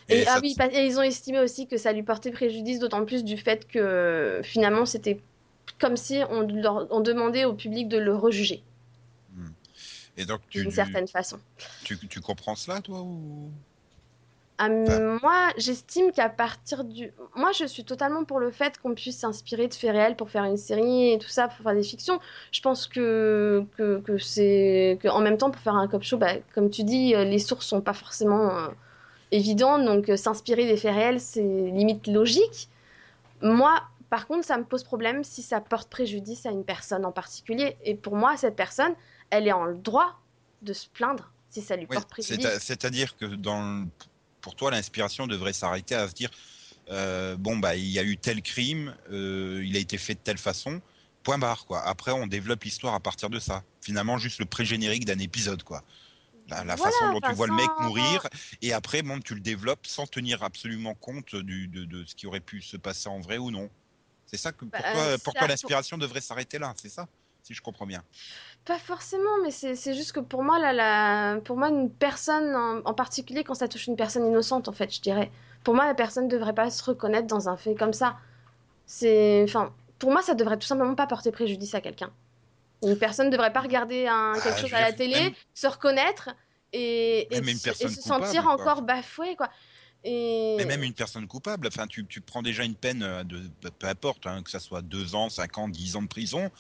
Et, 0.10 0.22
ah 0.28 0.36
ça- 0.36 0.40
oui, 0.42 0.56
et 0.72 0.86
ils 0.86 1.00
ont 1.00 1.02
estimé 1.02 1.40
aussi 1.40 1.66
que 1.66 1.78
ça 1.78 1.94
lui 1.94 2.04
portait 2.04 2.32
préjudice, 2.32 2.78
d'autant 2.80 3.06
plus 3.06 3.24
du 3.24 3.38
fait 3.38 3.68
que 3.68 4.40
finalement 4.44 4.86
c'était 4.86 5.20
comme 5.80 5.98
si 5.98 6.22
on, 6.30 6.42
leur- 6.42 6.88
on 6.92 7.00
demandait 7.00 7.46
au 7.46 7.54
public 7.54 7.88
de 7.88 7.98
le 7.98 8.16
rejuger 8.16 8.62
Et 10.20 10.26
donc 10.26 10.42
tu, 10.50 10.62
d'une 10.62 10.72
certaine 10.72 11.08
façon. 11.08 11.40
tu, 11.84 11.98
tu 11.98 12.20
comprends 12.20 12.56
cela 12.56 12.82
toi 12.82 13.02
ou? 13.02 13.50
Ah, 14.62 14.68
moi, 14.68 15.54
j'estime 15.56 16.12
qu'à 16.12 16.28
partir 16.28 16.84
du. 16.84 17.14
Moi, 17.38 17.54
je 17.54 17.64
suis 17.64 17.86
totalement 17.86 18.26
pour 18.26 18.42
le 18.42 18.52
fait 18.52 18.78
qu'on 18.78 18.94
puisse 18.94 19.18
s'inspirer 19.18 19.70
de 19.70 19.74
faits 19.74 19.92
réels 19.92 20.18
pour 20.18 20.30
faire 20.30 20.44
une 20.44 20.58
série 20.58 21.14
et 21.14 21.18
tout 21.18 21.30
ça, 21.30 21.48
pour 21.48 21.64
faire 21.64 21.74
des 21.74 21.84
fictions. 21.84 22.20
Je 22.52 22.60
pense 22.60 22.86
que, 22.86 23.64
que, 23.78 24.00
que 24.00 24.18
c'est. 24.18 25.00
que 25.02 25.08
En 25.08 25.22
même 25.22 25.38
temps, 25.38 25.50
pour 25.50 25.62
faire 25.62 25.76
un 25.76 25.88
cop 25.88 26.04
show, 26.04 26.18
bah, 26.18 26.34
comme 26.54 26.70
tu 26.70 26.84
dis, 26.84 27.16
euh, 27.16 27.24
les 27.24 27.40
sources 27.40 27.68
sont 27.68 27.80
pas 27.80 27.94
forcément 27.94 28.54
euh, 28.54 28.68
évidentes, 29.32 29.86
donc 29.86 30.10
euh, 30.10 30.18
s'inspirer 30.18 30.68
des 30.68 30.76
faits 30.76 30.94
réels, 30.94 31.22
c'est 31.22 31.42
limite 31.42 32.08
logique. 32.08 32.68
Moi, 33.42 33.82
par 34.10 34.28
contre, 34.28 34.44
ça 34.44 34.58
me 34.58 34.66
pose 34.66 34.84
problème 34.84 35.24
si 35.24 35.42
ça 35.42 35.62
porte 35.62 35.90
préjudice 35.90 36.46
à 36.46 36.50
une 36.50 36.66
personne 36.66 37.06
en 37.06 37.14
particulier. 37.14 37.78
Et 37.86 37.96
pour 37.96 38.18
moi, 38.18 38.36
cette 38.36 38.58
personne, 38.58 38.94
elle 39.30 39.48
est 39.48 39.52
en 39.52 39.74
droit 39.74 40.20
de 40.62 40.74
se 40.74 40.88
plaindre 40.90 41.34
si 41.50 41.62
ça 41.62 41.76
lui 41.76 41.88
Oui, 41.90 41.96
porte 41.96 42.10
préjudice. 42.10 42.48
C'est-à-dire 42.60 43.16
que 43.18 43.26
dans 43.26 43.88
pour 44.42 44.56
toi, 44.56 44.72
l'inspiration 44.72 45.28
devrait 45.28 45.54
s'arrêter 45.54 45.96
à 45.96 46.08
se 46.08 46.14
dire 46.14 46.30
euh, 46.90 47.36
bon 47.38 47.58
bah 47.58 47.76
il 47.76 47.88
y 47.88 48.00
a 48.00 48.04
eu 48.04 48.18
tel 48.18 48.42
crime, 48.42 48.96
euh, 49.12 49.62
il 49.64 49.76
a 49.76 49.80
été 49.80 49.98
fait 49.98 50.16
de 50.16 50.20
telle 50.20 50.38
façon, 50.38 50.82
point 51.24 51.38
barre 51.38 51.66
quoi. 51.66 51.82
Après 51.82 52.12
on 52.12 52.28
développe 52.28 52.64
l'histoire 52.64 52.94
à 52.94 53.00
partir 53.00 53.30
de 53.30 53.40
ça. 53.40 53.64
Finalement 53.82 54.18
juste 54.18 54.40
le 54.40 54.46
pré-générique 54.46 55.06
d'un 55.06 55.20
épisode 55.20 55.64
quoi. 55.64 55.84
La, 56.48 56.64
la 56.64 56.78
Voilà, 56.78 56.92
façon 56.92 57.10
dont 57.10 57.22
tu 57.22 57.32
vois 57.34 57.48
le 57.48 57.54
mec 57.54 57.70
mourir 57.80 58.28
et 58.62 58.74
après 58.74 59.04
bon 59.04 59.20
tu 59.20 59.36
le 59.36 59.42
développes 59.42 59.86
sans 59.88 60.08
tenir 60.08 60.44
absolument 60.44 60.96
compte 60.96 61.36
du, 61.36 61.68
de, 61.68 61.86
de 61.86 62.06
ce 62.06 62.16
qui 62.16 62.28
aurait 62.28 62.40
pu 62.42 62.62
se 62.62 62.78
passer 62.78 63.10
en 63.10 63.20
vrai 63.20 63.38
ou 63.38 63.52
non. 63.52 63.70
C'est 64.26 64.38
ça 64.38 64.52
que 64.52 64.66
pour 64.66 64.72
Bah, 64.72 64.92
toi, 64.92 65.02
euh, 65.02 65.18
pour- 65.18 65.34
l'inspiration 65.48 65.98
devrait 65.98 66.22
s'arrêter 66.22 66.60
là, 66.60 66.74
c'est 66.82 66.90
ça 66.90 67.08
Si 67.44 67.54
je 67.54 67.62
comprends 67.62 67.88
bien. 67.88 68.04
Pas 68.70 68.78
forcément, 68.78 69.42
mais 69.44 69.50
c'est 69.50 69.96
juste 69.96 70.12
que 70.12 70.20
pour 70.20 70.44
moi, 70.44 70.60
là, 70.60 70.74
la, 70.74 71.42
pour 71.42 71.58
moi, 71.58 71.70
une 71.70 71.90
personne 71.90 72.56
en, 72.56 72.88
en 72.88 72.94
particulier, 72.94 73.44
quand 73.44 73.56
ça 73.56 73.68
touche 73.68 73.88
une 73.88 73.96
personne 73.96 74.28
innocente, 74.28 74.68
en 74.68 74.74
fait, 74.74 74.94
je 74.94 75.02
dirais. 75.02 75.32
Pour 75.64 75.74
moi, 75.74 75.88
la 75.88 75.96
personne 75.96 76.26
ne 76.26 76.30
devrait 76.30 76.54
pas 76.54 76.70
se 76.70 76.84
reconnaître 76.84 77.26
dans 77.26 77.50
un 77.50 77.58
fait 77.58 77.74
comme 77.74 77.94
ça. 77.94 78.18
C'est, 78.86 79.42
enfin, 79.44 79.74
pour 79.98 80.12
moi, 80.12 80.22
ça 80.22 80.36
devrait 80.36 80.60
tout 80.60 80.68
simplement 80.68 80.94
pas 80.94 81.08
porter 81.08 81.32
préjudice 81.32 81.74
à 81.74 81.82
quelqu'un. 81.82 82.12
Une 82.84 82.96
personne 82.96 83.26
ne 83.26 83.32
devrait 83.32 83.52
pas 83.52 83.62
regarder 83.62 84.06
un, 84.06 84.34
Ah, 84.36 84.40
quelque 84.40 84.60
chose 84.60 84.74
à 84.76 84.82
la 84.82 84.94
télé, 84.94 85.20
même- 85.20 85.34
se 85.56 85.66
reconnaître 85.66 86.30
et, 86.72 87.28
se- 87.44 87.88
sentir 87.88 88.44
quoi. 88.44 88.54
encore 88.54 88.84
bafoué, 88.84 89.36
quoi. 89.36 89.50
Et... 90.04 90.58
Mais 90.60 90.66
même 90.66 90.84
une 90.84 90.94
personne 90.94 91.28
coupable, 91.28 91.66
enfin, 91.66 91.88
tu, 91.88 92.06
tu 92.06 92.22
prends 92.22 92.44
déjà 92.44 92.66
une 92.66 92.76
peine 92.76 93.02
euh, 93.02 93.24
de, 93.24 93.42
peu 93.80 93.88
importe, 93.88 94.28
hein, 94.28 94.44
que 94.44 94.52
ça 94.52 94.60
soit 94.60 94.84
deux 94.84 95.16
ans, 95.16 95.30
cinq 95.30 95.58
ans, 95.58 95.68
dix 95.68 95.96
ans 95.96 96.04
de 96.04 96.08
prison. 96.08 96.52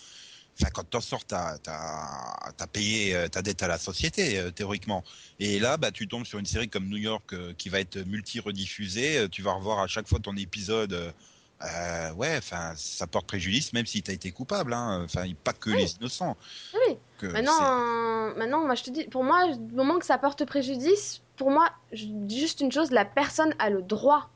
Enfin, 0.61 0.71
quand 0.73 0.83
t'en 0.89 0.99
sors, 0.99 1.23
t'as 1.23 1.55
as, 1.67 2.67
payé 2.71 3.15
euh, 3.15 3.27
ta 3.29 3.41
dette 3.41 3.63
à 3.63 3.67
la 3.69 3.77
société 3.77 4.37
euh, 4.39 4.51
théoriquement. 4.51 5.03
Et 5.39 5.57
là, 5.59 5.77
bah, 5.77 5.91
tu 5.91 6.07
tombes 6.07 6.25
sur 6.25 6.37
une 6.37 6.45
série 6.45 6.67
comme 6.67 6.89
New 6.89 6.97
York 6.97 7.31
euh, 7.33 7.53
qui 7.57 7.69
va 7.69 7.79
être 7.79 7.97
multi-rediffusée. 8.05 9.27
tu 9.31 9.41
vas 9.41 9.53
revoir 9.53 9.79
à 9.79 9.87
chaque 9.87 10.07
fois 10.07 10.19
ton 10.19 10.35
épisode. 10.35 11.13
euh, 11.61 12.13
ouais, 12.13 12.37
enfin, 12.37 12.73
ça 12.75 13.07
porte 13.07 13.25
préjudice, 13.27 13.71
même 13.73 13.85
si 13.85 14.01
t'as 14.03 14.11
été 14.13 14.31
coupable. 14.31 14.73
Hein, 14.73 15.03
enfin, 15.05 15.23
pas 15.43 15.53
que 15.53 15.69
Oui. 15.69 15.77
les 15.77 15.93
innocents. 15.95 16.35
Oui. 16.73 16.97
Que 17.19 17.27
Maintenant, 17.27 17.53
euh, 17.61 18.33
maintenant, 18.35 18.65
moi 18.65 18.75
je 18.75 18.83
te 18.83 18.89
dis, 18.89 19.05
pour 19.05 19.23
moi, 19.23 19.53
du 19.55 19.73
moment 19.75 19.97
que 19.99 20.05
ça 20.05 20.17
porte 20.17 20.43
préjudice, 20.45 21.21
pour 21.37 21.51
moi, 21.51 21.69
je 21.93 22.05
dis 22.05 22.39
juste 22.39 22.59
une 22.59 22.71
chose, 22.71 22.91
la 22.91 23.05
personne 23.05 23.53
a 23.59 23.69
le 23.69 23.81
droit 23.81 24.29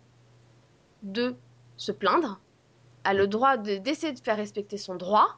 de 1.02 1.36
se 1.76 1.92
plaindre, 1.92 2.40
a 3.04 3.14
le 3.14 3.28
droit 3.28 3.58
de- 3.58 3.76
d'essayer 3.78 4.14
de 4.14 4.20
faire 4.22 4.38
respecter 4.38 4.78
son 4.78 4.96
droit. 4.96 5.38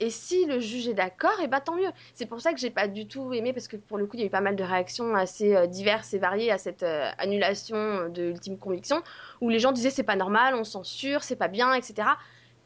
Et 0.00 0.10
si 0.10 0.44
le 0.46 0.58
juge 0.60 0.88
est 0.88 0.94
d'accord, 0.94 1.38
et 1.40 1.46
bah 1.48 1.60
tant 1.60 1.76
mieux. 1.76 1.90
C'est 2.14 2.26
pour 2.26 2.40
ça 2.40 2.52
que 2.52 2.58
j'ai 2.58 2.70
pas 2.70 2.88
du 2.88 3.06
tout 3.06 3.32
aimé, 3.32 3.52
parce 3.52 3.68
que 3.68 3.76
pour 3.76 3.96
le 3.96 4.06
coup, 4.06 4.16
il 4.16 4.20
y 4.20 4.22
a 4.24 4.26
eu 4.26 4.30
pas 4.30 4.40
mal 4.40 4.56
de 4.56 4.64
réactions 4.64 5.14
assez 5.14 5.54
euh, 5.54 5.66
diverses 5.66 6.12
et 6.14 6.18
variées 6.18 6.50
à 6.50 6.58
cette 6.58 6.82
euh, 6.82 7.10
annulation 7.18 8.08
de 8.08 8.22
l'ultime 8.24 8.58
conviction, 8.58 9.02
où 9.40 9.48
les 9.50 9.60
gens 9.60 9.72
disaient 9.72 9.90
c'est 9.90 10.02
pas 10.02 10.16
normal, 10.16 10.54
on 10.54 10.64
censure, 10.64 11.22
c'est 11.22 11.36
pas 11.36 11.48
bien, 11.48 11.72
etc. 11.74 12.18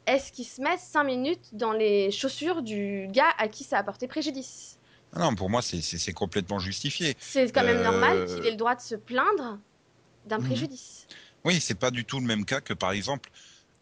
Est-ce 0.06 0.32
qu'ils 0.32 0.46
se 0.46 0.62
mettent 0.62 0.80
5 0.80 1.04
minutes 1.04 1.54
dans 1.54 1.72
les 1.72 2.10
chaussures 2.10 2.62
du 2.62 3.08
gars 3.10 3.32
à 3.36 3.48
qui 3.48 3.62
ça 3.64 3.78
a 3.78 3.82
porté 3.82 4.08
préjudice? 4.08 4.78
Ah 5.12 5.20
non, 5.20 5.34
pour 5.34 5.50
moi, 5.50 5.62
c'est- 5.62 6.12
complètement 6.12 6.58
justifié. 6.58 7.14
C'est 7.18 7.52
quand 7.52 7.64
même 7.64 7.78
Euh, 7.78 7.82
normal 7.82 8.24
qu'il 8.26 8.46
ait 8.46 8.50
le 8.50 8.56
droit 8.56 8.74
de 8.74 8.80
se 8.80 8.94
plaindre 8.94 9.58
d'un 10.24 10.38
Mhm. 10.38 10.44
préjudice. 10.44 11.06
Oui, 11.44 11.60
c'est 11.60 11.74
pas 11.78 11.90
du 11.90 12.04
tout 12.04 12.20
le 12.20 12.26
même 12.26 12.44
cas 12.44 12.60
que 12.60 12.74
par 12.74 12.92
exemple 12.92 13.30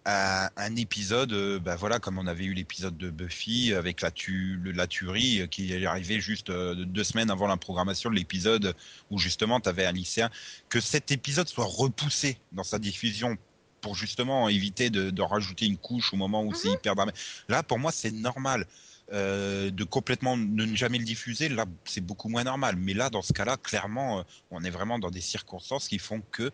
un, 0.07 0.49
un 0.57 0.77
épisode, 0.77 1.33
euh, 1.33 1.59
bah 1.59 1.77
voilà, 1.77 1.99
comme 1.99 2.17
on 2.19 2.27
avait 2.27 2.45
eu 2.45 2.55
l'épisode 2.55 2.97
de 2.97 3.11
Buffy 3.11 3.75
avec 3.75 4.01
la, 4.01 4.11
tu, 4.11 4.59
le- 4.63 4.73
la 4.73 4.87
tuerie 4.87 5.43
euh, 5.43 5.47
qui 5.47 5.73
est 5.73 5.85
arrivé 5.85 6.21
juste 6.21 6.49
euh, 6.49 6.75
deux 6.75 7.05
semaines 7.05 7.31
avant 7.31 7.47
la 7.49 7.57
programmation 7.57 8.09
de 8.09 8.15
l'épisode 8.15 8.75
où 9.11 9.19
justement 9.19 9.61
tu 9.61 9.69
avais 9.69 9.85
un 9.85 9.93
lycéen, 9.93 10.31
que 10.69 10.81
cet 10.81 11.11
épisode 11.11 11.49
soit 11.49 11.67
repoussé 11.67 12.39
dans 12.53 12.65
sa 12.65 12.79
diffusion 12.79 13.37
pour 13.81 13.95
justement 13.95 14.49
éviter 14.49 14.89
de, 14.91 15.11
de 15.11 15.23
rajouter 15.23 15.67
une 15.67 15.77
couche 15.77 16.13
au 16.13 16.17
moment 16.17 16.43
où 16.43 16.55
c'est 16.55 16.71
hyper 16.71 16.95
dramatique. 16.95 17.21
Là, 17.49 17.63
pour 17.63 17.79
moi, 17.79 17.93
c'est 17.93 18.13
normal. 18.13 18.67
Euh, 19.13 19.71
de 19.71 19.85
complètement 19.85 20.37
ne 20.37 20.75
jamais 20.75 20.99
le 20.99 21.05
diffuser, 21.05 21.49
là, 21.49 21.65
c'est 21.85 22.01
beaucoup 22.01 22.29
moins 22.29 22.43
normal. 22.43 22.75
Mais 22.77 22.93
là, 22.93 23.09
dans 23.11 23.23
ce 23.23 23.33
cas-là, 23.33 23.57
clairement, 23.57 24.25
on 24.51 24.65
est 24.65 24.71
vraiment 24.71 24.99
dans 24.99 25.13
des 25.13 25.21
circonstances 25.21 25.87
qui 25.87 26.01
font 26.01 26.21
que 26.33 26.51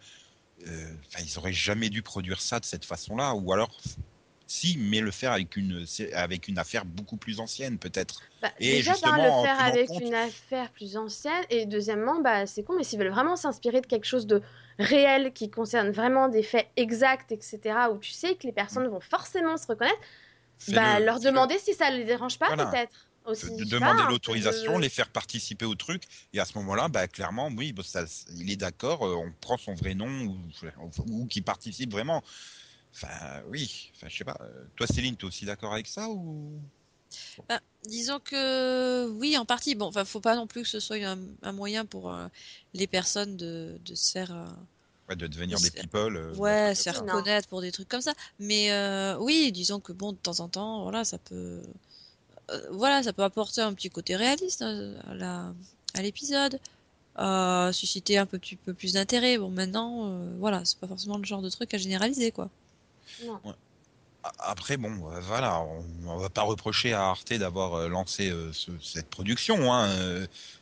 enfin, 0.64 1.24
ils 1.24 1.38
auraient 1.38 1.52
jamais 1.52 1.88
dû 1.90 2.02
produire 2.02 2.40
ça 2.40 2.60
de 2.60 2.64
cette 2.64 2.84
façon-là, 2.84 3.34
ou 3.34 3.52
alors, 3.52 3.70
Si, 4.48 4.76
mais 4.76 5.00
le 5.00 5.10
faire 5.10 5.32
avec 5.32 5.56
une, 5.56 5.86
c'est- 5.86 6.12
avec 6.12 6.46
une 6.46 6.58
affaire 6.58 6.84
beaucoup 6.84 7.16
plus 7.16 7.40
ancienne, 7.40 7.78
peut-être. 7.78 8.20
Bah, 8.42 8.52
Et 8.60 8.72
déjà, 8.72 8.92
justement, 8.92 9.16
d'un, 9.16 9.24
le 9.42 9.48
faire 9.48 9.60
avec 9.60 9.86
compte- 9.88 10.02
une 10.02 10.12
affaire 10.14 10.70
plus 10.72 10.96
ancienne. 10.98 11.42
Et 11.48 11.64
deuxièmement, 11.64 12.20
bah, 12.20 12.44
c'est 12.46 12.62
con, 12.62 12.74
mais 12.76 12.84
s'ils 12.84 12.98
veulent 12.98 13.08
vraiment 13.12 13.36
s'inspirer 13.36 13.80
de 13.80 13.86
quelque 13.86 14.04
chose 14.04 14.26
de 14.26 14.42
réel 14.78 15.32
qui 15.32 15.50
concerne 15.50 15.90
vraiment 15.90 16.28
des 16.28 16.42
faits 16.42 16.68
exacts, 16.76 17.32
etc., 17.32 17.88
où 17.94 17.98
tu 17.98 18.10
sais 18.10 18.34
que 18.34 18.46
les 18.46 18.52
personnes 18.52 18.86
vont 18.88 19.00
forcément 19.00 19.56
se 19.56 19.66
reconnaître, 19.66 19.96
bah, 20.68 21.00
leur 21.00 21.18
demander 21.20 21.58
si 21.58 21.72
ça 21.72 21.88
les 21.90 22.04
dérange 22.04 22.38
pas, 22.38 22.48
Voilà. 22.48 22.66
peut-être. 22.66 23.08
Aussi, 23.26 23.50
de 23.56 23.64
demander 23.64 24.02
peu 24.02 24.08
l'autorisation, 24.10 24.76
de- 24.76 24.82
les 24.82 24.88
faire 24.88 25.08
participer 25.10 25.64
au 25.64 25.74
truc, 25.74 26.04
et 26.32 26.40
à 26.40 26.44
ce 26.44 26.56
moment-là, 26.58 26.88
bah, 26.88 27.06
clairement, 27.08 27.48
oui, 27.56 27.72
bah, 27.72 27.82
ça, 27.84 28.04
il 28.36 28.50
est 28.50 28.56
d'accord, 28.56 29.06
euh, 29.06 29.14
on 29.14 29.32
prend 29.40 29.56
son 29.58 29.74
vrai 29.74 29.94
nom 29.94 30.08
ou, 30.26 30.38
ou 31.08 31.26
qui 31.26 31.40
participe 31.40 31.90
vraiment. 31.92 32.22
Enfin, 32.94 33.42
oui, 33.48 33.90
enfin, 33.96 34.08
je 34.08 34.16
sais 34.18 34.24
pas. 34.24 34.36
euh, 34.40 34.64
Toi, 34.76 34.86
Céline, 34.86 35.16
t'es 35.16 35.24
aussi 35.24 35.44
d'accord 35.46 35.72
avec 35.72 35.86
ça 35.86 36.08
ou? 36.08 36.60
Disons 37.84 38.20
que 38.20 39.08
oui, 39.10 39.36
en 39.36 39.44
partie. 39.44 39.74
Bon, 39.74 39.86
enfin, 39.86 40.04
faut 40.04 40.20
pas 40.20 40.36
non 40.36 40.46
plus 40.46 40.62
que 40.62 40.68
ce 40.68 40.78
soit 40.80 40.96
un, 41.04 41.18
un 41.42 41.52
moyen 41.52 41.84
pour 41.84 42.12
euh, 42.12 42.28
les 42.74 42.86
personnes 42.86 43.36
de, 43.36 43.76
de 43.84 43.94
se 43.96 44.12
faire, 44.12 44.32
euh, 44.32 44.46
ouais, 45.08 45.16
de 45.16 45.26
devenir 45.26 45.58
De 45.58 45.64
des 45.64 45.70
faire- 45.70 45.82
people 45.82 46.16
euh, 46.16 46.36
ouais, 46.36 46.74
se 46.76 46.82
faire 46.84 47.04
connaître 47.06 47.48
pour 47.48 47.60
des 47.60 47.72
trucs 47.72 47.88
comme 47.88 48.00
ça. 48.00 48.14
Mais 48.38 48.70
euh, 48.72 49.16
oui, 49.18 49.50
disons 49.52 49.80
que 49.80 49.92
bon, 49.92 50.12
de 50.12 50.18
temps 50.18 50.40
en 50.40 50.48
temps, 50.48 50.82
voilà, 50.84 51.04
ça 51.04 51.18
peut, 51.18 51.34
euh, 51.34 51.62
voilà, 52.70 53.02
ça 53.02 53.12
peut 53.12 53.22
apporter 53.22 53.60
un 53.60 53.72
petit 53.72 53.90
côté 53.90 54.16
réaliste 54.16 54.62
hein, 54.62 54.94
à 55.08 55.14
la, 55.14 55.54
à 55.94 56.02
l'épisode, 56.02 56.58
euh, 57.18 57.72
susciter 57.72 58.18
un 58.18 58.26
peu, 58.26 58.38
petit 58.38 58.56
peu 58.56 58.74
plus 58.74 58.94
d'intérêt. 58.94 59.38
Bon, 59.38 59.50
maintenant, 59.50 60.06
euh, 60.06 60.34
voilà, 60.38 60.64
c'est 60.64 60.78
pas 60.78 60.86
forcément 60.86 61.18
le 61.18 61.24
genre 61.24 61.42
de 61.42 61.50
truc 61.50 61.72
à 61.74 61.78
généraliser, 61.78 62.32
quoi. 62.32 62.48
Non. 63.24 63.40
Après, 64.38 64.76
bon, 64.76 65.10
euh, 65.10 65.18
voilà, 65.20 65.60
on, 65.60 65.82
on 66.06 66.16
va 66.16 66.28
pas 66.28 66.42
reprocher 66.42 66.92
à 66.92 67.08
Arte 67.08 67.32
d'avoir 67.32 67.74
euh, 67.74 67.88
lancé 67.88 68.30
euh, 68.30 68.52
ce- 68.52 68.70
cette 68.80 69.08
production. 69.10 69.72
Hein, 69.72 69.88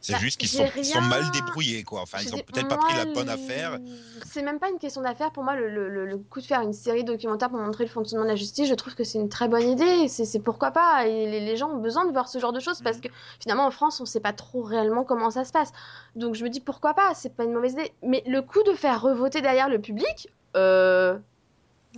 c'est 0.01 0.15
Bah, 0.15 0.19
juste 0.19 0.41
qu'ils 0.41 0.49
sont, 0.49 0.65
mal 1.03 1.31
débrouillés, 1.31 1.83
quoi. 1.83 2.01
Enfin, 2.01 2.19
ils 2.23 2.33
ont 2.33 2.39
dis, 2.39 2.43
peut-être 2.43 2.69
pas 2.69 2.79
pris 2.79 2.97
la 2.97 3.05
bonne 3.05 3.29
affaire. 3.29 3.79
C'est 4.25 4.43
même 4.43 4.59
pas 4.59 4.71
une 4.71 4.79
question 4.79 5.03
d'affaire. 5.03 5.31
Pour 5.31 5.45
moi, 5.45 5.57
le, 5.57 5.69
le- 5.69 5.91
le- 5.91 6.07
le 6.07 6.17
coup 6.17 6.41
de 6.41 6.47
faire 6.47 6.63
une 6.63 6.73
série 6.73 7.05
documentaire 7.05 7.51
pour 7.51 7.59
montrer 7.59 7.85
le 7.85 7.91
fonctionnement 7.91 8.25
de 8.25 8.31
la 8.31 8.37
justice, 8.37 8.67
je 8.67 8.75
trouve 8.75 8.95
que 8.95 9.05
c'est 9.05 9.19
une 9.19 9.29
très 9.29 9.47
bonne 9.49 9.69
idée. 9.69 10.09
C'est 10.09 10.25
c'est 10.25 10.41
pourquoi 10.41 10.71
pas. 10.71 11.07
Et 11.07 11.27
les, 11.31 11.41
les 11.41 11.57
gens 11.59 11.69
ont 11.71 11.81
besoin 11.83 12.07
de 12.07 12.13
voir 12.13 12.29
ce 12.29 12.39
genre 12.39 12.53
de 12.55 12.61
choses 12.61 12.81
parce 12.83 12.99
que 12.99 13.09
finalement, 13.41 13.67
en 13.67 13.71
France, 13.71 14.01
on 14.01 14.07
sait 14.07 14.21
pas 14.21 14.33
trop 14.33 14.63
réellement 14.63 15.05
comment 15.05 15.31
ça 15.31 15.45
se 15.45 15.53
passe. 15.53 15.73
Donc 16.17 16.35
je 16.35 16.45
me 16.45 16.49
dis 16.49 16.61
pourquoi 16.61 16.95
pas. 16.95 17.13
C'est 17.15 17.35
pas 17.37 17.45
une 17.45 17.53
mauvaise 17.53 17.73
idée. 17.73 17.93
Mais 18.03 18.23
le 18.27 18.41
coup 18.41 18.63
de 18.63 18.73
faire 18.73 19.03
revoter 19.03 19.43
derrière 19.43 19.69
le 19.69 19.81
public, 19.81 20.29
euh, 20.57 21.19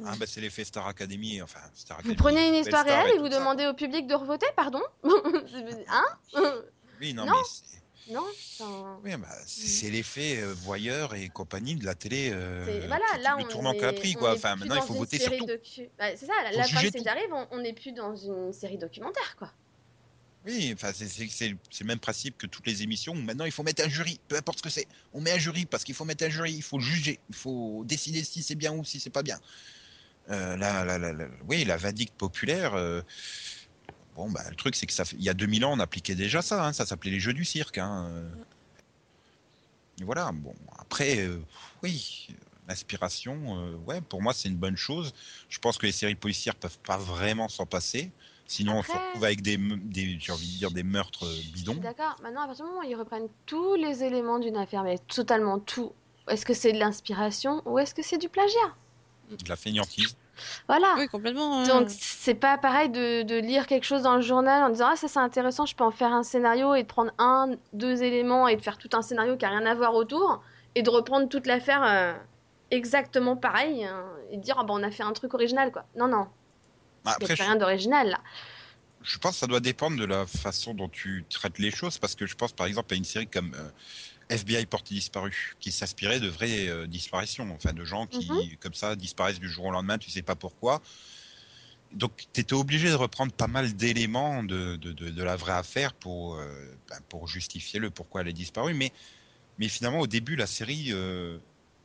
Ah, 0.05 0.15
bah, 0.19 0.27
c'est 0.27 0.41
l'effet 0.41 0.65
Star 0.65 0.87
Academy. 0.87 1.43
Enfin, 1.43 1.61
Star 1.75 1.99
vous 1.99 2.01
Academy, 2.11 2.17
prenez 2.17 2.49
une 2.49 2.55
histoire 2.55 2.85
réelle 2.85 3.15
et 3.15 3.19
vous 3.19 3.31
ça, 3.31 3.39
demandez 3.39 3.67
au 3.67 3.75
public 3.75 4.07
de 4.07 4.15
revoter, 4.15 4.47
pardon 4.57 4.83
Hein. 5.89 6.05
Oui, 7.01 7.15
non, 7.15 7.27
Non. 7.27 7.33
mais 7.35 7.49
c'est- 7.49 8.13
Non 8.13 8.25
enfin, 8.61 9.01
Oui, 9.05 9.11
bah, 9.17 9.29
c'est 9.47 9.67
c'est 9.67 9.91
l'effet 9.91 10.39
euh, 10.41 10.53
voyeur 10.55 11.15
et 11.15 11.29
compagnie 11.29 11.75
de 11.77 11.85
la 11.85 11.95
télé. 11.95 12.31
euh, 12.33 12.85
voilà, 12.87 13.05
là, 13.21 13.37
le 13.39 13.45
on 13.45 13.49
tournant 13.49 13.75
qu'a 13.75 13.93
pris, 13.93 14.15
quoi. 14.15 14.35
Enfin, 14.35 14.57
maintenant, 14.57 14.77
il 14.77 14.83
faut 14.83 14.95
voter 14.95 15.19
sur 15.19 15.37
tout. 15.37 15.47
docu- 15.47 15.89
Bah, 15.99 16.17
c'est 16.17 16.27
ça, 16.27 16.33
quand 16.53 16.63
tout. 16.63 16.99
c'est 16.99 17.07
arrive, 17.09 17.33
on 17.51 17.59
n'est 17.59 17.73
plus 17.73 17.93
dans 17.93 18.15
une 18.17 18.53
série 18.53 18.79
documentaire, 18.79 19.37
quoi. 19.37 19.51
Oui, 20.45 20.73
enfin, 20.75 20.93
c'est- 20.93 21.07
c'est 21.07 21.29
c'est- 21.29 21.55
c'est 21.71 21.85
le 21.85 21.87
même 21.89 22.01
principe 22.01 22.37
que 22.37 22.49
toutes 22.49 22.67
les 22.67 22.83
émissions 22.83 23.13
où 23.13 23.21
maintenant 23.23 23.45
il 23.45 23.53
faut 23.53 23.63
mettre 23.63 23.85
un 23.85 23.89
jury, 23.89 24.19
peu 24.27 24.37
importe 24.37 24.59
ce 24.59 24.63
que 24.65 24.71
c'est. 24.71 24.89
On 25.13 25.21
met 25.21 25.31
un 25.31 25.39
jury 25.39 25.67
parce 25.67 25.85
qu'il 25.85 25.95
faut 25.95 26.05
mettre 26.05 26.25
un 26.25 26.31
jury, 26.31 26.53
il 26.53 26.63
faut 26.65 26.81
juger, 26.81 27.21
il 27.29 27.35
faut 27.37 27.85
décider 27.85 28.25
si 28.25 28.43
c'est 28.43 28.57
bien 28.57 28.73
ou 28.73 28.85
si 28.85 28.99
c'est 28.99 29.11
pas 29.11 29.23
bien. 29.23 29.39
Euh, 30.31 30.57
la, 30.57 30.85
la, 30.85 30.99
la, 30.99 31.13
la- 31.13 31.29
oui, 31.49 31.65
la 31.65 31.77
vindicte 31.77 32.15
populaire. 32.17 32.75
euh, 32.75 33.03
bon, 34.15 34.31
bah, 34.31 34.43
le 34.49 34.57
truc, 34.57 34.77
c'est 34.77 34.87
que 34.87 34.93
ça 34.93 35.05
il 35.13 35.23
y 35.23 35.29
a 35.29 35.35
2000 35.35 35.65
ans, 35.65 35.73
on 35.73 35.81
appliquait 35.81 36.15
déjà 36.15 36.43
ça. 36.43 36.67
hein, 36.67 36.73
ça 36.73 36.87
s'appelait 36.87 37.11
les 37.11 37.21
jeux 37.21 37.33
du 37.35 37.45
cirque. 37.45 37.79
Hein, 37.79 38.07
euh. 38.11 38.31
Voilà. 40.03 40.31
Bon, 40.33 40.55
après, 40.79 41.29
oui, 41.83 42.29
l'inspiration, 42.69 43.77
ouais, 43.87 44.01
pour 44.01 44.23
moi, 44.23 44.33
c'est 44.33 44.49
une 44.49 44.57
bonne 44.57 44.77
chose. 44.77 45.13
Je 45.49 45.59
pense 45.59 45.79
que 45.79 45.87
les 45.87 45.93
séries 45.93 46.15
policières 46.15 46.55
peuvent 46.57 46.79
pas 46.81 46.97
vraiment 46.99 47.49
s'en 47.49 47.67
passer. 47.67 48.11
Sinon, 48.47 48.79
on 48.79 48.83
se 48.83 48.93
retrouve 48.93 49.25
avec 49.25 49.43
des, 49.43 49.57
des 49.57 50.19
j'ai 50.21 50.33
envie 50.33 50.47
de 50.53 50.59
dire, 50.59 50.71
des 50.71 50.83
meurtres 50.83 51.27
bidons. 51.53 51.75
d'accord. 51.77 52.17
Maintenant, 52.23 52.43
à 52.43 52.47
partir 52.47 52.65
du 52.65 52.71
moment 52.71 52.85
où 52.85 52.91
ils 52.91 52.97
reprennent 52.97 53.29
tous 53.47 53.75
les 53.77 54.03
éléments 54.05 54.39
d'une 54.39 54.57
affaire, 54.57 54.83
mais 54.83 54.99
totalement 54.99 55.59
tout, 55.59 55.93
est-ce 56.29 56.45
que 56.45 56.55
c'est 56.55 56.73
de 56.73 56.79
l'inspiration 56.79 57.63
ou 57.67 57.79
est-ce 57.79 57.95
que 57.95 58.03
c'est 58.03 58.19
du 58.19 58.29
plagiat? 58.29 58.77
De 59.37 59.49
la 59.49 59.57
fainéantise. 59.57 60.17
Voilà. 60.69 60.95
Oui, 60.99 61.09
complètement. 61.09 61.61
hein. 61.61 61.67
Donc, 61.69 61.89
c'est 61.91 62.35
pas 62.35 62.59
pareil 62.59 62.89
de, 62.89 63.23
de 63.23 63.37
lire 63.37 63.67
quelque 63.67 63.85
chose 63.85 64.03
dans 64.03 64.17
le 64.17 64.23
journal 64.23 64.63
en 64.63 64.71
disant 64.71 64.89
Ah, 64.93 64.97
ça 64.97 65.09
c'est 65.09 65.19
intéressant, 65.19 65.67
je 65.67 65.75
peux 65.77 65.85
en 65.85 65.91
faire 65.91 66.13
un 66.13 66.23
scénario 66.23 66.75
et 66.75 66.83
de 66.83 66.89
prendre 66.89 67.13
un, 67.19 67.51
deux 67.73 68.03
éléments 68.03 68.49
et 68.49 68.57
de 68.57 68.63
faire 68.63 68.79
tout 68.79 68.89
un 68.95 69.03
scénario 69.03 69.37
qui 69.37 69.45
a 69.45 69.51
rien 69.51 69.67
à 69.67 69.75
voir 69.75 69.95
autour 69.95 70.43
et 70.75 70.83
de 70.83 70.91
reprendre 70.91 71.29
toute 71.29 71.47
l'affaire 71.47 71.83
euh, 71.85 72.15
exactement 72.71 73.37
pareil 73.37 73.85
hein, 73.85 74.05
et 74.31 74.37
de 74.39 74.43
dire 74.43 74.57
Ah, 74.59 74.65
bah, 74.65 74.75
on 74.77 74.83
a 74.83 74.91
fait 74.91 75.03
un 75.03 75.13
truc 75.13 75.35
original, 75.35 75.71
quoi. 75.71 75.85
Non, 75.97 76.09
non, 76.09 76.27
il 77.05 77.09
n'y 77.09 77.15
Après, 77.31 77.35
rien 77.35 77.57
d'original 77.57 78.09
là. 78.11 78.19
je 79.03 79.19
pense 79.19 79.33
que 79.33 79.39
ça 79.39 79.47
doit 79.47 79.61
dépendre 79.61 79.99
de 79.99 80.05
la 80.05 80.27
façon 80.27 80.73
dont 80.75 80.89
tu 80.89 81.25
traites 81.29 81.59
les 81.59 81.71
choses, 81.71 81.99
parce 81.99 82.15
que 82.15 82.27
je 82.27 82.35
pense 82.35 82.53
par 82.53 82.67
exemple 82.67 82.95
à 82.95 82.97
une 82.97 83.05
série 83.05 83.27
comme 83.29 83.53
euh, 83.55 83.69
FBI 84.33 84.67
Porté 84.67 84.95
Disparu, 84.95 85.55
qui 85.61 85.73
s'inspirait 85.73 86.21
de 86.21 86.29
vraies 86.29 86.69
euh, 86.69 86.87
disparitions, 86.87 87.51
enfin 87.55 87.73
de 87.73 87.85
gens 87.85 88.07
qui, 88.07 88.31
Mhm. 88.31 88.57
comme 88.61 88.75
ça, 88.75 88.97
disparaissent 88.97 89.41
du 89.41 89.49
jour 89.51 89.67
au 89.67 89.71
lendemain, 89.71 89.99
tu 89.99 90.11
sais 90.11 90.23
pas 90.23 90.35
pourquoi. 90.37 90.83
Donc, 91.93 92.13
tu 92.33 92.41
étais 92.41 92.55
obligé 92.55 92.89
de 92.89 92.95
reprendre 92.95 93.33
pas 93.33 93.49
mal 93.49 93.75
d'éléments 93.75 94.43
de, 94.43 94.77
de, 94.77 94.93
de, 94.93 95.11
de 95.11 95.23
la 95.23 95.37
vraie 95.37 95.53
affaire 95.53 95.93
pour, 95.93 96.37
euh, 96.37 96.75
ben, 96.89 96.99
pour 97.09 97.29
justifier 97.29 97.81
le 97.81 97.91
pourquoi 97.91 98.23
elle 98.23 98.29
est 98.29 98.33
disparue. 98.33 98.73
Mais, 98.73 98.93
mais 99.59 99.69
finalement, 99.69 100.01
au 100.01 100.07
début, 100.07 100.35
la 100.35 100.47
série 100.47 100.87
euh, 100.93 101.39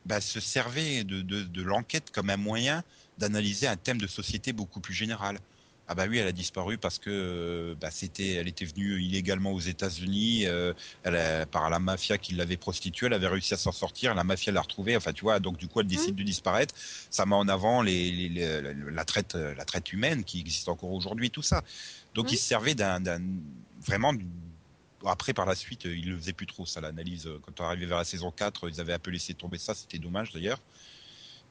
ben, 0.06 0.22
se 0.22 0.39
servait 0.39 1.04
de, 1.04 1.22
de 1.22 1.62
l'enquête 1.62 2.10
comme 2.12 2.30
un 2.30 2.38
moyen 2.38 2.84
d'analyser 3.18 3.68
un 3.68 3.76
thème 3.76 4.00
de 4.00 4.08
société 4.08 4.54
beaucoup 4.54 4.80
plus 4.80 4.93
général. 4.93 5.39
Ah 5.90 5.96
bah 5.96 6.06
oui, 6.10 6.18
elle 6.18 6.28
a 6.28 6.34
disparu 6.34 6.78
parce 6.78 7.00
que 7.00 7.10
euh, 7.10 7.76
bah, 7.80 7.92
c'était, 7.92 8.34
elle 8.34 8.50
était 8.50 8.66
venue 8.66 9.02
illégalement 9.02 9.54
aux 9.54 9.60
États-Unis, 9.62 10.46
euh, 10.46 10.74
elle 11.04 11.16
a- 11.16 11.46
par 11.46 11.70
la 11.70 11.80
mafia 11.80 12.18
qui 12.18 12.34
l'avait 12.34 12.58
prostituée, 12.58 13.06
elle 13.06 13.14
avait 13.14 13.28
réussi 13.28 13.54
à 13.54 13.58
s'en 13.58 13.72
sortir, 13.72 14.14
la 14.14 14.26
mafia 14.26 14.52
l'a 14.52 14.60
retrouvée. 14.62 14.98
Enfin, 14.98 15.14
tu 15.14 15.22
vois, 15.24 15.40
donc 15.40 15.56
du 15.58 15.70
coup, 15.70 15.80
elle 15.80 15.88
décide 15.88 16.16
de 16.16 16.24
disparaître. 16.24 16.76
Ça 17.10 17.26
met 17.26 17.36
en 17.36 17.48
avant 17.48 17.82
les, 17.82 18.12
les- 18.12 18.28
les- 18.30 18.74
la, 18.92 19.06
traite, 19.06 19.36
euh, 19.36 19.56
la 19.56 19.64
traite 19.64 19.94
humaine 19.94 20.26
qui 20.26 20.42
existe 20.42 20.68
encore 20.68 20.92
aujourd'hui, 20.92 21.32
tout 21.32 21.42
ça. 21.42 21.64
Donc, 22.14 22.26
Mhm. 22.32 22.34
il 22.34 22.38
se 22.38 22.46
servait 22.48 22.76
d'un, 22.76 23.02
vraiment. 23.80 24.14
Après, 25.06 25.34
par 25.34 25.46
la 25.46 25.56
suite, 25.56 25.86
ils 25.86 26.10
le 26.10 26.18
faisaient 26.18 26.34
plus 26.34 26.48
trop, 26.48 26.66
ça, 26.66 26.82
l'analyse. 26.82 27.30
Quand 27.44 27.62
on 27.62 27.66
arrivait 27.66 27.86
vers 27.86 28.00
la 28.00 28.04
saison 28.04 28.32
4, 28.32 28.68
ils 28.70 28.82
avaient 28.82 28.94
un 28.94 29.00
peu 29.00 29.12
laissé 29.12 29.36
tomber 29.36 29.58
ça, 29.60 29.74
c'était 29.76 30.00
dommage 30.00 30.32
d'ailleurs. 30.32 30.60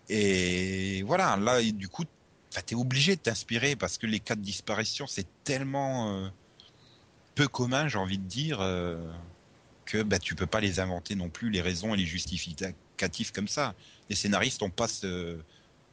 Et 0.09 1.03
voilà, 1.03 1.37
là, 1.37 1.63
du 1.63 1.89
coup, 1.89 2.05
Enfin, 2.53 2.63
t'es 2.65 2.75
obligé 2.75 3.17
de 3.17 3.21
t'inspirer 3.21 3.77
parce 3.77 3.99
que 3.99 4.07
les 4.07 4.21
cas 4.21 4.37
de 4.37 4.43
disparition, 4.43 5.07
c'est 5.07 5.29
tellement 5.45 6.11
euh, 6.25 6.29
peu 7.35 7.49
commun, 7.49 7.89
j'ai 7.89 7.99
envie 7.99 8.19
de 8.19 8.25
dire, 8.27 8.61
euh, 8.61 9.13
que 9.87 10.03
bah, 10.03 10.19
tu 10.19 10.35
peux 10.37 10.47
pas 10.47 10.61
les 10.61 10.81
inventer 10.81 11.15
non 11.17 11.31
plus, 11.31 11.51
les 11.51 11.61
raisons 11.63 11.95
et 11.95 11.99
les 11.99 12.07
justificatifs 12.07 13.33
comme 13.33 13.49
ça. 13.49 13.77
Les 14.11 14.17
scénaristes 14.17 14.63
ont 14.63 14.71
pas 14.71 14.89
ce, 14.89 15.45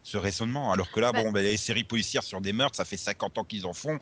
ce 0.04 0.18
raisonnement. 0.18 0.72
Alors 0.74 0.92
que 0.92 1.00
là, 1.00 1.14
Bah- 1.14 1.24
bon, 1.24 1.32
bah, 1.32 1.42
les 1.44 1.58
séries 1.58 1.86
policières 1.86 2.24
sur 2.24 2.42
des 2.42 2.54
meurtres, 2.54 2.78
ça 2.78 2.86
fait 2.86 2.98
50 2.98 3.38
ans 3.40 3.46
qu'ils 3.46 3.66
en 3.68 3.74
font. 3.74 4.00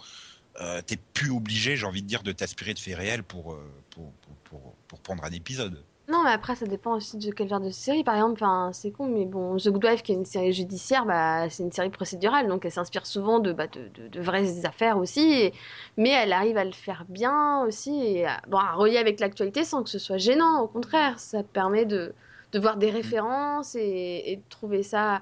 Euh, 0.61 0.81
t'es 0.83 0.97
plus 0.97 1.31
obligé, 1.31 1.77
j'ai 1.77 1.85
envie 1.85 2.03
de 2.03 2.07
dire, 2.07 2.23
de 2.23 2.31
t'inspirer 2.33 2.73
de 2.75 2.79
faits 2.79 2.97
réels 2.97 3.23
pour, 3.23 3.53
euh, 3.53 3.85
pour, 3.91 4.13
pour, 4.17 4.37
pour, 4.39 4.77
pour 4.87 5.01
prendre 5.01 5.23
un 5.25 5.31
épisode. 5.31 5.85
Non, 6.11 6.23
mais 6.23 6.31
après, 6.31 6.55
ça 6.55 6.65
dépend 6.65 6.95
aussi 6.95 7.17
de 7.17 7.31
quel 7.31 7.47
genre 7.47 7.59
de 7.61 7.69
série. 7.69 8.03
Par 8.03 8.15
exemple, 8.15 8.43
c'est 8.73 8.91
con, 8.91 9.07
mais 9.07 9.25
bon, 9.25 9.55
The 9.57 9.69
Good 9.69 9.85
Wife, 9.85 10.03
qui 10.03 10.11
est 10.11 10.15
une 10.15 10.25
série 10.25 10.51
judiciaire, 10.51 11.05
bah, 11.05 11.49
c'est 11.49 11.63
une 11.63 11.71
série 11.71 11.89
procédurale, 11.91 12.47
donc 12.47 12.65
elle 12.65 12.71
s'inspire 12.71 13.05
souvent 13.05 13.39
de, 13.39 13.53
bah, 13.53 13.67
de, 13.67 13.87
de- 13.89 14.07
de 14.09 14.21
vraies 14.21 14.65
affaires 14.65 14.97
aussi, 14.97 15.21
et- 15.21 15.53
mais 15.97 16.09
elle 16.09 16.33
arrive 16.33 16.57
à 16.57 16.65
le 16.65 16.71
faire 16.73 17.05
bien 17.07 17.61
aussi, 17.65 17.91
et 18.03 18.25
à, 18.25 18.41
bon, 18.47 18.57
à 18.57 18.73
relier 18.73 18.97
avec 18.97 19.19
l'actualité 19.19 19.63
sans 19.63 19.83
que 19.83 19.89
ce 19.89 19.99
soit 19.99 20.17
gênant. 20.17 20.61
Au 20.61 20.67
contraire, 20.67 21.19
ça 21.19 21.43
permet 21.43 21.85
de, 21.85 22.13
de 22.51 22.59
voir 22.59 22.77
des 22.77 22.89
références 22.91 23.75
et, 23.75 24.23
et 24.33 24.35
de 24.37 24.43
trouver 24.49 24.83
ça 24.83 25.21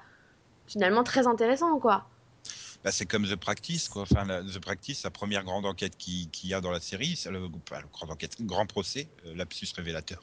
finalement 0.68 1.04
très 1.04 1.28
intéressant, 1.28 1.80
quoi. 1.80 2.10
Bah, 2.84 2.92
c'est 2.94 3.06
comme 3.06 3.28
The 3.28 3.36
Practice, 3.36 3.90
quoi. 3.90 4.04
Enfin, 4.04 4.24
la- 4.26 4.42
The 4.42 4.60
Practice, 4.60 5.04
la 5.04 5.12
première 5.12 5.44
grande 5.44 5.66
enquête 5.66 5.98
qui- 5.98 6.30
qu'il 6.32 6.50
y 6.50 6.54
a 6.54 6.62
dans 6.62 6.72
la 6.72 6.80
série, 6.80 7.20
le, 7.26 7.32
le 7.32 7.50
grand 7.50 8.10
enquête, 8.10 8.42
grand 8.42 8.66
procès, 8.66 9.10
euh, 9.26 9.36
lapsus 9.36 9.68
révélateur. 9.76 10.22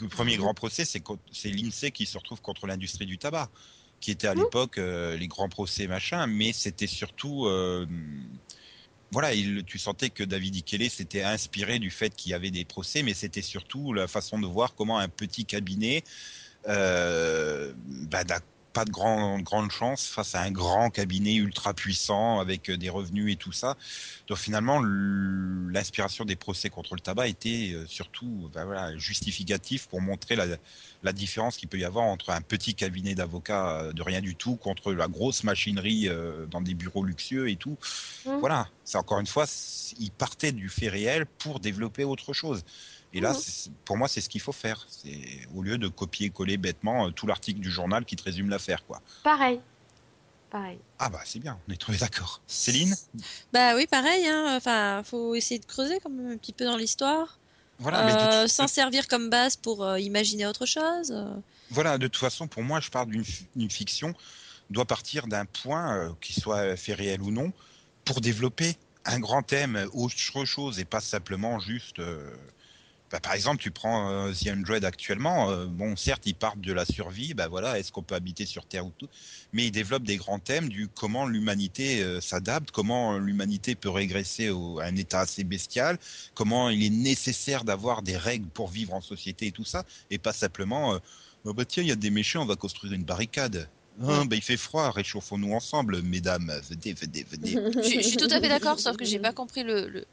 Le 0.00 0.08
premier 0.08 0.36
grand 0.36 0.54
procès, 0.54 0.84
c'est 0.84 1.50
l'INSEE 1.50 1.90
qui 1.92 2.06
se 2.06 2.16
retrouve 2.16 2.40
contre 2.40 2.66
l'industrie 2.66 3.06
du 3.06 3.18
tabac, 3.18 3.50
qui 4.00 4.10
était 4.10 4.28
à 4.28 4.34
Mhm. 4.34 4.44
l'époque 4.44 4.78
euh, 4.78 5.16
les 5.16 5.28
grands 5.28 5.48
procès 5.50 5.86
machin, 5.86 6.26
mais 6.26 6.52
c'était 6.54 6.86
surtout 6.86 7.46
euh, 7.46 7.86
voilà, 9.10 9.32
il, 9.34 9.64
tu 9.64 9.78
sentais 9.78 10.10
que 10.10 10.24
David 10.24 10.56
Ikele 10.56 10.90
s'était 10.90 11.22
inspiré 11.22 11.78
du 11.78 11.90
fait 11.90 12.14
qu'il 12.16 12.32
y 12.32 12.34
avait 12.34 12.50
des 12.50 12.64
procès, 12.64 13.02
mais 13.02 13.14
c'était 13.14 13.42
surtout 13.42 13.92
la 13.92 14.08
façon 14.08 14.40
de 14.40 14.46
voir 14.46 14.74
comment 14.74 14.98
un 14.98 15.08
petit 15.08 15.46
cabinet 15.46 16.02
euh, 16.66 17.74
bah, 17.76 18.24
pas 18.74 18.84
de 18.84 18.90
grand, 18.90 19.40
grande 19.40 19.70
chance 19.70 20.06
face 20.06 20.34
à 20.34 20.42
un 20.42 20.50
grand 20.50 20.90
cabinet 20.90 21.36
ultra 21.36 21.72
puissant 21.74 22.40
avec 22.40 22.68
euh, 22.68 22.76
des 22.76 22.90
revenus 22.90 23.32
et 23.32 23.36
tout 23.36 23.52
ça. 23.52 23.76
Donc 24.28 24.36
finalement, 24.38 24.82
l'inspiration 24.82 26.24
des 26.24 26.36
procès 26.36 26.70
contre 26.70 26.94
le 26.94 27.00
tabac 27.00 27.28
était 27.28 27.72
euh, 27.72 27.86
surtout 27.86 28.50
ben 28.52 28.64
voilà, 28.64 28.96
justificatif 28.98 29.86
pour 29.86 30.00
montrer 30.02 30.36
la, 30.36 30.46
la 31.02 31.12
différence 31.12 31.56
qu'il 31.56 31.68
peut 31.68 31.78
y 31.78 31.84
avoir 31.84 32.04
entre 32.04 32.30
un 32.30 32.42
petit 32.42 32.74
cabinet 32.74 33.14
d'avocats 33.14 33.80
euh, 33.80 33.92
de 33.92 34.02
rien 34.02 34.20
du 34.20 34.36
tout 34.36 34.56
contre 34.56 34.92
la 34.92 35.08
grosse 35.08 35.44
machinerie 35.44 36.08
dans 36.50 36.60
des 36.60 36.74
bureaux 36.74 37.04
luxueux 37.04 37.48
et 37.48 37.56
tout. 37.56 37.78
Mhm. 38.26 38.40
Voilà, 38.40 38.68
c'est 38.82 38.98
encore 38.98 39.20
une 39.20 39.26
fois, 39.26 39.46
ils 39.98 40.10
partaient 40.12 40.52
du 40.52 40.68
fait 40.68 40.88
réel 40.88 41.26
pour 41.38 41.60
développer 41.60 42.04
autre 42.04 42.32
chose. 42.32 42.62
Et 43.14 43.20
là, 43.20 43.32
c'est- 43.34 43.70
pour 43.84 43.96
moi, 43.96 44.08
c'est 44.08 44.20
ce 44.20 44.28
qu'il 44.28 44.40
faut 44.40 44.52
faire. 44.52 44.84
C'est 44.88 45.46
au 45.54 45.62
lieu 45.62 45.78
de 45.78 45.88
copier-coller 45.88 46.56
bêtement 46.56 47.06
euh, 47.06 47.10
tout 47.10 47.26
l'article 47.26 47.60
du 47.60 47.70
journal 47.70 48.04
qui 48.04 48.16
te 48.16 48.22
résume 48.24 48.50
l'affaire, 48.50 48.84
quoi. 48.84 49.00
Pareil. 49.22 49.60
Pareil. 50.50 50.78
Ah 50.98 51.08
bah 51.08 51.20
c'est 51.24 51.38
bien, 51.40 51.58
on 51.68 51.72
est 51.72 51.76
trouvés 51.76 51.98
d'accord. 51.98 52.40
Céline, 52.46 52.94
Bah 53.52 53.74
oui, 53.76 53.86
pareil. 53.86 54.26
Hein. 54.26 54.54
Enfin, 54.56 55.02
faut 55.04 55.34
essayer 55.34 55.58
de 55.58 55.64
creuser 55.66 55.98
quand 56.02 56.10
même 56.10 56.32
un 56.32 56.36
petit 56.36 56.52
peu 56.52 56.64
dans 56.64 56.76
l'histoire, 56.76 57.38
voilà, 57.78 58.06
Euh, 58.06 58.42
toute- 58.44 58.52
s'en 58.52 58.68
servir 58.68 59.08
comme 59.08 59.30
base 59.30 59.56
pour 59.56 59.84
euh, 59.84 59.98
imaginer 59.98 60.46
autre 60.46 60.66
chose. 60.66 61.12
voilà, 61.70 61.98
de 61.98 62.06
toute 62.06 62.20
façon, 62.20 62.46
pour 62.46 62.62
moi, 62.62 62.78
je 62.80 62.90
parle 62.90 63.10
d'une 63.10 63.24
fi- 63.24 63.46
une 63.56 63.70
fiction 63.70 64.14
doit 64.70 64.84
partir 64.86 65.26
d'un 65.26 65.44
point, 65.44 65.96
euh, 65.96 66.10
qu'il 66.20 66.40
soit 66.40 66.76
fait 66.76 66.94
réel 66.94 67.20
ou 67.20 67.30
non, 67.32 67.52
pour 68.04 68.20
développer 68.20 68.76
un 69.04 69.18
grand 69.18 69.42
thème, 69.42 69.88
autre 69.92 70.44
chose, 70.46 70.78
et 70.78 70.84
pas 70.84 71.00
simplement 71.00 71.58
juste. 71.58 72.00
Bah, 73.14 73.20
par 73.20 73.34
exemple, 73.34 73.62
tu 73.62 73.70
prends 73.70 74.10
euh, 74.10 74.32
The 74.32 74.48
Hundred 74.48 74.84
actuellement. 74.84 75.48
euh, 75.50 75.66
bon, 75.66 75.94
certes, 75.94 76.24
ils 76.26 76.34
partent 76.34 76.60
de 76.60 76.72
la 76.72 76.84
survie. 76.84 77.32
Bah 77.32 77.46
voilà, 77.46 77.78
est-ce 77.78 77.92
qu'on 77.92 78.02
peut 78.02 78.16
habiter 78.16 78.44
sur 78.44 78.66
Terre 78.66 78.84
ou 78.86 78.92
tout 78.98 79.08
Mais 79.52 79.66
ils 79.66 79.70
développent 79.70 80.02
des 80.02 80.16
grands 80.16 80.40
thèmes 80.40 80.68
du 80.68 80.88
comment 80.88 81.24
l'humanité 81.26 82.02
euh, 82.02 82.20
s'adapte, 82.20 82.72
comment 82.72 83.16
l'humanité 83.18 83.76
peut 83.76 83.88
régresser 83.88 84.50
au- 84.50 84.80
à 84.80 84.86
un 84.86 84.96
état 84.96 85.20
assez 85.20 85.44
bestial, 85.44 85.96
comment 86.34 86.70
il 86.70 86.82
est 86.84 86.90
nécessaire 86.90 87.62
d'avoir 87.64 88.02
des 88.02 88.16
règles 88.16 88.48
pour 88.48 88.68
vivre 88.68 88.94
en 88.94 89.00
société 89.00 89.46
et 89.46 89.52
tout 89.52 89.64
ça, 89.64 89.84
et 90.10 90.18
pas 90.18 90.32
simplement. 90.32 90.94
euh, 90.94 90.98
Oh 91.44 91.52
bah 91.54 91.64
tiens, 91.64 91.82
il 91.84 91.88
y 91.88 91.92
a 91.92 91.96
des 91.96 92.10
méchants, 92.10 92.42
on 92.42 92.46
va 92.46 92.56
construire 92.56 92.94
une 92.94 93.04
barricade. 93.04 93.68
Ah, 94.08 94.24
bah 94.26 94.34
il 94.34 94.42
fait 94.42 94.56
froid, 94.56 94.90
réchauffons-nous 94.90 95.52
ensemble, 95.52 96.02
mesdames. 96.02 96.52
Venez, 96.68 96.94
venez, 96.94 97.22
venez. 97.30 97.60
Je, 97.80 98.00
je 98.00 98.00
suis 98.00 98.16
tout 98.16 98.26
à 98.30 98.40
fait 98.40 98.48
d'accord, 98.48 98.80
sauf 98.80 98.96
que 98.96 99.04
j'ai 99.04 99.20
pas 99.20 99.32
compris 99.32 99.62
le, 99.62 99.88
le, 99.88 100.04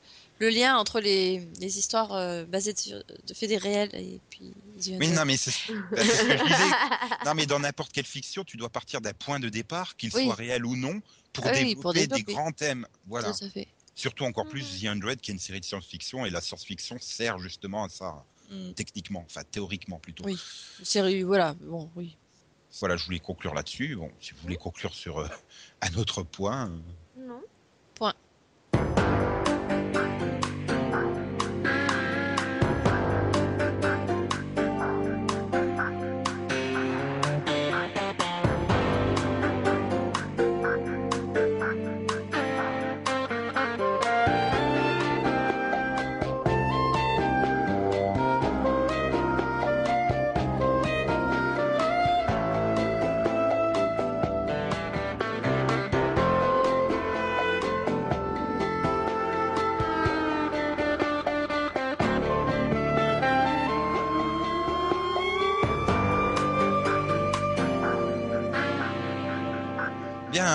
le 0.41 0.49
lien 0.49 0.75
entre 0.77 0.99
les, 0.99 1.47
les 1.59 1.77
histoires 1.77 2.11
euh, 2.13 2.43
basées 2.45 2.75
sur, 2.75 2.97
de 3.27 3.33
faits 3.33 3.47
des 3.49 3.57
réels 3.57 3.91
et 3.93 4.19
puis. 4.29 4.53
Hunter. 4.77 5.07
non, 5.09 5.23
mais 5.25 5.37
c'est 5.37 5.51
bah, 5.91 5.97
c'est 5.97 6.03
ce 6.15 6.23
que 6.23 6.37
je 6.37 6.43
disais. 6.43 7.15
Non, 7.25 7.33
mais 7.35 7.45
dans 7.45 7.59
n'importe 7.59 7.91
quelle 7.93 8.05
fiction, 8.05 8.43
tu 8.43 8.57
dois 8.57 8.69
partir 8.69 8.99
d'un 9.01 9.13
point 9.13 9.39
de 9.39 9.47
départ, 9.49 9.95
qu'il 9.95 10.09
Oui. 10.15 10.25
soit 10.25 10.33
réel 10.35 10.65
ou 10.65 10.75
non, 10.75 10.99
pour, 11.31 11.45
Ah 11.45 11.51
oui, 11.53 11.59
développer, 11.59 11.81
pour 11.81 11.93
développer. 11.93 12.23
des 12.23 12.33
grands 12.33 12.51
thèmes. 12.51 12.87
Voilà. 13.07 13.31
Tout 13.31 13.45
à 13.45 13.49
fait. 13.49 13.67
Surtout 13.93 14.23
encore 14.25 14.47
plus 14.47 14.81
The 14.81 14.85
Hundred, 14.85 15.21
qui 15.21 15.29
est 15.29 15.33
une 15.35 15.39
série 15.39 15.59
de 15.59 15.65
science-fiction, 15.65 16.25
et 16.25 16.31
la 16.31 16.41
science-fiction 16.41 16.97
sert 16.99 17.37
justement 17.39 17.83
à 17.85 17.89
ça, 17.89 18.25
Mm. 18.49 18.73
techniquement, 18.73 19.23
enfin 19.25 19.43
théoriquement 19.49 19.99
plutôt. 19.99 20.25
Oui. 20.25 20.37
Série, 20.83 21.21
voilà. 21.23 21.53
Bon, 21.61 21.89
oui. 21.95 22.17
Voilà, 22.79 22.97
je 22.97 23.05
voulais 23.05 23.19
conclure 23.19 23.53
là-dessus. 23.53 23.95
Bon, 23.95 24.11
si 24.19 24.31
vous 24.31 24.39
voulez 24.41 24.57
conclure 24.57 24.93
sur 24.93 25.19
euh, 25.19 25.27
un 25.81 25.93
autre 25.95 26.23
point. 26.23 26.67
euh, 26.69 26.77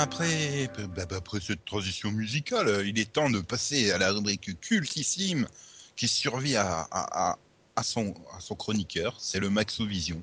après, 0.07 0.69
bah, 0.95 1.05
bah, 1.07 1.17
après 1.17 1.41
cette 1.41 1.65
transition 1.65 2.13
musicale, 2.13 2.87
il 2.87 2.99
est 2.99 3.13
temps 3.13 3.29
de 3.29 3.41
passer 3.41 3.91
à 3.91 3.99
la 3.99 4.13
rubrique 4.13 4.59
cultissime 4.61 5.49
qui 5.97 6.07
survit 6.07 6.55
à, 6.57 6.83
à, 6.93 7.31
à, 7.33 7.39
à 7.75 7.83
son, 7.83 8.15
à 8.33 8.41
son 8.41 8.55
chroniqueur, 8.55 9.17
c'est 9.21 9.41
le 9.41 9.51
Maxovision. 9.51 10.23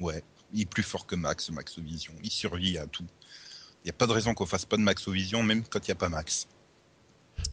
Ouais, 0.00 0.22
il 0.52 0.62
est 0.62 0.66
plus 0.66 0.82
fort 0.82 1.06
que 1.06 1.16
Max, 1.16 1.50
Maxovision. 1.50 2.12
Il 2.22 2.30
survit 2.30 2.78
à 2.78 2.86
tout. 2.86 3.06
Il 3.82 3.86
n'y 3.86 3.90
a 3.90 3.94
pas 3.94 4.06
de 4.06 4.12
raison 4.12 4.34
qu'on 4.34 4.46
fasse 4.46 4.66
pas 4.66 4.76
de 4.76 4.82
Maxovision, 4.82 5.42
même 5.42 5.64
quand 5.64 5.80
il 5.86 5.90
n'y 5.90 5.92
a 5.92 5.96
pas 5.96 6.10
Max. 6.10 6.46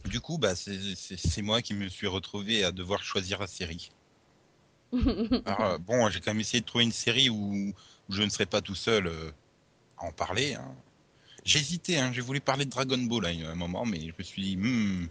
Du 0.06 0.20
coup, 0.20 0.38
bah, 0.38 0.54
c'est- 0.54 1.42
moi 1.42 1.62
qui 1.62 1.74
me 1.74 1.88
suis 1.88 2.06
retrouvé 2.06 2.64
à 2.64 2.72
devoir 2.72 3.02
choisir 3.02 3.38
la 3.40 3.46
série. 3.46 3.90
Alors, 5.46 5.60
euh, 5.72 5.78
bon, 5.78 6.10
j'ai 6.10 6.20
quand 6.20 6.32
même 6.32 6.40
essayé 6.40 6.60
de 6.60 6.66
trouver 6.66 6.84
une 6.84 6.92
série 6.92 7.30
où, 7.30 7.72
où 8.08 8.12
je 8.12 8.22
ne 8.22 8.28
serais 8.28 8.46
pas 8.46 8.60
tout 8.60 8.74
seul 8.74 9.06
euh, 9.06 9.30
à 9.98 10.04
en 10.06 10.12
parler. 10.12 10.54
hein. 10.54 10.74
Hésité, 11.46 11.98
hein, 11.98 12.12
j'ai 12.12 12.22
voulu 12.22 12.40
parler 12.40 12.64
de 12.64 12.70
Dragon 12.70 12.98
Ball 12.98 13.26
à 13.26 13.28
un 13.28 13.54
moment, 13.54 13.84
mais 13.84 14.00
je 14.00 14.12
me 14.18 14.22
suis 14.24 14.42
dit, 14.42 14.56
hmm, 14.56 15.08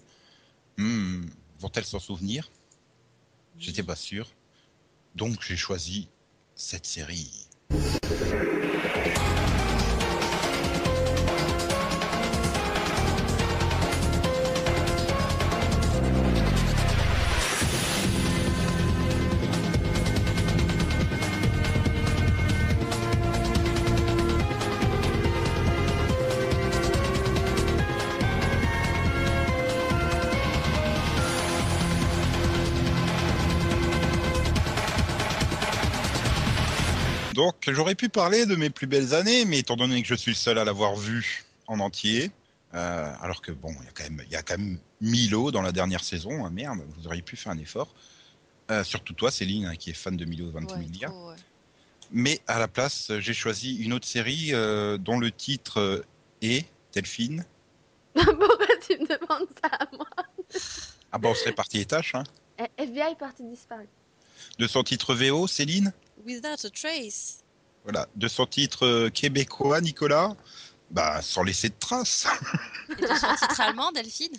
hmm, 0.78 1.26
vont-elles 1.60 1.86
s'en 1.86 2.00
souvenir? 2.00 2.50
J'étais 3.60 3.84
pas 3.84 3.96
sûr. 3.96 4.28
Donc 5.16 5.42
j'ai 5.42 5.56
choisi 5.56 6.10
cette 6.56 6.86
série. 6.86 7.48
J'aurais 37.74 37.96
pu 37.96 38.10
parler 38.10 38.46
de 38.46 38.56
mes 38.56 38.70
plus 38.70 38.88
belles 38.88 39.14
années, 39.14 39.46
mais 39.46 39.60
étant 39.60 39.76
donné 39.76 40.02
que 40.02 40.08
je 40.08 40.16
suis 40.16 40.32
le 40.32 40.36
seul 40.38 40.58
à 40.58 40.64
l'avoir 40.64 40.96
vue 40.96 41.44
en 41.68 41.80
entier, 41.80 42.32
euh, 42.74 43.14
alors 43.22 43.42
que 43.42 43.52
bon, 43.52 43.74
il 43.82 43.86
y 43.86 43.88
a 43.88 43.92
quand 43.94 44.04
même, 44.04 44.22
il 44.26 44.32
y 44.32 44.36
a 44.36 44.42
quand 44.42 44.58
même 44.58 44.78
Milo 45.02 45.52
dans 45.52 45.62
la 45.62 45.72
dernière 45.72 46.04
saison, 46.04 46.46
hein, 46.46 46.50
merde, 46.50 46.80
vous 46.98 47.08
auriez 47.08 47.22
pu 47.22 47.36
faire 47.36 47.52
un 47.52 47.58
effort. 47.58 47.94
Euh, 48.72 48.84
surtout 48.84 49.14
toi, 49.14 49.30
Céline, 49.32 49.66
hein, 49.66 49.76
qui 49.76 49.90
est 49.90 49.94
fan 49.94 50.16
de 50.16 50.26
Milo 50.26 50.46
Ouais, 50.46 50.52
Ventimiglia. 50.62 51.10
trop, 51.10 51.30
ouais. 51.30 51.36
Mais 52.12 52.42
à 52.48 52.60
la 52.60 52.68
place, 52.68 53.12
j'ai 53.20 53.34
choisi 53.34 53.76
une 53.78 53.94
autre 53.94 54.08
série 54.08 54.50
euh, 54.54 54.98
dont 54.98 55.20
le 55.20 55.32
titre 55.32 56.06
est 56.42 56.66
Delphine. 56.94 57.44
Pourquoi 58.14 58.68
tu 58.86 58.94
me 59.00 59.08
demandes 59.08 59.48
ça 59.62 59.70
à 59.70 59.88
moi? 59.96 60.08
Ah 61.12 61.18
bah 61.18 61.30
on 61.30 61.36
serait 61.36 61.54
parti 61.54 61.78
les 61.78 61.86
tâches. 61.86 62.14
Hein. 62.16 62.24
Eh, 62.60 62.84
FBI 62.84 63.16
partie 63.18 63.44
disparue. 63.44 63.88
De 64.60 64.68
son 64.68 64.84
titre 64.84 65.16
VO, 65.16 65.48
Céline? 65.48 65.92
Without 66.26 66.64
a 66.66 66.70
trace. 66.70 67.43
Voilà. 67.84 68.08
De 68.16 68.28
son 68.28 68.46
titre 68.46 68.86
euh, 68.86 69.10
québécois, 69.10 69.82
Nicolas? 69.82 70.36
Bah 70.92 71.22
sans 71.22 71.44
laisser 71.44 71.70
de 71.70 71.76
traces. 71.80 72.28
Et 72.90 72.96
de 73.02 73.08
son 73.08 73.36
titre 73.36 73.60
allemand, 73.62 73.92
Delphine? 73.92 74.36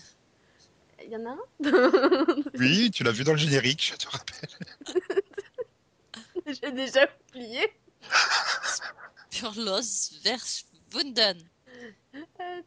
Il 1.05 1.11
y 1.11 1.17
en 1.17 1.27
a 1.27 1.31
un? 1.31 1.39
Oui, 2.59 2.91
tu 2.91 3.03
l'as 3.03 3.11
vu 3.13 3.25
dans 3.25 3.33
le 3.33 3.39
générique, 3.39 3.93
je 3.93 3.97
te 3.97 4.09
rappelle. 4.09 4.49
J'ai 6.47 6.73
déjà 6.73 7.07
oublié. 7.31 7.73
Für 9.31 9.53
los 9.57 10.11
Verschwunden. 10.23 11.39
Ça 12.13 12.21
fait- 12.37 12.65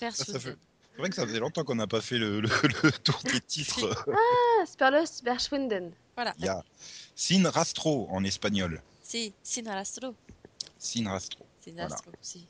Verschwunden. 0.00 0.56
C'est 0.94 0.98
vrai 0.98 1.08
que 1.10 1.16
ça 1.16 1.26
faisait 1.26 1.38
longtemps 1.40 1.64
qu'on 1.64 1.74
n'a 1.74 1.86
pas 1.86 2.00
fait 2.00 2.18
le, 2.18 2.40
le- 2.40 2.48
le 2.82 2.92
tour 2.92 3.18
des 3.24 3.40
titres. 3.40 4.04
Ah, 4.08 4.66
Sperlos 4.66 5.22
Verschwinden. 5.24 5.92
Voilà. 6.16 6.34
Il 6.38 6.44
y 6.44 6.48
a 6.48 6.62
Sin 7.16 7.48
Rastro 7.48 8.08
en 8.10 8.24
espagnol. 8.24 8.82
Si, 9.12 9.34
Sinalastro. 9.42 10.14
Sin 10.78 11.06
Rastro. 11.06 11.44
Sinalastro, 11.62 12.12
si. 12.22 12.46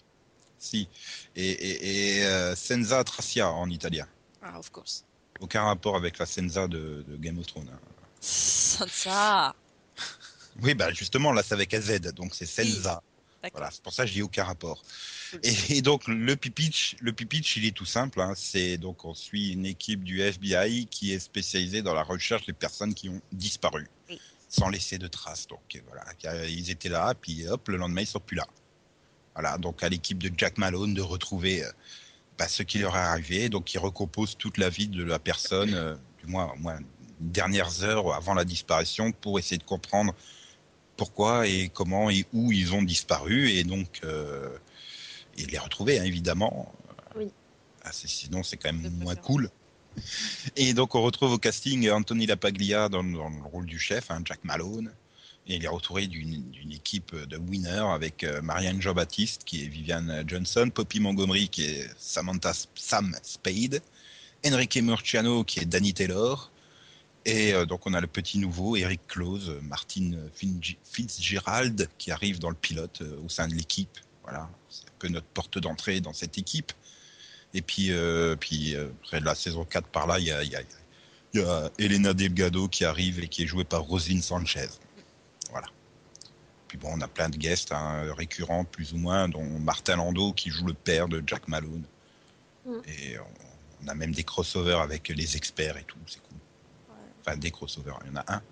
Si. 0.60 0.88
Et, 1.34 1.50
et, 1.50 2.18
et 2.18 2.24
euh, 2.24 2.54
Senza 2.54 3.02
Tracia 3.02 3.50
en 3.50 3.68
italien. 3.68 4.06
Ah, 4.40 4.60
of 4.60 4.70
course. 4.70 5.04
Aucun 5.40 5.64
rapport 5.64 5.96
avec 5.96 6.18
la 6.18 6.26
Senza 6.26 6.68
de, 6.68 7.04
de 7.08 7.16
Game 7.16 7.36
of 7.40 7.48
Thrones. 7.48 7.68
hein. 7.68 7.80
Sansa. 8.20 9.56
Oui, 10.62 10.74
bah 10.74 10.92
justement, 10.92 11.32
là 11.32 11.42
c'est 11.42 11.54
avec 11.54 11.72
un 11.74 11.80
Z, 11.80 12.12
donc 12.12 12.34
c'est 12.34 12.46
Senza. 12.46 13.02
Voilà, 13.52 13.70
c'est 13.72 13.82
pour 13.82 13.92
ça 13.92 14.02
que 14.04 14.08
je 14.10 14.12
dis 14.12 14.22
aucun 14.22 14.44
rapport. 14.44 14.84
Et, 15.42 15.78
et 15.78 15.82
donc 15.82 16.06
le 16.06 16.36
pitch, 16.36 16.94
le 17.00 17.12
pitch, 17.12 17.56
il 17.56 17.64
est 17.64 17.74
tout 17.74 17.86
simple. 17.86 18.20
Hein. 18.20 18.34
C'est 18.36 18.76
donc 18.76 19.04
on 19.06 19.14
suit 19.14 19.52
une 19.52 19.64
équipe 19.66 20.04
du 20.04 20.20
FBI 20.20 20.86
qui 20.86 21.12
est 21.12 21.18
spécialisée 21.18 21.82
dans 21.82 21.94
la 21.94 22.04
recherche 22.04 22.44
des 22.46 22.52
personnes 22.52 22.94
qui 22.94 23.08
ont 23.08 23.20
disparu, 23.32 23.88
Oui. 24.10 24.20
Sans 24.52 24.68
laisser 24.68 24.98
de 24.98 25.08
traces. 25.08 25.48
Donc 25.48 25.60
euh, 25.74 25.80
voilà, 25.88 26.04
ils 26.46 26.70
étaient 26.70 26.90
là, 26.90 27.14
puis 27.20 27.48
hop, 27.48 27.68
le 27.68 27.78
lendemain 27.78 28.02
ils 28.02 28.06
sont 28.06 28.20
plus 28.20 28.36
là. 28.36 28.46
Voilà, 29.34 29.56
donc 29.56 29.82
à 29.82 29.88
l'équipe 29.88 30.18
de 30.18 30.30
Jack 30.36 30.58
Malone 30.58 30.92
de 30.92 31.00
retrouver 31.00 31.64
euh, 31.64 31.70
bah, 32.38 32.46
ce 32.48 32.62
qui 32.62 32.78
leur 32.78 32.94
est 32.94 33.00
arrivé. 33.00 33.48
Donc 33.48 33.72
ils 33.72 33.78
recomposent 33.78 34.36
toute 34.36 34.58
la 34.58 34.68
vie 34.68 34.88
de 34.88 35.02
la 35.02 35.18
personne, 35.18 35.72
euh, 35.74 35.96
du 36.22 36.26
moins, 36.26 36.54
moins 36.58 36.78
dernières 37.18 37.82
heures 37.82 38.12
avant 38.14 38.34
la 38.34 38.44
disparition, 38.44 39.10
pour 39.10 39.38
essayer 39.38 39.58
de 39.58 39.64
comprendre 39.64 40.14
pourquoi 40.98 41.46
et 41.46 41.70
comment 41.70 42.10
et 42.10 42.26
où 42.34 42.52
ils 42.52 42.74
ont 42.74 42.82
disparu 42.82 43.48
et 43.48 43.64
donc 43.64 44.00
euh, 44.04 44.50
et 45.38 45.46
les 45.46 45.58
retrouver 45.58 45.98
hein, 45.98 46.04
évidemment. 46.04 46.70
Oui. 47.16 47.28
Ah, 47.84 47.90
sinon 47.92 48.42
c'est 48.42 48.58
quand 48.58 48.72
même 48.72 48.92
moins 48.98 49.16
cool. 49.16 49.50
Et 50.56 50.74
donc 50.74 50.94
on 50.94 51.02
retrouve 51.02 51.32
au 51.32 51.38
casting 51.38 51.90
Anthony 51.90 52.26
Lapaglia 52.26 52.88
dans, 52.88 53.04
dans 53.04 53.28
le 53.28 53.42
rôle 53.44 53.66
du 53.66 53.78
chef, 53.78 54.10
hein, 54.10 54.22
Jack 54.24 54.44
Malone. 54.44 54.92
Et 55.48 55.56
il 55.56 55.64
est 55.64 55.68
entouré 55.68 56.06
d'une 56.06 56.70
équipe 56.70 57.16
de 57.16 57.36
winners 57.36 57.92
avec 57.92 58.22
euh, 58.22 58.40
Marianne 58.42 58.80
Jean-Baptiste 58.80 59.42
qui 59.44 59.64
est 59.64 59.66
Viviane 59.66 60.22
Johnson, 60.26 60.70
Poppy 60.72 61.00
Montgomery 61.00 61.48
qui 61.48 61.64
est 61.64 61.90
Samantha 61.98 62.52
Sam 62.76 63.16
Spade, 63.22 63.82
Enrique 64.46 64.76
Murciano 64.76 65.42
qui 65.42 65.58
est 65.58 65.64
Danny 65.64 65.94
Taylor, 65.94 66.52
et 67.24 67.54
euh, 67.54 67.66
donc 67.66 67.86
on 67.86 67.94
a 67.94 68.00
le 68.00 68.06
petit 68.06 68.38
nouveau 68.38 68.76
Eric 68.76 69.00
Close, 69.06 69.56
Martin 69.62 70.12
Fitzgerald 70.34 71.88
qui 71.98 72.10
arrive 72.10 72.38
dans 72.38 72.50
le 72.50 72.56
pilote 72.56 73.00
euh, 73.02 73.20
au 73.24 73.28
sein 73.28 73.46
de 73.46 73.54
l'équipe. 73.54 73.98
Voilà, 74.22 74.48
c'est 74.68 74.86
un 74.88 74.92
peu 74.98 75.08
notre 75.08 75.26
porte 75.26 75.58
d'entrée 75.58 76.00
dans 76.00 76.12
cette 76.12 76.38
équipe. 76.38 76.72
Et 77.54 77.62
puis, 77.62 77.92
euh, 77.92 78.36
puis 78.36 78.74
euh, 78.74 78.88
après 79.02 79.20
la 79.20 79.34
saison 79.34 79.64
4 79.64 79.86
par 79.88 80.06
là, 80.06 80.18
il 80.18 80.26
y 80.26 80.32
a, 80.32 80.42
il 80.42 80.50
y, 80.50 80.56
a, 80.56 80.60
il 81.34 81.40
y 81.40 81.44
a 81.44 81.70
Elena 81.78 82.14
Delgado 82.14 82.68
qui 82.68 82.84
arrive 82.84 83.20
et 83.20 83.28
qui 83.28 83.42
est 83.42 83.46
jouée 83.46 83.64
par 83.64 83.82
Rosine 83.82 84.22
Sanchez. 84.22 84.68
Voilà. 85.50 85.66
Puis 86.68 86.78
bon, 86.78 86.88
on 86.92 87.00
a 87.02 87.08
plein 87.08 87.28
de 87.28 87.36
guests 87.36 87.72
hein, 87.72 88.12
récurrents 88.16 88.64
plus 88.64 88.94
ou 88.94 88.96
moins, 88.96 89.28
dont 89.28 89.44
Martin 89.44 89.96
Landau 89.96 90.32
qui 90.32 90.50
joue 90.50 90.66
le 90.66 90.74
père 90.74 91.08
de 91.08 91.22
Jack 91.26 91.48
Malone. 91.48 91.84
Mm. 92.64 92.72
Et 92.86 93.18
on, 93.18 93.84
on 93.84 93.88
a 93.88 93.94
même 93.94 94.12
des 94.12 94.24
crossovers 94.24 94.80
avec 94.80 95.08
les 95.08 95.36
experts 95.36 95.76
et 95.76 95.84
tout, 95.84 95.98
c'est 96.06 96.22
cool. 96.22 96.38
Ouais. 96.88 96.94
Enfin, 97.20 97.36
des 97.36 97.50
crossovers, 97.50 97.98
il 98.04 98.12
y 98.12 98.12
en 98.12 98.20
a 98.20 98.34
un. 98.34 98.42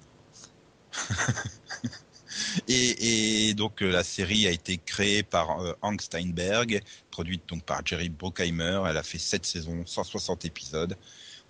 et, 2.68 3.48
et 3.48 3.54
donc 3.54 3.82
euh, 3.82 3.90
la 3.90 4.02
série 4.02 4.46
a 4.46 4.50
été 4.50 4.78
créée 4.78 5.22
par 5.22 5.60
euh, 5.60 5.72
Hank 5.82 6.02
Steinberg, 6.02 6.82
produite 7.20 7.46
donc 7.50 7.62
par 7.64 7.84
Jerry 7.84 8.08
Bruckheimer. 8.08 8.80
Elle 8.88 8.96
a 8.96 9.02
fait 9.02 9.18
7 9.18 9.44
saisons, 9.44 9.84
160 9.84 10.46
épisodes. 10.46 10.96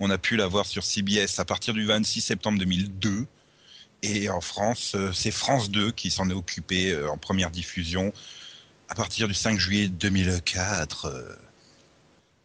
On 0.00 0.10
a 0.10 0.18
pu 0.18 0.34
la 0.34 0.48
voir 0.48 0.66
sur 0.66 0.82
CBS 0.82 1.38
à 1.38 1.44
partir 1.44 1.74
du 1.74 1.84
26 1.86 2.22
septembre 2.22 2.58
2002. 2.58 3.24
Et 4.02 4.28
en 4.30 4.40
France, 4.40 4.96
euh, 4.96 5.12
c'est 5.12 5.30
France 5.30 5.70
2 5.70 5.92
qui 5.92 6.10
s'en 6.10 6.28
est 6.28 6.34
occupé 6.34 6.90
euh, 6.90 7.08
en 7.08 7.18
première 7.18 7.52
diffusion 7.52 8.12
à 8.88 8.96
partir 8.96 9.28
du 9.28 9.34
5 9.34 9.60
juillet 9.60 9.86
2004. 9.88 11.04
euh. 11.06 11.36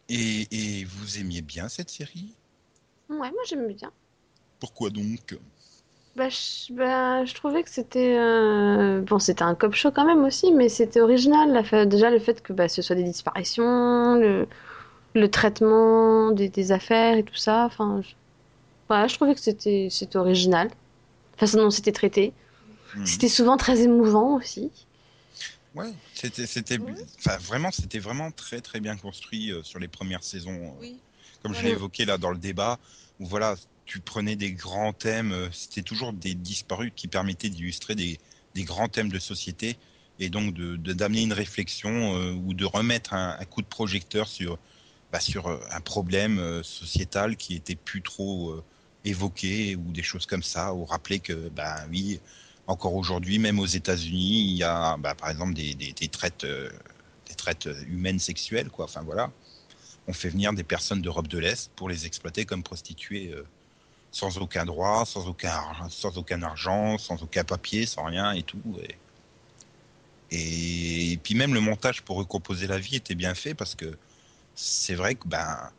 Et, 0.08 0.46
et 0.52 0.84
vous 0.84 1.18
aimiez 1.18 1.42
bien 1.42 1.68
cette 1.68 1.90
série? 1.90 2.32
Ouais, 3.08 3.32
moi 3.32 3.42
j'aime 3.48 3.66
bien. 3.72 3.90
Pourquoi 4.60 4.90
donc? 4.90 5.36
Bah 6.16 6.28
je, 6.30 6.72
bah, 6.72 7.24
je 7.26 7.34
trouvais 7.34 7.62
que 7.62 7.68
c'était 7.70 8.16
euh, 8.18 9.02
bon, 9.02 9.18
c'était 9.18 9.42
un 9.42 9.54
cop 9.54 9.74
show 9.74 9.90
quand 9.90 10.06
même 10.06 10.24
aussi, 10.24 10.50
mais 10.52 10.68
c'était 10.70 11.00
original. 11.00 11.52
La 11.52 11.62
fa- 11.62 11.84
déjà 11.84 12.10
le 12.10 12.18
fait 12.18 12.42
que 12.42 12.52
bah, 12.54 12.68
ce 12.68 12.80
soit 12.80 12.96
des 12.96 13.02
disparitions, 13.02 14.14
le, 14.16 14.48
le 15.14 15.30
traitement 15.30 16.30
des, 16.32 16.48
des 16.48 16.72
affaires 16.72 17.18
et 17.18 17.22
tout 17.24 17.34
ça. 17.36 17.66
Enfin, 17.66 18.00
je... 18.02 18.10
voilà, 18.88 19.08
je 19.08 19.14
trouvais 19.16 19.34
que 19.34 19.40
c'était 19.40 19.88
c'était 19.90 20.18
original. 20.18 20.70
Enfin, 21.36 21.46
sinon 21.46 21.70
c'était 21.70 21.92
traité. 21.92 22.32
Hmm. 22.94 23.04
C'était 23.04 23.28
souvent 23.28 23.56
très 23.58 23.82
émouvant 23.82 24.36
aussi. 24.36 24.70
Ouais, 25.74 25.92
c'était, 26.14 26.46
c'était, 26.46 26.78
vraiment, 27.40 27.70
c'était 27.70 27.98
vraiment 27.98 28.30
très 28.30 28.62
très 28.62 28.80
bien 28.80 28.96
construit 28.96 29.52
euh, 29.52 29.62
sur 29.62 29.78
les 29.78 29.88
premières 29.88 30.24
saisons. 30.24 30.52
euh, 30.52 30.80
Oui. 30.80 30.98
Comme 31.42 31.52
je 31.52 31.58
Ouais. 31.58 31.64
l'ai 31.66 31.72
évoqué 31.72 32.06
là 32.06 32.16
dans 32.16 32.30
le 32.30 32.38
débat, 32.38 32.78
où 33.20 33.26
voilà, 33.26 33.54
tu 33.86 34.00
prenais 34.00 34.36
des 34.36 34.52
grands 34.52 34.92
thèmes, 34.92 35.32
euh, 35.32 35.48
c'était 35.52 35.82
toujours 35.82 36.12
des 36.12 36.34
disparus 36.34 36.92
qui 36.94 37.06
permettaient 37.08 37.48
d'illustrer 37.48 37.94
des, 37.94 38.18
des 38.54 38.64
grands 38.64 38.88
thèmes 38.88 39.10
de 39.10 39.18
société 39.20 39.76
et 40.18 40.28
donc 40.28 40.54
de, 40.54 40.76
de- 40.76 40.92
d'amener 40.92 41.22
une 41.22 41.32
réflexion 41.32 42.16
euh, 42.16 42.32
ou 42.32 42.52
de 42.52 42.64
remettre 42.64 43.14
un, 43.14 43.38
coup 43.44 43.62
de 43.62 43.66
projecteur 43.66 44.26
sur, 44.26 44.58
bah, 45.12 45.20
sur 45.20 45.46
euh, 45.46 45.60
un 45.70 45.80
problème 45.80 46.62
sociétal 46.64 47.36
qui 47.36 47.54
était 47.54 47.76
plus 47.76 48.02
trop 48.02 48.60
évoqué 49.04 49.76
ou 49.76 49.92
des 49.92 50.02
choses 50.02 50.26
comme 50.26 50.42
ça, 50.42 50.74
ou 50.74 50.84
rappeler 50.84 51.20
que, 51.20 51.48
bah 51.50 51.86
oui, 51.90 52.20
encore 52.66 52.94
aujourd'hui, 52.94 53.38
même 53.38 53.60
aux 53.60 53.66
États-Unis, 53.66 54.50
il 54.50 54.56
y 54.56 54.64
a, 54.64 54.96
bah, 54.96 55.14
par 55.14 55.30
exemple, 55.30 55.54
des, 55.54 55.74
des, 55.74 55.92
des 55.92 56.08
traites, 56.08 56.44
des 56.44 57.34
traites 57.36 57.68
humaines 57.86 58.18
sexuelles, 58.18 58.68
quoi. 58.68 58.86
Enfin 58.86 59.02
voilà, 59.02 59.30
on 60.08 60.12
fait 60.12 60.28
venir 60.28 60.52
des 60.52 60.64
personnes 60.64 61.02
d'Europe 61.02 61.28
de 61.28 61.38
l'Est 61.38 61.70
pour 61.76 61.88
les 61.88 62.06
exploiter 62.06 62.44
comme 62.44 62.64
prostituées, 62.64 63.32
sans 64.16 64.38
aucun 64.38 64.64
droit, 64.64 65.04
sans 65.04 65.28
aucun, 65.28 65.62
sans 65.90 66.16
aucun 66.16 66.40
argent, 66.42 66.96
sans 66.96 67.22
aucun 67.22 67.44
papier, 67.44 67.84
sans 67.84 68.04
rien 68.04 68.32
et 68.32 68.42
tout. 68.42 68.62
Et, 70.30 71.12
et 71.12 71.16
puis 71.18 71.34
même 71.34 71.52
le 71.52 71.60
montage 71.60 72.00
pour 72.02 72.16
recomposer 72.16 72.66
la 72.66 72.78
vie 72.78 72.96
était 72.96 73.14
bien 73.14 73.34
fait 73.34 73.54
parce 73.54 73.74
que 73.74 73.98
c'est 74.54 74.94
vrai 74.94 75.16
que 75.16 75.28
ben 75.28 75.70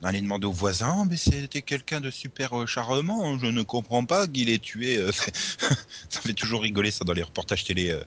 on 0.00 0.06
allait 0.06 0.20
demander 0.20 0.46
aux 0.46 0.52
voisins, 0.52 1.04
mais 1.08 1.16
c'était 1.16 1.62
quelqu'un 1.62 2.00
de 2.00 2.10
super 2.10 2.60
euh, 2.60 2.66
charmant, 2.66 3.38
je 3.38 3.46
ne 3.46 3.62
comprends 3.62 4.04
pas 4.04 4.28
qu'il 4.28 4.50
ait 4.50 4.58
tué. 4.58 4.98
euh, 4.98 5.10
ça 6.08 6.20
fait 6.20 6.34
toujours 6.34 6.62
rigoler 6.62 6.92
ça 6.92 7.04
dans 7.04 7.12
les 7.14 7.22
reportages 7.24 7.64
télé. 7.64 7.98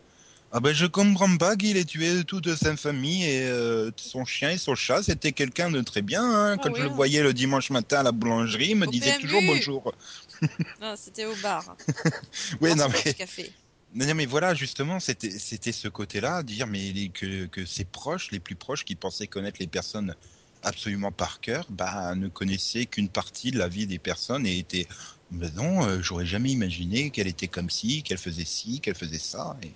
Ah 0.58 0.60
ben 0.60 0.74
je 0.74 0.88
comprends 0.88 1.38
pas 1.38 1.56
qu'il 1.56 1.78
ait 1.78 1.86
tué 1.86 2.24
toute 2.26 2.56
sa 2.56 2.76
famille 2.76 3.24
et 3.24 3.44
euh, 3.44 3.92
son 3.96 4.26
chien 4.26 4.50
et 4.50 4.58
son 4.58 4.74
chat, 4.74 5.04
c'était 5.04 5.32
quelqu'un 5.32 5.70
de 5.70 5.82
très 5.82 6.02
bien. 6.02 6.24
hein. 6.24 6.58
Ah 6.58 6.62
Quand 6.64 6.72
oui, 6.74 6.80
je 6.80 6.86
le 6.86 6.90
voyais 6.90 7.22
le 7.22 7.32
dimanche 7.32 7.70
matin 7.70 8.00
à 8.00 8.04
la 8.04 8.12
boulangerie, 8.12 8.70
il 8.70 8.76
me 8.76 8.88
Au 8.88 8.92
disait 8.92 9.12
PMU. 9.12 9.22
toujours 9.22 9.44
bonjour. 9.44 9.94
Non, 10.82 10.96
c'était 10.98 11.26
au 11.26 11.36
bar. 11.36 11.76
Oui, 12.62 12.74
non 12.76 12.88
mais, 12.90 13.14
café. 13.14 13.52
non, 13.94 14.16
mais 14.16 14.26
voilà, 14.26 14.56
justement, 14.56 15.00
c'était 15.00 15.30
c'était 15.38 15.72
ce 15.72 15.88
côté-là, 15.90 16.42
dire 16.42 16.66
mais 16.66 16.92
les- 16.92 17.10
que, 17.10 17.46
que 17.46 17.64
ses 17.66 17.86
proches, 17.86 18.32
les 18.32 18.40
plus 18.40 18.56
proches, 18.56 18.84
qui 18.84 18.96
pensaient 18.96 19.28
connaître 19.28 19.58
les 19.60 19.68
personnes 19.68 20.16
absolument 20.64 21.12
par 21.12 21.40
cœur, 21.40 21.66
bah, 21.70 22.16
ne 22.16 22.30
connaissaient 22.30 22.88
qu'une 22.88 23.10
partie 23.10 23.52
de 23.52 23.60
la 23.60 23.68
vie 23.68 23.86
des 23.86 24.00
personnes 24.00 24.48
et 24.48 24.58
étaient, 24.58 24.88
mais 25.32 25.52
non, 25.52 25.86
euh, 25.86 26.02
j'aurais 26.02 26.26
jamais 26.26 26.52
imaginé 26.52 27.12
qu'elle 27.12 27.28
était 27.28 27.48
comme 27.48 27.70
ci, 27.70 28.02
qu'elle 28.02 28.18
faisait 28.18 28.46
ci, 28.46 28.82
qu'elle 28.82 28.96
faisait 28.96 29.20
ça. 29.20 29.56
Et, 29.62 29.72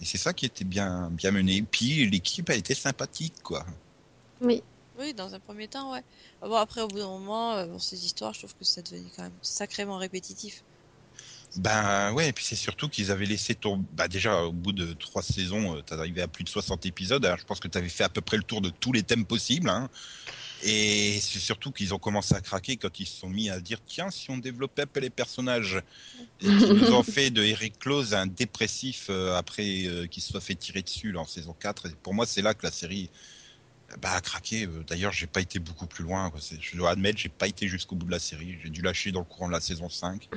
et 0.00 0.04
c'est 0.04 0.18
ça 0.18 0.32
qui 0.32 0.46
était 0.46 0.64
bien, 0.64 1.10
bien 1.10 1.30
mené. 1.30 1.62
Puis 1.62 2.08
l'équipe 2.08 2.48
a 2.50 2.54
été 2.54 2.74
sympathique, 2.74 3.34
quoi. 3.42 3.64
Oui. 4.40 4.62
Oui, 4.98 5.12
dans 5.12 5.34
un 5.34 5.40
premier 5.40 5.66
temps, 5.66 5.92
ouais. 5.92 6.02
Ah 6.40 6.48
Bon, 6.48 6.56
après, 6.56 6.80
au 6.80 6.88
bout 6.88 6.98
d'un 6.98 7.08
moment, 7.08 7.54
euh, 7.54 7.66
bon, 7.66 7.78
ces 7.78 8.04
histoires, 8.04 8.32
je 8.32 8.40
trouve 8.40 8.54
que 8.54 8.64
ça 8.64 8.80
devenait 8.80 9.10
quand 9.16 9.24
même 9.24 9.32
sacrément 9.42 9.96
répétitif. 9.96 10.62
Ben 11.56 12.12
ouais, 12.12 12.28
et 12.28 12.32
puis 12.32 12.44
c'est 12.44 12.56
surtout 12.56 12.88
qu'ils 12.88 13.10
avaient 13.10 13.26
laissé 13.26 13.54
tomber. 13.54 13.84
Bah 13.92 14.08
déjà, 14.08 14.42
au 14.42 14.52
bout 14.52 14.72
de 14.72 14.92
trois 14.94 15.22
saisons, 15.22 15.76
euh, 15.76 15.82
t'es 15.82 15.94
arrivé 15.94 16.20
à 16.20 16.28
plus 16.28 16.42
de 16.42 16.48
60 16.48 16.84
épisodes. 16.86 17.24
Alors 17.24 17.38
je 17.38 17.44
pense 17.44 17.60
que 17.60 17.68
t'avais 17.68 17.88
fait 17.88 18.04
à 18.04 18.08
peu 18.08 18.20
près 18.20 18.36
le 18.36 18.42
tour 18.42 18.60
de 18.60 18.70
tous 18.70 18.92
les 18.92 19.04
thèmes 19.04 19.24
possibles. 19.24 19.68
Hein. 19.68 19.88
Et 20.62 21.18
c'est 21.20 21.38
surtout 21.38 21.72
qu'ils 21.72 21.92
ont 21.92 21.98
commencé 21.98 22.34
à 22.34 22.40
craquer 22.40 22.76
quand 22.76 23.00
ils 23.00 23.06
se 23.06 23.18
sont 23.20 23.28
mis 23.28 23.50
à 23.50 23.60
dire 23.60 23.78
tiens, 23.86 24.10
si 24.10 24.30
on 24.30 24.38
développait 24.38 24.82
un 24.82 24.86
peu 24.86 25.00
les 25.00 25.10
personnages. 25.10 25.82
Qu'ils 26.38 26.56
nous 26.56 26.92
ont 26.92 27.02
fait 27.02 27.30
de 27.30 27.42
Eric 27.42 27.78
Close 27.78 28.14
un 28.14 28.26
dépressif 28.26 29.08
euh, 29.10 29.36
après 29.36 29.86
euh, 29.86 30.06
qu'il 30.06 30.22
se 30.22 30.30
soit 30.30 30.40
fait 30.40 30.54
tirer 30.54 30.82
dessus 30.82 31.14
en 31.16 31.26
saison 31.26 31.54
4. 31.58 31.86
Et 31.86 31.90
pour 32.02 32.14
moi, 32.14 32.26
c'est 32.26 32.42
là 32.42 32.54
que 32.54 32.64
la 32.64 32.70
série 32.70 33.10
bah, 34.00 34.12
a 34.12 34.20
craqué. 34.20 34.66
Euh, 34.66 34.84
D'ailleurs, 34.86 35.12
j'ai 35.12 35.26
pas 35.26 35.40
été 35.40 35.58
beaucoup 35.58 35.86
plus 35.86 36.04
loin. 36.04 36.32
Je 36.60 36.76
dois 36.76 36.90
admettre, 36.90 37.18
j'ai 37.18 37.28
pas 37.28 37.46
été 37.46 37.68
jusqu'au 37.68 37.96
bout 37.96 38.06
de 38.06 38.12
la 38.12 38.18
série. 38.18 38.56
J'ai 38.62 38.70
dû 38.70 38.80
lâcher 38.80 39.12
dans 39.12 39.20
le 39.20 39.26
courant 39.26 39.48
de 39.48 39.52
la 39.52 39.60
saison 39.60 39.88
5. 39.88 40.28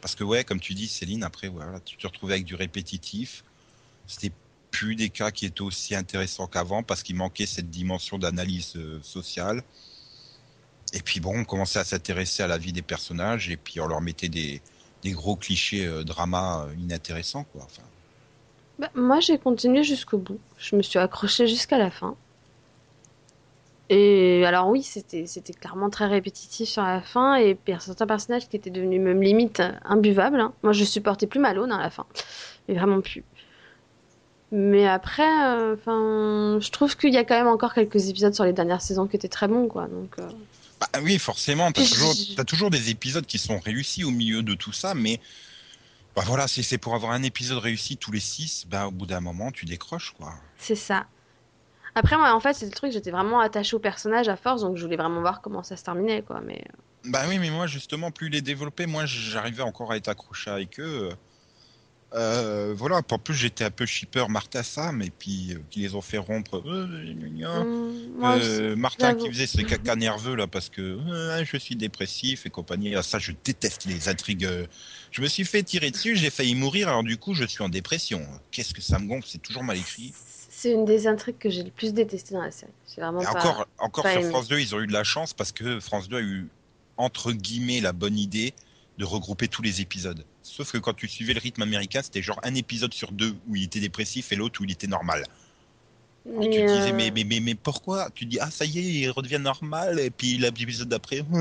Parce 0.00 0.14
que 0.14 0.24
ouais, 0.24 0.44
comme 0.44 0.60
tu 0.60 0.74
dis, 0.74 0.88
Céline, 0.88 1.22
après, 1.22 1.50
tu 1.84 1.96
te 1.96 2.06
retrouvais 2.06 2.34
avec 2.34 2.46
du 2.46 2.54
répétitif. 2.54 3.44
C'était 4.06 4.32
plus 4.80 4.96
des 4.96 5.10
cas 5.10 5.30
qui 5.30 5.44
étaient 5.44 5.60
aussi 5.60 5.94
intéressants 5.94 6.46
qu'avant 6.46 6.82
parce 6.82 7.02
qu'il 7.02 7.14
manquait 7.14 7.44
cette 7.44 7.68
dimension 7.68 8.16
d'analyse 8.16 8.76
euh, 8.76 8.98
sociale. 9.02 9.62
Et 10.94 11.02
puis 11.02 11.20
bon, 11.20 11.40
on 11.40 11.44
commençait 11.44 11.80
à 11.80 11.84
s'intéresser 11.84 12.42
à 12.42 12.46
la 12.46 12.56
vie 12.56 12.72
des 12.72 12.80
personnages 12.80 13.50
et 13.50 13.58
puis 13.58 13.78
on 13.80 13.86
leur 13.86 14.00
mettait 14.00 14.30
des, 14.30 14.62
gros 15.04 15.36
clichés 15.36 15.84
euh, 15.84 16.02
drama 16.02 16.64
euh, 16.64 16.74
inintéressants, 16.80 17.44
quoi. 17.52 17.64
Enfin, 17.64 17.82
Bah, 18.78 18.88
moi, 18.94 19.20
j'ai 19.20 19.36
continué 19.36 19.84
jusqu'au 19.84 20.16
bout. 20.16 20.40
Je 20.56 20.74
me 20.76 20.82
suis 20.82 20.98
accrochée 20.98 21.46
jusqu'à 21.46 21.76
la 21.76 21.90
fin. 21.90 22.16
Et 23.90 24.46
alors 24.46 24.68
oui, 24.68 24.82
c'était 24.82 25.26
c'était 25.26 25.52
clairement 25.52 25.90
très 25.90 26.06
répétitif 26.06 26.68
sur 26.68 26.84
la 26.84 27.02
fin 27.02 27.36
et 27.36 27.58
certains 27.80 28.06
personnages 28.06 28.48
qui 28.48 28.56
étaient 28.56 28.70
devenus 28.70 29.00
même 29.00 29.20
limite 29.20 29.62
imbuvables. 29.84 30.40
hein. 30.40 30.54
Moi, 30.62 30.72
je 30.72 30.84
supportais 30.84 31.26
plus 31.26 31.40
Malone 31.40 31.70
à 31.70 31.82
la 31.82 31.90
fin, 31.90 32.06
mais 32.66 32.76
vraiment 32.76 33.02
plus. 33.02 33.24
Mais 34.52 34.86
après, 34.86 35.44
euh, 35.44 35.74
enfin, 35.74 36.58
je 36.60 36.70
trouve 36.70 36.96
qu'il 36.96 37.12
y 37.12 37.16
a 37.16 37.24
quand 37.24 37.36
même 37.36 37.46
encore 37.46 37.72
quelques 37.72 38.08
épisodes 38.08 38.34
sur 38.34 38.44
les 38.44 38.52
dernières 38.52 38.82
saisons 38.82 39.06
qui 39.06 39.16
étaient 39.16 39.28
très 39.28 39.46
bons, 39.46 39.68
quoi. 39.68 39.86
Donc, 39.86 40.18
euh, 40.18 40.28
Bah 40.80 41.00
oui, 41.02 41.18
forcément, 41.18 41.70
t'as 41.70 41.86
toujours, 41.86 42.14
t'as 42.36 42.44
toujours 42.44 42.70
des 42.70 42.90
épisodes 42.90 43.26
qui 43.26 43.38
sont 43.38 43.60
réussis 43.60 44.02
au 44.02 44.10
milieu 44.10 44.42
de 44.42 44.54
tout 44.54 44.72
ça, 44.72 44.94
mais 44.94 45.20
bah 46.16 46.22
voilà, 46.26 46.48
si 46.48 46.64
c'est 46.64 46.78
pour 46.78 46.94
avoir 46.96 47.12
un 47.12 47.22
épisode 47.22 47.58
réussi 47.58 47.96
tous 47.96 48.10
les 48.10 48.20
six, 48.20 48.66
bah 48.68 48.88
au 48.88 48.90
bout 48.90 49.06
d'un 49.06 49.20
moment, 49.20 49.52
tu 49.52 49.66
décroches, 49.66 50.14
quoi. 50.18 50.34
c'est 50.58 50.74
ça. 50.74 51.06
Après, 51.94 52.16
moi, 52.16 52.32
en 52.34 52.40
fait, 52.40 52.54
c'est 52.54 52.66
le 52.66 52.72
truc, 52.72 52.92
j'étais 52.92 53.10
vraiment 53.10 53.40
attachée 53.40 53.76
au 53.76 53.80
personnage 53.80 54.28
à 54.28 54.36
force, 54.36 54.62
donc 54.62 54.76
je 54.76 54.82
voulais 54.82 54.96
vraiment 54.96 55.20
voir 55.20 55.40
comment 55.40 55.62
ça 55.62 55.76
se 55.76 55.84
terminait, 55.84 56.22
quoi. 56.22 56.40
Mais 56.40 56.64
euh, 56.68 57.10
Bah 57.10 57.22
oui, 57.28 57.38
mais 57.38 57.50
moi, 57.50 57.66
justement, 57.66 58.10
plus 58.10 58.28
les 58.28 58.42
développer, 58.42 58.86
moi, 58.86 59.06
j'arrivais 59.06 59.62
encore 59.62 59.92
à 59.92 59.96
être 59.96 60.08
accroché 60.08 60.50
avec 60.50 60.80
eux. 60.80 61.10
Euh, 62.14 62.74
voilà, 62.76 62.96
en 62.96 63.18
plus, 63.18 63.34
j'étais 63.34 63.64
un 63.64 63.70
peu 63.70 63.86
shipper 63.86 64.26
Martha 64.28 64.62
Sam, 64.62 65.00
et 65.00 65.10
puis, 65.10 65.52
euh, 65.52 65.58
qui 65.70 65.80
les 65.80 65.94
ont 65.94 66.00
fait 66.00 66.18
rompre. 66.18 66.62
Euh. 66.66 66.86
Euh, 68.22 68.76
Martin 68.76 69.14
qui 69.14 69.28
faisait 69.28 69.46
ses 69.46 69.64
caca 69.64 69.94
nerveux 69.94 70.34
là 70.34 70.46
parce 70.46 70.68
que 70.68 70.98
je 71.44 71.56
suis 71.56 71.76
dépressif 71.76 72.46
et 72.46 72.50
compagnie. 72.50 72.94
Ah, 72.96 73.02
ça, 73.02 73.18
je 73.18 73.32
déteste 73.44 73.84
les 73.84 74.08
intrigues. 74.08 74.48
Je 75.10 75.22
me 75.22 75.28
suis 75.28 75.44
fait 75.44 75.62
tirer 75.62 75.90
dessus, 75.90 76.16
j'ai 76.16 76.30
failli 76.30 76.54
mourir, 76.54 76.88
alors 76.88 77.04
du 77.04 77.16
coup, 77.16 77.34
je 77.34 77.44
suis 77.44 77.62
en 77.62 77.68
dépression. 77.68 78.26
Qu'est-ce 78.50 78.74
que 78.74 78.82
ça 78.82 78.98
me 78.98 79.06
gonfle, 79.06 79.28
c'est 79.30 79.42
toujours 79.42 79.62
mal 79.62 79.76
écrit. 79.76 80.12
C'est 80.50 80.72
une 80.72 80.84
des 80.84 81.06
intrigues 81.06 81.38
que 81.38 81.48
j'ai 81.48 81.62
le 81.62 81.70
plus 81.70 81.94
détesté 81.94 82.34
dans 82.34 82.42
la 82.42 82.50
série. 82.50 82.72
Vraiment 82.96 83.22
pas. 83.22 83.30
encore, 83.30 83.66
encore 83.78 84.04
pas 84.04 84.12
sur 84.12 84.20
aimé. 84.20 84.30
France 84.30 84.48
2, 84.48 84.58
ils 84.58 84.74
ont 84.74 84.80
eu 84.80 84.86
de 84.86 84.92
la 84.92 85.04
chance 85.04 85.32
parce 85.32 85.52
que 85.52 85.80
France 85.80 86.08
2 86.08 86.16
a 86.16 86.20
eu 86.20 86.48
entre 86.96 87.32
guillemets 87.32 87.80
la 87.80 87.92
bonne 87.92 88.18
idée 88.18 88.52
de 88.98 89.04
regrouper 89.04 89.48
tous 89.48 89.62
les 89.62 89.80
épisodes. 89.80 90.24
Sauf 90.50 90.72
que 90.72 90.78
quand 90.78 90.94
tu 90.94 91.06
suivais 91.06 91.32
le 91.32 91.38
rythme 91.38 91.62
américain, 91.62 92.02
c'était 92.02 92.22
genre 92.22 92.40
un 92.42 92.56
épisode 92.56 92.92
sur 92.92 93.12
deux 93.12 93.36
où 93.46 93.54
il 93.54 93.62
était 93.64 93.78
dépressif 93.78 94.32
et 94.32 94.36
l'autre 94.36 94.60
où 94.60 94.64
il 94.64 94.72
était 94.72 94.88
normal. 94.88 95.24
Et 96.26 96.30
Mais, 96.38 96.48
tu 96.48 96.60
te 96.64 96.72
disais, 96.72 96.90
euh, 96.90 96.96
mais, 96.96 97.12
mais, 97.12 97.22
mais, 97.22 97.38
mais 97.38 97.54
pourquoi? 97.54 98.10
Tu 98.10 98.26
dis, 98.26 98.40
ah, 98.40 98.50
ça 98.50 98.64
y 98.64 98.78
est, 98.80 98.82
il 98.82 99.10
redevient 99.10 99.38
normal, 99.38 100.00
et 100.00 100.10
puis 100.10 100.38
l'épisode 100.38 100.88
d'après, 100.88 101.24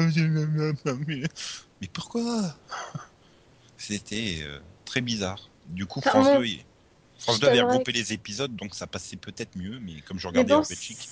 mais 1.81 1.87
pourquoi? 1.91 2.55
C'était 3.77 4.41
euh, 4.43 4.59
très 4.85 5.01
bizarre. 5.01 5.49
Du 5.65 5.87
coup, 5.87 6.01
France 6.01 6.27
bon, 6.27 6.39
2, 6.39 6.45
il- 6.45 6.65
France 7.17 7.37
je 7.37 7.41
2 7.41 7.47
avait 7.47 7.61
regroupé 7.61 7.91
les 7.91 8.13
épisodes, 8.13 8.55
donc 8.55 8.75
ça 8.75 8.85
passait 8.85 9.17
peut-être 9.17 9.55
mieux, 9.55 9.79
mais 9.79 10.01
comme 10.01 10.19
je 10.19 10.27
regardais 10.27 10.53
en 10.53 10.61
Belgique, 10.61 11.09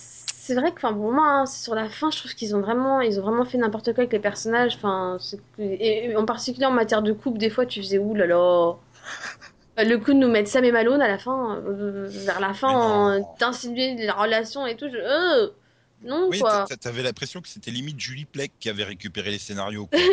c'est 0.48 0.56
vrai 0.56 0.72
que, 0.72 0.78
enfin, 0.78 0.94
pour 0.94 1.12
moi, 1.12 1.28
hein, 1.42 1.46
c'est 1.46 1.64
sur 1.64 1.76
la 1.76 1.90
fin, 1.90 2.12
je 2.12 2.20
trouve 2.20 2.34
qu'ils 2.36 2.56
ont 2.56 2.62
vraiment, 2.62 3.02
ils 3.02 3.20
ont 3.20 3.24
vraiment 3.24 3.46
fait 3.46 3.58
n'importe 3.58 3.94
quoi 3.94 4.04
avec 4.04 4.14
les 4.14 4.20
personnages. 4.20 4.76
Enfin, 4.76 5.18
c'est- 5.20 5.42
et, 5.60 6.12
et 6.12 6.16
en 6.16 6.26
particulier 6.26 6.66
en 6.66 6.72
matière 6.72 7.02
de 7.04 7.14
couple, 7.14 7.38
des 7.40 7.50
fois, 7.50 7.66
tu 7.66 7.82
faisais 7.82 7.98
ouh 8.00 8.16
là 8.16 8.26
là. 8.28 8.76
Le 9.78 9.98
coup 9.98 10.14
de 10.14 10.18
nous 10.20 10.28
mettre 10.28 10.50
Sam 10.50 10.64
et 10.66 10.72
Malone 10.72 11.02
à 11.02 11.08
la 11.08 11.18
fin, 11.20 11.58
euh, 11.68 12.10
vers 12.26 12.40
la 12.40 12.54
fin, 12.54 12.70
en- 12.72 13.36
d'insinuer 13.40 13.96
la 14.06 14.14
relation 14.14 14.66
et 14.66 14.76
tout, 14.76 14.90
je... 14.90 14.98
euh, 14.98 15.50
non 16.04 16.30
oui, 16.30 16.40
quoi. 16.40 16.68
t'a- 16.68 16.78
t'avais 16.78 17.04
l'impression 17.04 17.42
que 17.42 17.48
c'était 17.50 17.72
limite 17.72 18.00
Julie 18.00 18.26
Plec 18.26 18.54
qui 18.60 18.70
avait 18.70 18.84
récupéré 18.84 19.32
les 19.32 19.40
scénarios. 19.40 19.88
quoi. 19.94 20.04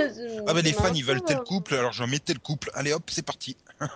Ah 0.46 0.54
bah 0.54 0.62
les 0.62 0.72
fans 0.72 0.92
ils 0.92 1.04
veulent 1.04 1.22
tel 1.22 1.40
euh, 1.40 1.44
couple, 1.44 1.74
alors 1.74 1.92
j'en 1.92 2.06
mets 2.06 2.20
tel 2.20 2.38
couple. 2.38 2.70
Allez 2.74 2.92
hop, 2.92 3.10
c'est 3.10 3.22
parti. 3.24 3.56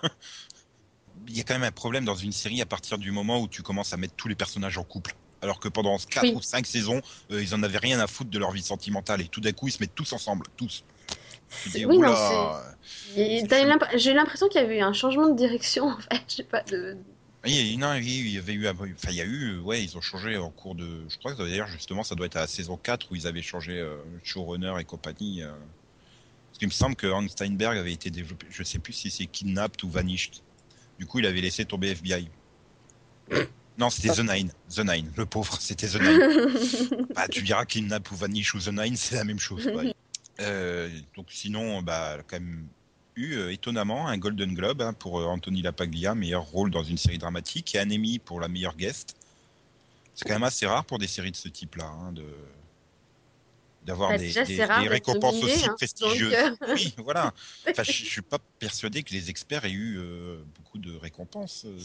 Il 1.27 1.37
y 1.37 1.39
a 1.39 1.43
quand 1.43 1.53
même 1.53 1.61
un 1.63 1.71
problème 1.71 2.03
dans 2.03 2.15
une 2.15 2.31
série 2.31 2.61
à 2.61 2.65
partir 2.65 2.97
du 2.97 3.11
moment 3.11 3.39
où 3.41 3.47
tu 3.47 3.61
commences 3.61 3.93
à 3.93 3.97
mettre 3.97 4.15
tous 4.15 4.27
les 4.27 4.35
personnages 4.35 4.79
en 4.79 4.83
couple. 4.83 5.13
Alors 5.41 5.59
que 5.59 5.69
pendant 5.69 5.97
4 5.97 6.23
Oui. 6.23 6.33
ou 6.35 6.41
5 6.41 6.65
saisons, 6.65 7.01
euh, 7.31 7.41
ils 7.41 7.55
en 7.55 7.63
avaient 7.63 7.77
rien 7.77 7.99
à 7.99 8.07
foutre 8.07 8.29
de 8.29 8.39
leur 8.39 8.51
vie 8.51 8.61
sentimentale 8.61 9.21
et 9.21 9.27
tout 9.27 9.41
d'un 9.41 9.53
coup 9.53 9.67
ils 9.67 9.71
se 9.71 9.79
mettent 9.79 9.95
tous 9.95 10.11
ensemble, 10.13 10.45
tous. 10.57 10.83
Dis, 11.67 11.85
Oui, 11.85 11.97
non, 11.97 12.13
J'ai 13.15 14.11
eu 14.11 14.13
l'impression 14.15 14.47
qu'il 14.49 14.61
y 14.61 14.63
avait 14.63 14.77
eu 14.79 14.81
un 14.81 14.93
changement 14.93 15.29
de 15.29 15.35
direction 15.35 15.85
en 15.89 15.97
fait. 15.97 16.21
Je 16.27 16.35
sais 16.35 16.43
pas 16.43 16.61
de. 16.63 16.97
Oui, 17.45 17.77
non, 17.77 17.93
il 17.95 18.29
y 18.29 18.37
avait 18.37 18.53
eu, 18.53 18.67
enfin 18.67 19.11
il 19.11 19.15
y 19.15 19.21
a 19.21 19.25
eu, 19.25 19.59
ouais, 19.59 19.81
ils 19.81 19.97
ont 19.97 20.01
changé 20.01 20.35
en 20.35 20.49
cours 20.49 20.75
de, 20.75 21.05
je 21.07 21.17
crois 21.19 21.33
que 21.33 21.41
d'ailleurs 21.41 21.67
justement 21.67 22.03
ça 22.03 22.13
doit 22.15 22.25
être 22.25 22.35
à 22.35 22.41
la 22.41 22.47
saison 22.47 22.75
4 22.75 23.07
où 23.11 23.15
ils 23.15 23.27
avaient 23.27 23.41
changé 23.41 23.79
euh, 23.79 23.95
showrunner 24.23 24.73
et 24.79 24.83
compagnie. 24.83 25.41
euh. 25.43 25.51
Parce 25.51 26.57
qu'il 26.59 26.67
me 26.67 26.73
semble 26.73 26.97
que 26.97 27.07
Hans 27.07 27.27
Steinberg 27.29 27.77
avait 27.77 27.93
été 27.93 28.09
développé, 28.09 28.45
je 28.49 28.63
sais 28.63 28.79
plus 28.79 28.91
si 28.91 29.09
c'est 29.09 29.25
Kidnapped 29.27 29.81
ou 29.85 29.89
Vanished. 29.89 30.41
Du 30.97 31.05
coup, 31.05 31.19
il 31.19 31.25
avait 31.25 31.39
laissé 31.39 31.63
tomber 31.63 31.91
FBI. 31.91 32.27
Non, 33.79 33.89
c'était 33.89 34.09
The 34.09 34.19
Nine. 34.19 34.51
The 34.69 34.79
Nine, 34.79 35.11
le 35.15 35.25
pauvre, 35.25 35.57
c'était 35.61 35.87
The 35.87 36.01
Nine. 36.01 37.05
bah, 37.15 37.29
tu 37.29 37.41
diras 37.41 37.65
Kidnap 37.65 38.11
ou 38.11 38.15
Vanish 38.15 38.53
ou 38.53 38.59
The 38.59 38.73
Nine, 38.73 38.97
c'est 38.97 39.15
la 39.15 39.23
même 39.23 39.39
chose. 39.39 39.69
quoi. 39.71 39.83
Euh, 40.41 40.89
donc 41.15 41.27
sinon, 41.29 41.81
bah, 41.81 42.17
quand 42.27 42.39
même 42.39 42.67
eu 43.15 43.35
euh, 43.35 43.53
étonnamment 43.53 44.07
un 44.07 44.17
Golden 44.17 44.53
Globe 44.53 44.81
hein, 44.81 44.93
pour 44.93 45.19
euh, 45.19 45.25
Anthony 45.25 45.61
Lapaglia, 45.61 46.13
meilleur 46.13 46.43
rôle 46.43 46.71
dans 46.71 46.83
une 46.83 46.97
série 46.97 47.17
dramatique, 47.17 47.73
et 47.73 47.79
un 47.79 47.89
Emmy 47.89 48.19
pour 48.19 48.41
la 48.41 48.49
meilleure 48.49 48.75
guest. 48.75 49.15
C'est 50.13 50.25
quand 50.27 50.33
même 50.33 50.43
assez 50.43 50.65
rare 50.65 50.83
pour 50.83 50.99
des 50.99 51.07
séries 51.07 51.31
de 51.31 51.37
ce 51.37 51.47
type-là, 51.47 51.85
hein, 51.85 52.11
de 52.11 52.25
d'avoir 53.89 54.11
Bah, 54.11 54.17
des, 54.19 54.87
récompenses 54.87 55.41
aussi 55.43 55.65
hein, 55.65 55.73
prestigieuses. 55.75 56.31
donc, 56.31 56.61
euh, 56.69 56.73
Oui, 56.75 56.93
voilà. 56.97 57.33
Enfin, 57.69 57.83
je, 57.83 57.91
je 57.91 58.05
suis 58.05 58.21
pas 58.21 58.37
persuadé 58.59 59.01
que 59.03 59.11
les 59.13 59.29
experts 59.31 59.65
aient 59.65 59.71
eu 59.71 59.97
euh, 59.97 60.43
beaucoup 60.57 60.77
de 60.77 60.95
récompenses. 60.95 61.65
euh. 61.65 61.79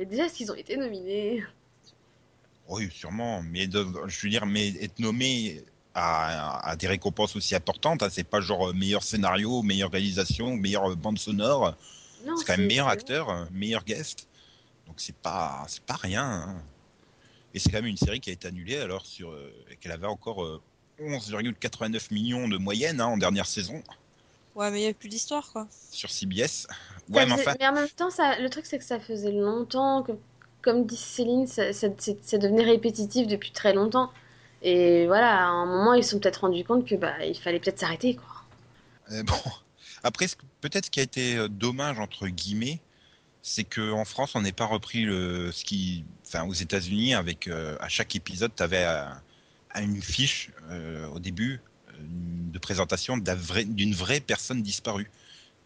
Et 0.00 0.06
déjà, 0.06 0.28
qu'ils 0.28 0.50
ont 0.50 0.54
été 0.54 0.76
nominés 0.78 1.44
Oui, 2.68 2.88
sûrement. 2.90 3.42
Mais 3.42 3.66
de- 3.66 3.86
je 4.06 4.20
veux 4.22 4.30
dire, 4.30 4.46
mais 4.46 4.68
être 4.82 4.98
nommé 4.98 5.62
à, 5.94 6.66
à 6.70 6.76
des 6.76 6.86
récompenses 6.88 7.36
aussi 7.36 7.54
importantes, 7.54 8.02
hein, 8.02 8.08
c'est 8.10 8.24
pas 8.24 8.40
genre 8.40 8.72
meilleur 8.72 9.02
scénario, 9.02 9.62
meilleure 9.62 9.90
réalisation, 9.90 10.56
meilleure 10.56 10.96
bande 10.96 11.18
sonore. 11.18 11.76
C'est 12.38 12.46
quand 12.46 12.56
même 12.56 12.66
meilleur 12.66 12.88
acteur, 12.88 13.46
meilleur 13.52 13.84
guest. 13.84 14.26
Donc 14.86 14.94
c'est 15.00 15.16
pas, 15.16 15.64
c'est 15.68 15.82
pas 15.82 15.96
rien. 15.96 16.24
hein. 16.24 16.62
Et 17.52 17.58
c'est 17.58 17.68
quand 17.70 17.78
même 17.78 17.86
une 17.86 17.96
série 17.98 18.20
qui 18.20 18.30
a 18.30 18.32
été 18.32 18.48
annulée 18.48 18.78
alors 18.78 19.04
sur 19.04 19.30
euh, 19.30 19.52
qu'elle 19.80 19.92
avait 19.92 20.06
encore 20.06 20.42
euh, 20.42 20.62
11,89 21.00 22.12
millions 22.12 22.48
de 22.48 22.56
moyenne 22.58 23.00
hein, 23.00 23.06
en 23.06 23.16
dernière 23.16 23.46
saison 23.46 23.82
Ouais, 24.54 24.70
mais 24.70 24.80
il 24.80 24.84
n'y 24.84 24.90
a 24.90 24.94
plus 24.94 25.08
d'histoire, 25.08 25.50
quoi. 25.52 25.66
sur 25.90 26.10
CBS. 26.10 26.66
Ouais, 27.08 27.26
mais 27.26 27.32
faisait- 27.32 27.48
enfin, 27.48 27.54
mais 27.58 27.66
en 27.68 27.72
même 27.72 27.88
temps, 27.88 28.10
ça... 28.10 28.38
le 28.38 28.48
truc, 28.50 28.66
c'est 28.66 28.78
que 28.78 28.84
ça 28.84 29.00
faisait 29.00 29.32
longtemps 29.32 30.02
que, 30.02 30.12
comme 30.60 30.86
dit 30.86 30.96
Céline, 30.96 31.46
ça, 31.46 31.72
ça, 31.72 31.88
c'est- 31.98 32.22
ça 32.24 32.38
devenait 32.38 32.64
répétitif 32.64 33.26
depuis 33.26 33.50
très 33.52 33.72
longtemps. 33.72 34.12
Et 34.62 35.06
voilà, 35.06 35.38
à 35.38 35.48
un 35.48 35.66
moment, 35.66 35.94
ils 35.94 36.04
se 36.04 36.10
sont 36.10 36.20
peut-être 36.20 36.42
rendus 36.42 36.64
compte 36.64 36.86
que 36.86 36.94
bah, 36.94 37.24
il 37.24 37.36
fallait 37.38 37.60
peut-être 37.60 37.78
s'arrêter, 37.80 38.14
quoi. 38.16 38.26
Euh, 39.10 39.22
bon, 39.24 39.34
après, 40.02 40.26
peut-être 40.60 40.86
ce 40.86 40.90
qui 40.90 41.00
a 41.00 41.02
été 41.02 41.36
euh, 41.36 41.48
dommage 41.48 41.98
entre 42.00 42.28
guillemets, 42.28 42.80
c'est 43.42 43.64
que 43.64 43.92
en 43.92 44.04
France, 44.04 44.34
on 44.34 44.42
n'est 44.42 44.52
pas 44.52 44.66
repris 44.66 45.02
le 45.04 45.52
ce 45.52 45.64
qui, 45.64 46.04
enfin, 46.26 46.44
aux 46.46 46.52
États-Unis, 46.54 47.14
avec 47.14 47.48
euh, 47.48 47.76
à 47.80 47.88
chaque 47.88 48.16
épisode, 48.16 48.52
tu 48.56 48.62
avais 48.62 48.84
une 49.80 50.02
fiche 50.02 50.50
euh, 50.70 51.06
au 51.08 51.18
début 51.18 51.60
euh, 51.88 51.92
de 51.98 52.58
présentation 52.58 53.16
d'une 53.16 53.94
vraie 53.94 54.20
personne 54.20 54.62
disparue, 54.62 55.10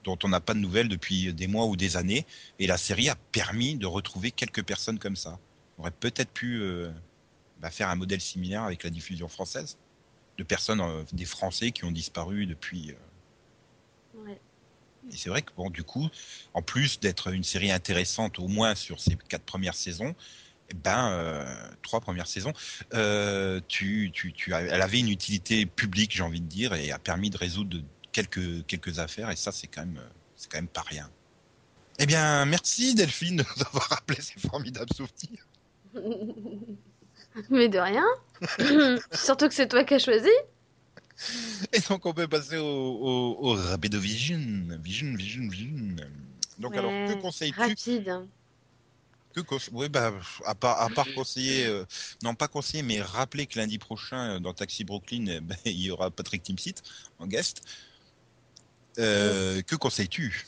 dont 0.05 0.19
on 0.23 0.29
n'a 0.29 0.41
pas 0.41 0.55
de 0.55 0.61
nouvelles 0.61 0.89
depuis 0.89 1.33
des 1.35 1.47
mois 1.49 1.67
ou 1.67 1.77
des 1.77 1.97
années, 1.97 2.27
et 2.59 2.67
la 2.67 2.79
série 2.79 3.09
a 3.09 3.17
permis 3.33 3.77
de 3.77 3.87
retrouver 3.87 4.31
quelques 4.31 4.63
personnes 4.65 4.99
comme 4.99 5.17
ça. 5.17 5.39
On 5.77 5.83
aurait 5.83 5.91
peut-être 5.91 6.31
pu 6.33 6.61
euh, 6.61 6.91
bah, 7.59 7.71
faire 7.71 7.89
un 7.89 7.97
modèle 7.97 8.21
similaire 8.21 8.63
avec 8.63 8.85
la 8.85 8.91
diffusion 8.91 9.29
française 9.29 9.77
de 10.39 10.45
personnes, 10.45 10.81
euh, 10.81 11.03
des 11.13 11.25
Français 11.25 11.73
qui 11.73 11.85
ont 11.85 11.91
disparu 11.93 12.47
depuis. 12.47 12.93
euh, 12.93 12.95
Ouais. 14.15 14.41
et 15.13 15.17
c'est 15.17 15.29
vrai 15.29 15.43
que 15.43 15.53
bon, 15.57 15.71
du 15.71 15.85
coup, 15.85 16.09
en 16.55 16.63
plus 16.63 16.99
d'être 17.01 17.29
une 17.33 17.45
série 17.45 17.71
intéressante 17.71 18.39
au 18.39 18.49
moins 18.49 18.75
sur 18.75 19.01
ces 19.01 19.17
quatre 19.29 19.45
premières 19.45 19.75
saisons, 19.75 20.15
ben 20.75 21.11
euh, 21.13 21.45
trois 21.83 22.01
premières 22.01 22.27
saisons, 22.27 22.53
euh, 22.95 23.61
tu, 23.69 24.11
tu, 24.13 24.33
tu 24.33 24.53
elle 24.53 24.83
avait 24.83 25.01
une 25.01 25.09
utilité 25.09 25.67
publique, 25.67 26.15
j'ai 26.15 26.23
envie 26.23 26.41
de 26.41 26.47
dire, 26.47 26.75
et 26.75 26.91
a 26.91 26.99
permis 26.99 27.31
de 27.31 27.39
résoudre 27.39 27.79
quelques 28.13 28.67
quelques 28.67 28.99
affaires. 28.99 29.31
Et 29.31 29.37
ça, 29.37 29.53
c'est 29.53 29.67
quand 29.69 29.83
même 29.83 30.01
c'est 30.37 30.51
quand 30.51 30.59
même 30.59 30.69
pas 30.69 30.83
rien. 30.83 31.11
Eh 31.99 32.07
bien, 32.07 32.45
merci 32.45 32.95
Delphine 32.95 33.37
de 33.37 33.43
nous 33.43 33.63
avoir 33.67 33.85
rappelé 33.85 34.21
ces 34.21 34.39
formidables 34.41 34.93
souvenirs. 34.93 35.47
Mais 37.51 37.69
de 37.69 37.79
rien. 37.79 38.05
Surtout 39.13 39.49
que 39.49 39.55
c'est 39.55 39.69
toi 39.69 39.85
qui 39.85 39.95
as 39.95 39.99
choisi. 39.99 40.31
Et 41.73 41.81
donc, 41.89 42.05
on 42.05 42.13
peut 42.13 42.29
passer 42.29 42.59
au, 42.59 42.65
au, 42.65 43.37
au 43.41 43.55
Rapido 43.55 43.99
Vision. 43.99 44.39
Vision, 44.83 45.15
Vision, 45.15 45.49
Vision. 45.49 45.97
Donc, 46.59 46.77
alors, 46.77 46.91
que 46.91 47.21
conseilles-tu? 47.21 47.59
Rapide. 47.59 48.27
Que 49.37 49.43
conse- 49.43 49.69
Oui, 49.73 49.91
bah, 49.91 50.13
à 50.47 50.55
part, 50.55 50.81
à 50.81 50.89
part 50.89 51.07
conseiller, 51.15 51.67
euh, 51.67 51.85
non 52.23 52.35
pas 52.35 52.49
conseiller, 52.49 52.83
mais 52.83 53.03
rappeler 53.03 53.47
que 53.47 53.59
lundi 53.59 53.77
prochain, 53.79 54.37
euh, 54.37 54.39
dans 54.41 54.55
Taxi 54.55 54.83
Brooklyn, 54.83 55.27
ben, 55.43 55.57
il 55.67 55.79
y 55.79 55.91
aura 55.91 56.11
Patrick 56.11 56.43
Timsit 56.43 56.77
en 57.19 57.27
guest. 57.27 57.61
Euh, 58.99 59.61
que 59.61 59.77
conseilles-tu? 59.77 60.47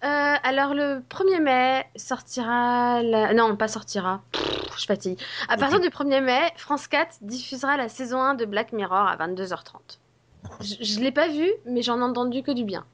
Alors, 0.00 0.74
le 0.74 1.02
1er 1.10 1.40
mai 1.40 1.84
sortira. 1.96 3.02
la- 3.02 3.32
Non, 3.34 3.54
pas 3.56 3.68
sortira. 3.68 4.22
Pff, 4.32 4.78
je 4.78 4.84
fatigue. 4.86 5.18
À 5.48 5.56
partir 5.56 5.80
du 5.80 5.88
1er 5.88 6.20
mai, 6.22 6.52
France 6.56 6.88
4 6.88 7.16
diffusera 7.22 7.76
la 7.78 7.88
saison 7.90 8.20
1 8.22 8.34
de 8.34 8.44
Black 8.46 8.72
Mirror 8.72 8.96
à 9.08 9.16
22h30. 9.16 9.98
Je, 10.60 10.74
je 10.84 11.00
l'ai 11.00 11.12
pas 11.12 11.28
vu, 11.28 11.50
mais 11.66 11.80
j'en 11.82 11.98
ai 12.00 12.02
entendu 12.02 12.42
que 12.42 12.50
du 12.50 12.64
bien. 12.64 12.84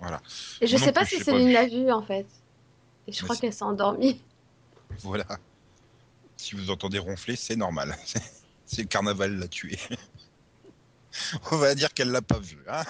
Voilà. 0.00 0.20
Et 0.62 0.66
je 0.66 0.76
non 0.78 0.82
sais 0.84 0.92
pas 0.92 1.04
si 1.04 1.18
Céline 1.22 1.52
l'a 1.52 1.66
vu 1.66 1.90
en 1.92 2.00
fait. 2.02 2.26
Et 3.06 3.12
je 3.12 3.18
Mais 3.20 3.24
crois 3.24 3.34
c'est- 3.36 3.40
qu'elle 3.42 3.52
s'est 3.52 3.62
endormie. 3.64 4.22
Voilà. 5.00 5.26
Si 6.36 6.54
vous 6.54 6.70
entendez 6.70 6.98
ronfler, 6.98 7.36
c'est 7.36 7.56
normal. 7.56 7.96
C'est 8.68 8.82
le 8.82 8.88
carnaval 8.88 9.38
l'a 9.38 9.46
tué. 9.46 9.78
On 11.52 11.56
va 11.56 11.74
dire 11.74 11.94
qu'elle 11.94 12.10
l'a 12.10 12.20
pas 12.20 12.40
vu. 12.40 12.58
Hein 12.68 12.82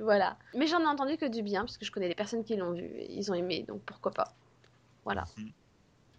voilà. 0.00 0.38
Mais 0.54 0.68
j'en 0.68 0.80
ai 0.80 0.86
entendu 0.86 1.16
que 1.16 1.26
du 1.26 1.42
bien, 1.42 1.62
parce 1.62 1.76
que 1.76 1.84
je 1.84 1.90
connais 1.90 2.08
des 2.08 2.14
personnes 2.14 2.44
qui 2.44 2.56
l'ont 2.56 2.72
vu. 2.72 2.84
et 2.84 3.12
Ils 3.12 3.30
ont 3.30 3.34
aimé, 3.34 3.64
donc 3.66 3.82
pourquoi 3.82 4.12
pas. 4.12 4.34
Voilà. 5.04 5.24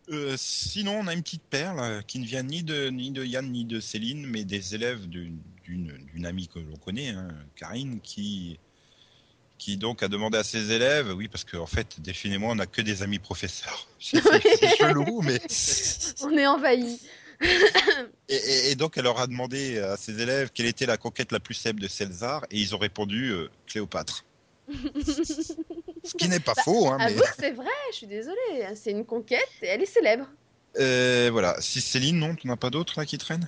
Euh, 0.09 0.35
sinon, 0.37 0.99
on 0.99 1.07
a 1.07 1.13
une 1.13 1.23
petite 1.23 1.43
perle 1.43 1.79
euh, 1.79 2.01
qui 2.01 2.19
ne 2.19 2.25
vient 2.25 2.43
ni 2.43 2.61
de, 2.61 2.89
ni 2.89 3.11
de 3.11 3.23
Yann 3.23 3.49
ni 3.49 3.63
de 3.63 3.79
Céline, 3.79 4.27
mais 4.27 4.43
des 4.43 4.75
élèves 4.75 5.07
d'une 5.07 6.25
amie 6.25 6.49
que 6.49 6.59
l'on 6.59 6.75
connaît, 6.75 7.09
hein, 7.09 7.29
Karine, 7.55 8.01
qui, 8.01 8.59
qui 9.61 9.77
donc 9.77 10.01
a 10.01 10.07
demandé 10.07 10.39
à 10.39 10.43
ses 10.43 10.71
élèves, 10.71 11.13
oui, 11.15 11.27
parce 11.27 11.43
qu'en 11.43 11.67
fait, 11.67 12.01
Delphine 12.01 12.33
et 12.33 12.39
moi, 12.39 12.51
on 12.51 12.55
n'a 12.55 12.65
que 12.65 12.81
des 12.81 13.03
amis 13.03 13.19
professeurs. 13.19 13.87
C'est 13.99 14.19
chelou, 14.75 15.21
mais. 15.21 15.39
On 16.23 16.35
est 16.35 16.47
envahi. 16.47 16.99
Et, 18.27 18.35
et- 18.35 18.71
et 18.71 18.75
donc, 18.75 18.97
elle 18.97 19.03
leur 19.03 19.19
a 19.19 19.27
demandé 19.27 19.77
à 19.77 19.97
ses 19.97 20.19
élèves 20.19 20.49
quelle 20.51 20.65
était 20.65 20.87
la 20.87 20.97
conquête 20.97 21.31
la 21.31 21.39
plus 21.39 21.53
célèbre 21.53 21.79
de 21.79 21.87
César, 21.87 22.43
et 22.49 22.57
ils 22.57 22.73
ont 22.73 22.79
répondu 22.79 23.29
euh, 23.29 23.51
Cléopâtre. 23.67 24.25
Ce 26.03 26.13
qui 26.17 26.27
n'est 26.27 26.39
pas 26.39 26.55
faux, 26.55 26.87
hein, 26.87 26.97
mais. 26.97 27.05
Avoue 27.05 27.21
que 27.21 27.27
c'est 27.37 27.51
vrai, 27.51 27.67
je 27.91 27.97
suis 27.97 28.07
désolée. 28.07 28.65
C'est 28.73 28.89
une 28.91 29.05
conquête 29.05 29.47
et 29.61 29.67
elle 29.67 29.83
est 29.83 29.85
célèbre. 29.85 30.25
Euh, 30.79 31.29
voilà. 31.31 31.55
Si 31.61 31.81
Céline, 31.81 32.17
non, 32.17 32.33
tu 32.33 32.47
n'as 32.47 32.55
pas 32.55 32.71
d'autres 32.71 32.95
là 32.99 33.05
qui 33.05 33.19
traînent? 33.19 33.47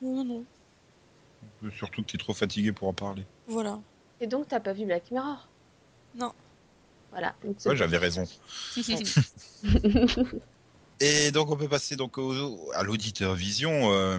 Non, 0.00 0.22
non, 0.24 0.44
Surtout 1.76 2.02
que 2.02 2.06
tu 2.06 2.16
es 2.16 2.18
trop 2.20 2.34
fatigué 2.34 2.70
pour 2.70 2.86
en 2.86 2.92
parler. 2.92 3.24
Voilà. 3.48 3.80
Et 4.20 4.26
donc, 4.26 4.48
t'as 4.48 4.60
pas 4.60 4.72
vu 4.72 4.86
Black 4.86 5.10
Mirror? 5.10 5.48
Non. 6.14 6.32
Voilà. 7.10 7.34
donc 7.44 7.56
Ouais, 7.64 7.76
j'avais 7.76 7.98
raison. 7.98 8.24
Et 11.00 11.30
donc 11.30 11.50
on 11.50 11.56
peut 11.56 11.68
passer 11.68 11.94
donc 11.94 12.16
au- 12.16 12.70
à 12.72 12.82
l'auditeur 12.82 13.34
vision. 13.34 13.92
euh, 13.92 14.18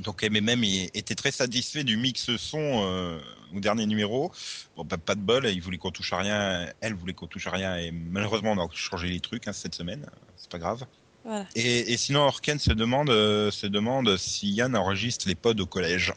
donc 0.00 0.22
MMM 0.22 0.64
était 0.94 1.14
très 1.14 1.30
satisfait 1.30 1.84
du 1.84 1.96
mix 1.96 2.34
son 2.36 2.58
euh, 2.84 3.20
au 3.54 3.60
dernier 3.60 3.86
numéro. 3.86 4.32
Bon, 4.76 4.84
bah, 4.84 4.96
pas 4.98 5.14
de 5.14 5.20
bol, 5.20 5.46
il 5.46 5.60
voulait 5.60 5.78
qu'on 5.78 5.90
touche 5.90 6.12
à 6.12 6.18
rien, 6.18 6.68
elle 6.80 6.94
voulait 6.94 7.12
qu'on 7.12 7.26
touche 7.26 7.46
à 7.46 7.50
rien, 7.50 7.76
et 7.76 7.90
malheureusement 7.92 8.52
on 8.52 8.58
a 8.64 8.68
changé 8.72 9.08
les 9.08 9.20
trucs 9.20 9.46
hein, 9.46 9.52
cette 9.52 9.74
semaine. 9.74 10.06
C'est 10.36 10.50
pas 10.50 10.58
grave. 10.58 10.84
Voilà. 11.24 11.46
Et, 11.54 11.92
et 11.92 11.96
sinon 11.96 12.20
Orken 12.20 12.58
se 12.58 12.72
demande, 12.72 13.10
euh, 13.10 13.50
se 13.50 13.66
demande 13.66 14.16
si 14.16 14.50
Yann 14.50 14.74
enregistre 14.76 15.28
les 15.28 15.34
pods 15.34 15.60
au 15.60 15.66
collège. 15.66 16.12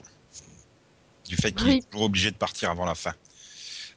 Du 1.26 1.36
fait 1.38 1.52
qu'il 1.54 1.68
Oui. 1.68 1.78
est 1.78 1.90
toujours 1.90 2.06
obligé 2.06 2.32
de 2.32 2.36
partir 2.38 2.70
avant 2.70 2.86
la 2.86 2.96
fin. 2.96 3.14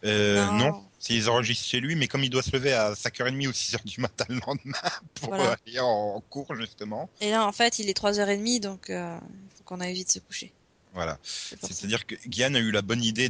Euh, 0.05 0.45
Non. 0.53 0.70
non, 0.72 0.85
s'ils 0.99 1.29
enregistrent 1.29 1.66
chez 1.66 1.81
lui, 1.81 1.97
mais 1.97 2.07
comme 2.07 2.22
il 2.22 2.31
doit 2.31 2.43
se 2.43 2.53
lever 2.53 2.72
à 2.72 2.93
5h30 2.95 3.49
ou 3.49 3.53
6h 3.53 3.83
du 3.85 4.01
matin 4.01 4.24
le 4.29 4.39
lendemain 4.47 4.79
pour 5.14 5.31
Voilà. 5.35 5.53
euh, 5.53 5.57
aller 5.66 5.81
en 5.81 6.20
cours 6.29 6.55
justement. 6.55 7.09
Et 7.20 7.31
là, 7.31 7.47
en 7.47 7.53
fait, 7.53 7.79
il 7.79 7.89
est 7.89 7.97
3h30, 7.99 8.61
donc 8.61 8.91
euh, 8.91 9.18
faut 9.57 9.64
qu'on 9.64 9.81
aille 9.81 9.95
vite 9.95 10.11
se 10.12 10.18
coucher. 10.20 10.53
Voilà. 10.93 11.18
C'est-à-dire 11.22 12.07
que 12.07 12.14
Yann 12.33 12.57
a 12.57 12.59
eu 12.59 12.70
la 12.70 12.81
bonne 12.83 13.03
idée 13.05 13.29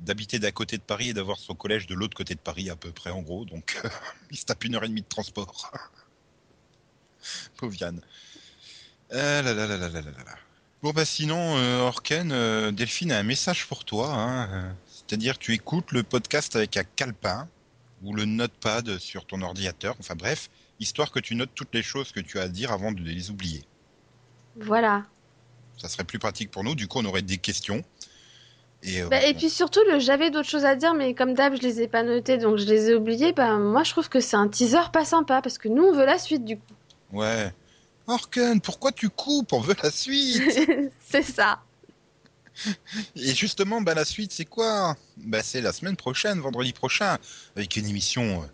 d'habiter 0.00 0.38
d'à 0.38 0.52
côté 0.52 0.76
de 0.76 0.82
Paris 0.82 1.08
et 1.08 1.12
d'avoir 1.14 1.38
son 1.38 1.54
collège 1.54 1.86
de 1.88 1.94
l'autre 1.94 2.16
côté 2.16 2.34
de 2.34 2.40
Paris 2.40 2.70
à 2.70 2.76
peu 2.76 2.92
près 2.92 3.10
en 3.10 3.20
gros. 3.22 3.44
Donc 3.44 3.80
il 4.30 4.36
se 4.36 4.44
tape 4.44 4.62
une 4.64 4.74
heure 4.76 4.84
et 4.84 4.88
demie 4.88 5.02
de 5.02 5.08
transport. 5.08 5.72
Pauvre 7.56 7.74
Yann. 7.80 8.00
Euh, 9.12 9.42
là, 9.42 9.54
là, 9.54 9.66
là, 9.66 9.76
là, 9.76 9.88
là, 9.88 10.00
là, 10.00 10.10
là. 10.24 10.34
Bon 10.84 10.90
bah 10.90 11.06
sinon, 11.06 11.56
euh, 11.56 11.80
Orken, 11.80 12.30
euh, 12.30 12.70
Delphine 12.70 13.10
a 13.10 13.18
un 13.18 13.22
message 13.22 13.66
pour 13.68 13.86
toi. 13.86 14.12
hein, 14.12 14.50
euh, 14.52 14.70
C'est-à-dire 14.86 15.38
tu 15.38 15.54
écoutes 15.54 15.92
le 15.92 16.02
podcast 16.02 16.56
avec 16.56 16.76
un 16.76 16.84
calepin 16.84 17.48
ou 18.02 18.14
le 18.14 18.26
notepad 18.26 18.98
sur 18.98 19.24
ton 19.24 19.40
ordinateur. 19.40 19.96
Enfin 19.98 20.14
bref, 20.14 20.50
histoire 20.80 21.10
que 21.10 21.20
tu 21.20 21.36
notes 21.36 21.52
toutes 21.54 21.72
les 21.72 21.82
choses 21.82 22.12
que 22.12 22.20
tu 22.20 22.38
as 22.38 22.42
à 22.42 22.48
dire 22.48 22.70
avant 22.70 22.92
de 22.92 23.00
les 23.00 23.30
oublier. 23.30 23.64
Voilà. 24.60 25.04
Ça 25.78 25.88
serait 25.88 26.04
plus 26.04 26.18
pratique 26.18 26.50
pour 26.50 26.64
nous. 26.64 26.74
Du 26.74 26.86
coup, 26.86 26.98
on 26.98 27.06
aurait 27.06 27.22
des 27.22 27.38
questions. 27.38 27.82
Et, 28.82 29.00
euh, 29.00 29.08
Bah, 29.08 29.24
et 29.24 29.32
puis 29.32 29.48
surtout, 29.48 29.80
le 29.90 30.00
j'avais 30.00 30.30
d'autres 30.30 30.50
choses 30.50 30.66
à 30.66 30.76
dire, 30.76 30.92
mais 30.92 31.14
comme 31.14 31.32
d'hab, 31.32 31.56
je 31.56 31.62
les 31.62 31.80
ai 31.80 31.88
pas 31.88 32.02
notées, 32.02 32.36
donc 32.36 32.58
je 32.58 32.66
les 32.66 32.90
ai 32.90 32.94
oubliées. 32.94 33.32
Bah, 33.32 33.56
moi, 33.56 33.84
je 33.84 33.90
trouve 33.90 34.10
que 34.10 34.20
c'est 34.20 34.36
un 34.36 34.48
teaser 34.48 34.90
pas 34.92 35.06
sympa, 35.06 35.40
parce 35.40 35.56
que 35.56 35.68
nous, 35.68 35.82
on 35.82 35.94
veut 35.94 36.04
la 36.04 36.18
suite, 36.18 36.44
du 36.44 36.58
coup. 36.58 36.74
Ouais. 37.10 37.54
Orken, 38.06 38.60
pourquoi 38.60 38.92
tu 38.92 39.08
coupes 39.08 39.52
On 39.52 39.60
veut 39.60 39.74
la 39.82 39.90
suite. 39.90 40.42
c'est 41.08 41.22
ça. 41.22 41.62
Et 43.16 43.34
justement, 43.34 43.80
bah, 43.80 43.94
la 43.94 44.04
suite, 44.04 44.32
c'est 44.32 44.44
quoi? 44.44 44.96
Bah, 45.16 45.42
C'est 45.42 45.60
la 45.60 45.72
semaine 45.72 45.96
prochaine, 45.96 46.38
vendredi 46.40 46.72
prochain, 46.72 47.18
avec 47.56 47.76
une 47.76 47.86
émission, 47.86 48.42
euh, 48.42 48.46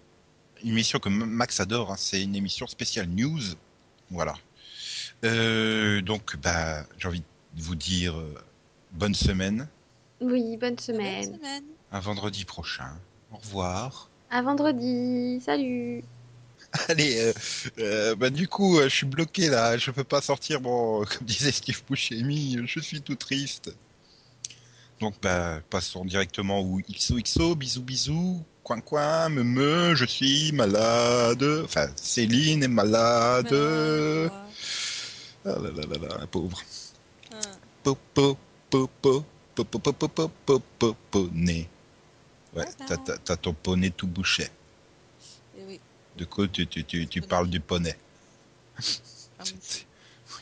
une 0.63 0.71
émission 0.71 0.99
que 0.99 1.09
Max 1.09 1.61
adore. 1.61 1.93
hein, 1.93 1.97
c'est 1.99 2.23
une 2.23 2.35
émission 2.37 2.67
spéciale 2.67 3.09
news. 3.09 3.41
Voilà. 4.11 4.35
Euh, 5.25 6.01
donc, 6.01 6.37
bah, 6.37 6.85
j'ai 6.99 7.09
envie 7.09 7.21
de 7.55 7.63
vous 7.63 7.75
dire 7.75 8.17
euh, 8.19 8.35
bonne 8.93 9.15
semaine. 9.15 9.69
Oui, 10.21 10.57
bonne 10.57 10.71
Bonne 10.71 10.79
semaine. 10.79 11.35
semaine. 11.35 11.65
À 11.93 12.01
vendredi 12.01 12.45
prochain. 12.45 12.97
Au 13.33 13.37
revoir. 13.37 14.09
À 14.31 14.43
vendredi. 14.43 15.41
Salut. 15.45 16.05
Allez, 16.89 17.19
euh, 17.19 17.33
euh, 17.79 18.15
bah 18.15 18.31
du 18.31 18.47
coup, 18.47 18.79
euh, 18.79 18.85
je 18.89 18.95
suis 18.95 19.07
bloqué 19.07 19.49
là, 19.49 19.77
je 19.77 19.91
peux 19.91 20.05
pas 20.05 20.21
sortir. 20.21 20.61
Bon, 20.61 21.05
comme 21.05 21.27
disait 21.27 21.51
Steve 21.53 21.83
Buscemi, 21.89 22.57
euh, 22.59 22.65
je 22.67 22.79
suis 22.81 23.03
tout 23.03 23.17
triste. 23.17 23.75
Donc, 25.01 25.15
bah, 25.23 25.61
passons 25.71 26.05
directement 26.05 26.61
au 26.61 26.79
XOXO, 26.89 27.55
bisous 27.57 27.83
bisous, 27.83 28.45
coin 28.63 28.81
coin, 28.81 29.31
me 29.31 29.43
me, 29.43 29.95
je 29.95 30.05
suis 30.05 30.53
malade. 30.53 31.43
Enfin, 31.65 31.89
Céline 31.97 32.63
est 32.63 32.69
malade. 32.69 33.51
Malade, 33.51 34.31
Ah 35.45 35.49
là 35.49 35.71
là 35.75 35.87
là 35.91 36.09
là, 36.09 36.17
la 36.21 36.27
pauvre. 36.27 36.63
Ah. 37.33 37.37
Popo, 37.83 38.37
popo, 38.69 39.25
popo, 39.55 39.79
popo, 39.81 40.09
popo, 40.09 40.63
popo, 40.79 41.29
nez. 41.33 41.67
Ouais, 42.55 42.65
Voilà. 42.65 42.73
t'as- 42.87 42.97
t'as 42.99 43.17
t'as 43.19 43.37
ton 43.37 43.55
poney 43.55 43.91
tout 43.91 44.07
bouché. 44.07 44.49
De 46.21 46.27
quoi 46.27 46.47
tu, 46.47 46.67
tu, 46.67 46.85
tu, 46.85 47.23
parles 47.23 47.49
du 47.49 47.61
poney 47.61 47.97
Ah. 49.39 49.45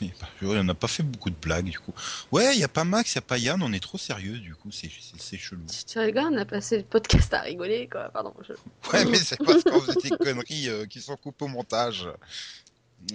Oui, 0.01 0.13
bah, 0.19 0.27
on 0.41 0.63
n'a 0.63 0.73
pas 0.75 0.87
fait 0.87 1.03
beaucoup 1.03 1.29
de 1.29 1.35
blagues 1.35 1.65
du 1.65 1.79
coup. 1.79 1.93
Ouais, 2.31 2.53
il 2.53 2.59
y 2.59 2.63
a 2.65 2.67
pas 2.67 2.83
Max, 2.83 3.13
il 3.13 3.15
y 3.15 3.19
a 3.19 3.21
pas 3.21 3.37
Yann, 3.37 3.61
on 3.63 3.71
est 3.73 3.79
trop 3.79 3.97
sérieux 3.97 4.37
du 4.39 4.53
coup, 4.55 4.71
c'est 4.71 4.89
chelou. 5.37 5.61
Tu 5.71 5.85
tu 5.85 5.99
rigoles, 5.99 6.27
on 6.33 6.37
a 6.37 6.45
passé 6.45 6.77
le 6.77 6.83
podcast 6.83 7.33
à 7.33 7.41
rigoler, 7.41 7.87
quoi. 7.91 8.09
Pardon. 8.09 8.33
je- 8.47 8.53
Ouais, 8.93 9.05
mais 9.05 9.17
c'est 9.17 9.37
parce 9.43 9.63
qu'on 9.63 9.79
faisait 9.81 10.09
des 10.09 10.17
conneries 10.17 10.69
euh, 10.69 10.85
qui 10.85 11.01
sont 11.01 11.15
coupées 11.15 11.45
au 11.45 11.47
montage. 11.47 12.07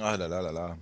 Ah 0.01 0.17
là 0.17 0.27
là 0.27 0.41
là 0.41 0.53
là. 0.53 0.77